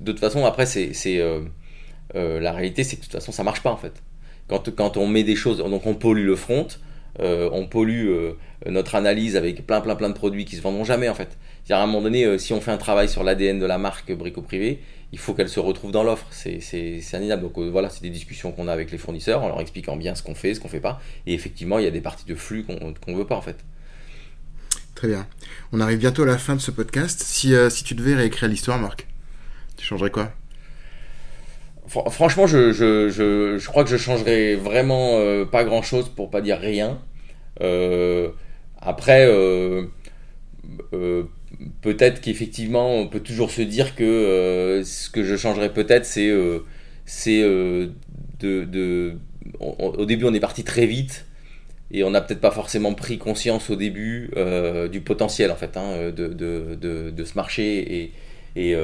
de 0.00 0.12
toute 0.12 0.20
façon 0.20 0.44
après 0.44 0.66
c'est 0.66 0.92
c'est 2.14 2.40
la 2.40 2.52
réalité 2.52 2.84
c'est 2.84 2.96
que 2.96 3.00
de 3.00 3.06
toute 3.06 3.14
façon 3.14 3.32
ça 3.32 3.42
marche 3.44 3.62
pas 3.62 3.70
en 3.70 3.76
fait. 3.76 4.02
Quand 4.48 4.96
on 4.96 5.06
met 5.06 5.22
des 5.22 5.36
choses 5.36 5.58
donc 5.58 5.86
on 5.86 5.94
pollue 5.94 6.26
le 6.26 6.36
front. 6.36 6.68
on 7.18 7.66
pollue 7.66 8.08
notre 8.66 8.94
analyse 8.94 9.36
avec 9.36 9.66
plein 9.66 9.80
plein 9.80 9.96
plein 9.96 10.08
de 10.08 10.14
produits 10.14 10.44
qui 10.44 10.56
se 10.56 10.62
vendront 10.62 10.84
jamais 10.84 11.08
en 11.08 11.14
fait. 11.14 11.38
-à, 11.68 11.74
à 11.74 11.82
un 11.82 11.86
moment 11.86 12.02
donné, 12.02 12.38
si 12.38 12.52
on 12.52 12.60
fait 12.60 12.72
un 12.72 12.78
travail 12.78 13.08
sur 13.08 13.22
l'ADN 13.22 13.58
de 13.58 13.66
la 13.66 13.78
marque 13.78 14.12
Brico 14.12 14.42
Privé, 14.42 14.80
il 15.12 15.18
faut 15.18 15.34
qu'elle 15.34 15.48
se 15.48 15.60
retrouve 15.60 15.92
dans 15.92 16.02
l'offre. 16.02 16.26
C'est 16.30 16.60
indéniable. 17.14 17.42
Donc 17.42 17.58
euh, 17.58 17.68
voilà, 17.68 17.90
c'est 17.90 18.02
des 18.02 18.10
discussions 18.10 18.52
qu'on 18.52 18.68
a 18.68 18.72
avec 18.72 18.90
les 18.90 18.98
fournisseurs 18.98 19.42
en 19.42 19.48
leur 19.48 19.60
expliquant 19.60 19.96
bien 19.96 20.14
ce 20.14 20.22
qu'on 20.22 20.34
fait, 20.34 20.54
ce 20.54 20.60
qu'on 20.60 20.68
fait 20.68 20.80
pas. 20.80 21.00
Et 21.26 21.34
effectivement, 21.34 21.78
il 21.78 21.84
y 21.84 21.88
a 21.88 21.90
des 21.90 22.00
parties 22.00 22.26
de 22.26 22.34
flux 22.34 22.64
qu'on 22.64 22.94
ne 23.12 23.16
veut 23.16 23.26
pas 23.26 23.36
en 23.36 23.42
fait. 23.42 23.56
Très 24.94 25.08
bien. 25.08 25.26
On 25.72 25.80
arrive 25.80 25.98
bientôt 25.98 26.22
à 26.22 26.26
la 26.26 26.38
fin 26.38 26.54
de 26.54 26.60
ce 26.60 26.70
podcast. 26.70 27.22
Si, 27.22 27.54
euh, 27.54 27.70
si 27.70 27.84
tu 27.84 27.94
devais 27.94 28.14
réécrire 28.14 28.48
l'histoire, 28.48 28.78
Marc, 28.78 29.06
tu 29.76 29.84
changerais 29.84 30.10
quoi? 30.10 30.32
Franchement, 31.90 32.46
je, 32.46 33.66
crois 33.66 33.84
que 33.84 33.90
je 33.90 33.96
changerais 33.96 34.54
vraiment 34.54 35.18
euh, 35.18 35.44
pas 35.44 35.64
grand 35.64 35.82
chose 35.82 36.08
pour 36.08 36.30
pas 36.30 36.40
dire 36.40 36.58
rien. 36.58 36.98
après, 38.80 39.26
peut-être 41.80 42.20
qu'effectivement, 42.20 42.94
on 42.96 43.06
peut 43.06 43.20
toujours 43.20 43.50
se 43.50 43.62
dire 43.62 43.94
que 43.94 44.04
euh, 44.04 44.84
ce 44.84 45.10
que 45.10 45.24
je 45.24 45.36
changerais 45.36 45.72
peut-être, 45.72 46.04
c'est 46.04 46.28
euh, 46.28 46.60
euh, 47.26 47.88
de, 48.40 49.16
au 49.60 50.06
début, 50.06 50.24
on 50.24 50.34
est 50.34 50.40
parti 50.40 50.64
très 50.64 50.86
vite 50.86 51.26
et 51.90 52.04
on 52.04 52.10
n'a 52.10 52.20
peut-être 52.20 52.40
pas 52.40 52.52
forcément 52.52 52.94
pris 52.94 53.18
conscience 53.18 53.68
au 53.68 53.76
début 53.76 54.30
du 54.92 55.00
potentiel 55.00 55.50
en 55.50 55.56
fait 55.56 55.76
hein, 55.76 56.12
de, 56.12 57.24
ce 57.24 57.34
marché 57.34 58.12
et 58.54 58.76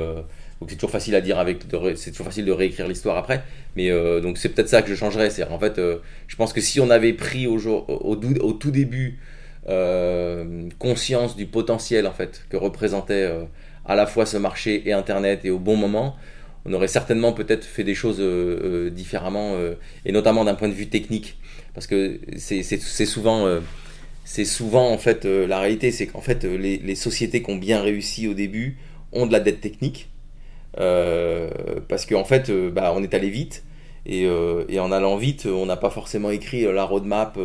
donc 0.61 0.71
c'est 0.71 0.77
toujours 0.77 0.91
facile 0.91 1.15
à 1.15 1.21
dire 1.21 1.39
avec 1.39 1.59
c'est 1.97 2.11
toujours 2.11 2.27
facile 2.27 2.47
de 2.47 2.53
réécrire 2.53 2.89
l'histoire 2.89 3.17
après. 3.17 3.43
Mais 3.77 3.91
donc 4.21 4.39
c'est 4.39 4.49
peut-être 4.49 4.69
ça 4.71 4.81
que 4.81 4.89
je 4.89 4.95
changerais. 4.95 5.29
C'est 5.29 5.45
en 5.45 5.59
fait 5.59 5.79
je 6.27 6.37
pense 6.37 6.53
que 6.55 6.63
si 6.63 6.81
on 6.81 6.89
avait 6.89 7.13
pris 7.13 7.47
au, 7.47 7.59
tout 8.59 8.71
début 8.71 9.19
euh, 9.69 10.69
conscience 10.79 11.35
du 11.35 11.47
potentiel 11.47 12.07
en 12.07 12.13
fait 12.13 12.45
que 12.51 12.57
représentait 12.57 13.25
euh, 13.25 13.43
à 13.85 13.97
la 13.97 14.07
fois 14.07 14.25
ce 14.25 14.37
marché 14.37 14.89
et 14.89 14.93
Internet 14.93 15.45
et 15.45 15.51
au 15.51 15.59
bon 15.59 15.75
moment, 15.75 16.15
on 16.65 16.73
aurait 16.73 16.87
certainement 16.87 17.33
peut-être 17.33 17.65
fait 17.65 17.83
des 17.83 17.97
choses 17.97 18.19
euh, 18.21 18.91
différemment 18.91 19.57
et 20.05 20.13
notamment 20.13 20.45
d'un 20.45 20.55
point 20.55 20.69
de 20.69 20.73
vue 20.73 20.87
technique. 20.87 21.39
Parce 21.75 21.89
que 21.89 22.21
c'est 22.37 22.63
souvent 23.07 23.61
c'est 24.25 24.45
souvent 24.45 24.91
en 24.91 24.99
fait 24.99 25.25
la 25.25 25.59
réalité 25.59 25.91
c'est 25.91 26.07
qu'en 26.07 26.21
fait 26.21 26.45
les, 26.45 26.95
sociétés 26.95 27.43
qui 27.43 27.51
ont 27.51 27.57
bien 27.57 27.81
réussi 27.81 28.29
au 28.29 28.35
début 28.35 28.77
ont 29.13 29.27
de 29.27 29.33
la 29.33 29.41
dette 29.41 29.61
technique 29.61 30.09
parce 30.77 32.07
qu'en 32.07 32.21
en 32.21 32.25
fait 32.25 32.51
bah, 32.51 32.93
on 32.95 33.03
est 33.03 33.15
allé 33.15 33.31
vite 33.31 33.65
et, 34.05 34.25
et, 34.69 34.79
en 34.79 34.93
allant 34.93 35.17
vite 35.17 35.47
on 35.47 35.67
n'a 35.67 35.77
pas 35.77 35.91
forcément 35.91 36.31
écrit 36.31 36.63
la 36.63 36.85
roadmap 36.85 37.39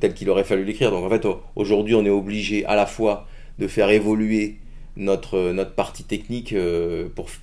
tel 0.00 0.14
qu'il 0.14 0.28
aurait 0.30 0.44
fallu 0.44 0.64
l'écrire. 0.64 0.90
Donc 0.90 1.04
en 1.04 1.10
fait, 1.10 1.26
aujourd'hui, 1.54 1.94
on 1.94 2.04
est 2.04 2.10
obligé 2.10 2.64
à 2.64 2.74
la 2.74 2.86
fois 2.86 3.26
de 3.58 3.68
faire 3.68 3.90
évoluer 3.90 4.56
notre, 4.96 5.52
partie 5.74 6.04
technique 6.04 6.54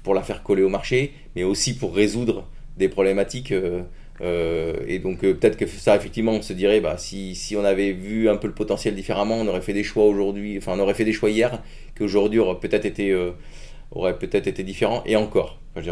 pour, 0.04 0.14
la 0.14 0.22
faire 0.22 0.44
coller 0.44 0.64
au 0.64 0.70
marché, 0.70 1.14
mais 1.36 1.44
aussi 1.44 1.76
pour 1.76 1.96
résoudre 1.96 2.48
des 2.78 2.90
problématiques. 2.90 3.54
et 4.22 5.00
donc 5.00 5.20
peut-être 5.20 5.58
que 5.58 5.66
ça, 5.68 5.96
effectivement, 5.96 6.34
on 6.34 6.42
se 6.42 6.54
dirait, 6.54 6.80
bah, 6.82 6.98
si, 6.98 7.56
on 7.58 7.64
avait 7.64 7.92
vu 7.92 8.30
un 8.30 8.38
peu 8.38 8.48
le 8.48 8.54
potentiel 8.54 8.96
différemment, 8.96 9.40
on 9.40 9.48
aurait 9.48 9.62
fait 9.62 9.74
des 9.74 9.84
choix 9.84 10.06
aujourd'hui, 10.06 10.58
enfin 10.58 10.74
on 10.76 10.80
aurait 10.80 10.94
fait 10.94 11.06
des 11.06 11.14
choix 11.14 11.30
hier, 11.30 11.62
qui 11.96 12.04
aujourd'hui 12.04 12.40
auraient 12.40 12.60
peut-être 12.60 12.86
été, 12.86 13.16
aurait 13.92 14.18
peut-être 14.18 14.48
été 14.48 14.64
différents, 14.64 15.04
et 15.06 15.16
encore. 15.16 15.60
je, 15.76 15.92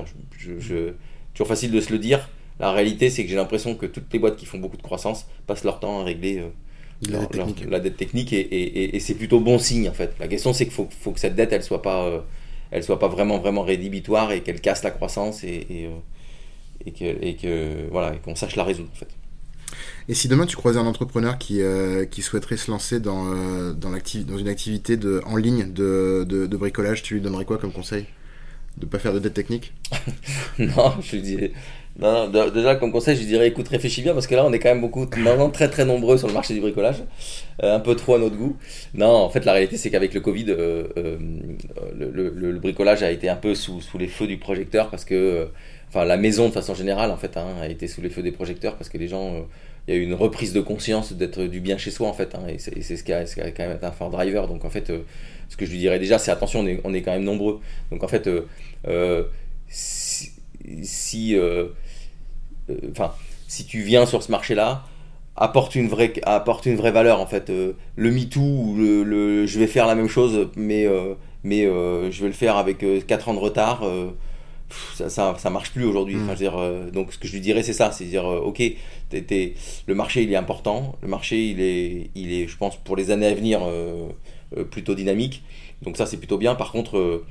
je, 0.60 0.94
toujours 1.34 1.48
facile 1.48 1.72
de 1.72 1.82
se 1.82 1.92
le 1.92 2.00
dire, 2.00 2.30
la 2.60 2.72
réalité, 2.72 3.10
c'est 3.10 3.24
que 3.24 3.30
j'ai 3.30 3.36
l'impression 3.36 3.76
que 3.76 3.86
toutes 3.86 4.12
les 4.12 4.20
boîtes 4.20 4.36
qui 4.36 4.46
font 4.46 4.58
beaucoup 4.58 4.78
de 4.78 4.82
croissance 4.82 5.28
passent 5.46 5.64
leur 5.64 5.80
temps 5.80 6.02
à 6.02 6.04
régler 6.04 6.40
euh, 6.40 6.50
la, 7.70 7.80
dette 7.80 7.98
technique 7.98 8.34
et, 8.34 9.00
c'est 9.00 9.14
plutôt 9.14 9.40
bon 9.40 9.60
signe 9.60 9.90
en 9.90 9.94
fait. 9.94 10.16
La 10.20 10.28
question, 10.28 10.54
c'est 10.54 10.66
qu'il 10.66 10.74
faut, 10.74 10.90
faut, 11.02 11.12
que 11.12 11.20
cette 11.20 11.36
dette, 11.36 11.54
elle 11.54 11.64
soit 11.64 11.84
pas, 11.84 12.06
euh, 12.06 12.20
elle 12.72 12.84
soit 12.84 12.98
pas 12.98 13.08
vraiment 13.08 13.38
vraiment 13.38 13.62
rédhibitoire 13.62 14.32
et 14.32 14.42
qu'elle 14.42 14.60
casse 14.60 14.84
la 14.84 14.92
croissance 14.92 15.44
et, 15.44 15.68
euh, 15.72 16.92
que, 16.92 17.32
que 17.34 17.88
voilà, 17.92 18.16
qu'on 18.18 18.36
sache 18.36 18.56
la 18.56 18.64
résoudre 18.64 18.90
en 18.92 18.96
fait. 18.96 19.10
Et 20.10 20.14
si 20.14 20.28
demain 20.28 20.46
tu 20.46 20.56
croisais 20.56 20.80
un 20.80 20.86
entrepreneur 20.86 21.38
qui, 21.38 21.62
qui 22.12 22.22
souhaiterait 22.22 22.58
se 22.58 22.72
lancer 22.72 23.00
dans, 23.00 23.26
dans, 23.74 23.92
dans 23.92 24.38
une 24.38 24.48
activité 24.48 24.98
de, 24.98 25.22
en 25.26 25.36
ligne 25.36 25.72
de, 25.72 26.26
de, 26.28 26.58
bricolage, 26.58 27.04
tu 27.04 27.16
lui 27.16 27.22
donnerais 27.22 27.46
quoi 27.46 27.58
comme 27.58 27.74
conseil? 27.74 28.06
De 28.78 28.86
ne 28.86 28.90
pas 28.90 29.00
faire 29.00 29.14
de 29.14 29.20
dette 29.20 29.34
technique 29.34 29.74
Non, 30.60 30.94
je 31.02 31.18
lui 31.18 31.52
non, 32.00 32.30
déjà, 32.30 32.76
comme 32.76 32.92
conseil, 32.92 33.16
je 33.16 33.24
dirais 33.24 33.48
écoute, 33.48 33.68
réfléchis 33.70 34.04
bien 34.04 34.14
parce 34.14 34.28
que 34.28 34.36
là, 34.36 34.46
on 34.46 34.54
est 34.54 34.60
quand 34.60 34.70
même 34.70 34.82
beaucoup, 34.82 35.08
maintenant 35.18 35.50
très 35.50 35.68
très 35.68 35.84
nombreux 35.84 36.18
sur 36.18 36.28
le 36.28 36.34
marché 36.34 36.54
du 36.54 36.62
bricolage, 36.62 37.04
euh, 37.64 37.76
un 37.76 37.80
peu 37.80 37.96
trop 37.96 38.16
à 38.16 38.20
notre 38.20 38.36
goût. 38.36 38.56
Non, 38.94 39.08
en 39.08 39.30
fait, 39.30 39.46
la 39.46 39.54
réalité, 39.54 39.78
c'est 39.78 39.90
qu'avec 39.90 40.14
le 40.14 40.20
Covid, 40.22 40.46
euh, 40.50 40.88
euh, 40.98 41.18
le, 41.98 42.30
le, 42.30 42.60
bricolage 42.60 43.02
a 43.02 43.10
été 43.10 43.30
un 43.30 43.36
peu 43.36 43.56
sous, 43.56 43.82
sous 43.82 43.98
les 43.98 44.08
feux 44.08 44.28
du 44.28 44.38
projecteur 44.38 44.92
parce 44.92 45.06
que, 45.06 45.48
enfin, 45.90 46.06
la 46.06 46.18
maison 46.18 46.48
de 46.48 46.54
façon 46.54 46.74
générale, 46.74 47.12
en 47.12 47.18
fait, 47.18 47.38
hein, 47.38 47.56
a 47.62 47.68
été 47.68 47.88
sous 47.88 48.02
les 48.02 48.10
feux 48.10 48.24
des 48.24 48.32
projecteurs 48.32 48.76
parce 48.76 48.90
que 48.90 48.98
les 48.98 49.08
gens, 49.08 49.46
il 49.88 49.94
y 49.94 49.98
a 49.98 50.00
eu 50.00 50.04
une 50.04 50.14
reprise 50.14 50.54
de 50.54 50.62
conscience 50.62 51.14
d'être 51.14 51.44
du 51.44 51.60
bien 51.60 51.78
chez 51.78 51.92
soi, 51.92 52.08
en 52.08 52.14
fait, 52.14 52.36
hein, 52.36 52.48
et 52.48 52.60
c'est 52.60 52.98
ce, 52.98 53.04
qui 53.04 53.14
a, 53.14 53.24
quand 53.24 53.64
même 53.64 53.78
été 53.78 53.86
un 53.86 53.92
fort 53.92 54.10
driver. 54.10 54.48
Donc, 54.48 54.66
en 54.66 54.70
fait, 54.70 54.92
ce 55.50 55.58
que 55.58 55.66
je 55.66 55.72
lui 55.72 55.80
dirais 55.80 56.00
déjà, 56.00 56.20
c'est 56.20 56.32
attention, 56.32 56.66
on 56.84 56.94
est, 56.94 57.02
quand 57.02 57.12
même 57.12 57.24
nombreux. 57.24 57.60
Donc, 57.92 58.04
en 58.04 58.08
fait, 58.08 58.30
si, 59.68 60.32
si 60.84 61.36
euh, 62.70 62.84
enfin, 62.92 63.14
si 63.48 63.66
tu 63.66 63.82
viens 63.82 64.06
sur 64.06 64.24
ce 64.24 64.32
marché-là, 64.32 64.84
apporte 65.36 65.76
une 65.76 65.88
vraie 65.88 66.14
apporte 66.24 66.66
une 66.66 66.76
vraie 66.76 66.92
valeur 66.92 67.20
en 67.20 67.28
fait 67.28 67.52
euh, 67.52 67.74
le 67.96 68.10
MeToo 68.10 68.76
le, 68.76 69.04
le 69.04 69.46
je 69.46 69.60
vais 69.60 69.68
faire 69.68 69.86
la 69.86 69.94
même 69.94 70.08
chose 70.08 70.50
mais 70.56 70.88
euh, 70.88 71.14
mais 71.44 71.64
je 71.66 72.22
vais 72.22 72.28
le 72.28 72.34
faire 72.34 72.58
avec 72.58 72.84
4 73.06 73.30
ans 73.30 73.34
de 73.36 73.40
retard 73.40 73.84
ça, 74.96 75.10
ça, 75.10 75.36
ça, 75.38 75.50
marche 75.50 75.72
plus 75.72 75.86
aujourd'hui. 75.86 76.16
Mm. 76.16 76.92
donc 76.92 77.14
ce 77.14 77.18
que 77.18 77.28
je 77.28 77.34
lui 77.34 77.42
dirais 77.42 77.64
c'est 77.64 77.74
ça 77.74 77.92
c'est 77.92 78.06
dire 78.06 78.26
ok 78.26 78.62
le 79.12 79.94
marché 79.94 80.24
il 80.24 80.32
est 80.32 80.36
important. 80.36 80.96
Le 81.02 81.08
marché 81.08 81.50
il 81.50 81.62
est 81.62 82.10
il 82.16 82.34
est 82.34 82.48
je 82.48 82.58
pense 82.58 82.76
pour 82.78 82.96
les 82.96 83.12
années 83.12 83.28
à 83.28 83.34
venir 83.34 83.62
plutôt 84.72 84.96
dynamique. 84.96 85.44
Donc 85.82 85.98
ça 85.98 86.06
c'est 86.06 86.18
plutôt 86.18 86.38
bien. 86.38 86.56
Par 86.56 86.72
contre 86.72 87.24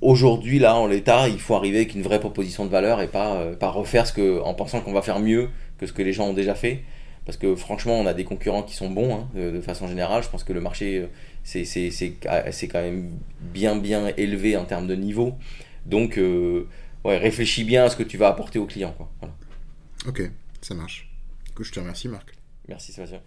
aujourd'hui 0.00 0.58
là 0.58 0.76
en 0.76 0.86
l'état 0.86 1.28
il 1.28 1.38
faut 1.38 1.54
arriver 1.54 1.78
avec 1.78 1.94
une 1.94 2.02
vraie 2.02 2.20
proposition 2.20 2.66
de 2.66 2.70
valeur 2.70 3.00
et 3.00 3.08
pas, 3.08 3.36
euh, 3.36 3.56
pas 3.56 3.70
refaire 3.70 4.06
ce 4.06 4.12
que 4.12 4.40
en 4.42 4.54
pensant 4.54 4.80
qu'on 4.80 4.92
va 4.92 5.02
faire 5.02 5.20
mieux 5.20 5.48
que 5.78 5.86
ce 5.86 5.92
que 5.92 6.02
les 6.02 6.12
gens 6.12 6.28
ont 6.28 6.34
déjà 6.34 6.54
fait. 6.54 6.82
Parce 7.24 7.38
que 7.38 7.56
franchement 7.56 7.98
on 7.98 8.06
a 8.06 8.14
des 8.14 8.24
concurrents 8.24 8.62
qui 8.62 8.74
sont 8.74 8.88
bons 8.88 9.14
hein, 9.14 9.28
de, 9.34 9.60
façon 9.60 9.88
générale. 9.88 10.22
Je 10.22 10.28
pense 10.28 10.44
que 10.44 10.52
le 10.52 10.60
marché 10.60 10.98
euh, 10.98 11.64
c'est 11.64 12.68
quand 12.68 12.82
même 12.82 13.10
bien 13.40 13.76
bien 13.76 14.12
élevé 14.16 14.56
en 14.56 14.64
termes 14.64 14.86
de 14.86 14.94
niveau 14.94 15.34
donc 15.86 16.18
euh, 16.18 16.68
ouais 17.04 17.18
réfléchis 17.18 17.64
bien 17.64 17.84
à 17.84 17.90
ce 17.90 17.96
que 17.96 18.02
tu 18.02 18.16
vas 18.16 18.28
apporter 18.28 18.58
aux 18.58 18.66
clients 18.66 18.94
quoi. 18.96 19.10
ok 20.06 20.30
ça 20.60 20.74
marche 20.74 21.10
du 21.56 21.64
je 21.64 21.72
te 21.72 21.80
remercie 21.80 22.08
Marc 22.08 22.32
merci 22.68 22.92
Sébastien 22.92 23.20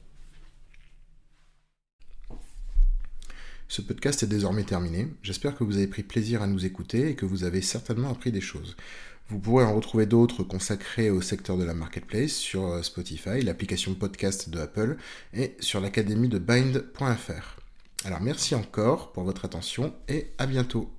Ce 3.72 3.84
podcast 3.84 4.24
est 4.24 4.28
désormais 4.28 4.64
terminé. 4.64 5.10
J'espère 5.22 5.56
que 5.56 5.64
vous 5.64 5.78
avez 5.78 5.86
pris 5.86 6.02
plaisir 6.02 6.42
à 6.42 6.48
nous 6.48 6.66
écouter 6.66 7.10
et 7.10 7.16
que 7.16 7.28
vous 7.28 7.44
avez 7.44 7.62
certainement 7.62 8.10
appris 8.10 8.32
des 8.32 8.42
choses. 8.42 8.76
Vous 9.30 9.38
pourrez 9.38 9.64
en 9.64 9.76
retrouver 9.76 10.08
d'autres 10.08 10.42
consacrés 10.42 11.12
au 11.12 11.22
secteur 11.22 11.56
de 11.56 11.64
la 11.64 11.76
marketplace 11.76 12.32
sur 12.32 12.66
euh, 12.66 12.82
Spotify, 12.82 13.42
l'application 13.44 13.94
podcast 13.94 14.50
de 14.50 14.58
Apple 14.58 14.98
et 15.36 15.56
sur 15.60 15.82
l'académie 15.82 16.30
de 16.30 16.40
bind.fr. 16.40 17.60
Alors 18.06 18.22
merci 18.22 18.56
encore 18.56 19.12
pour 19.12 19.24
votre 19.24 19.46
attention 19.46 19.94
et 20.08 20.32
à 20.40 20.48
bientôt. 20.48 20.92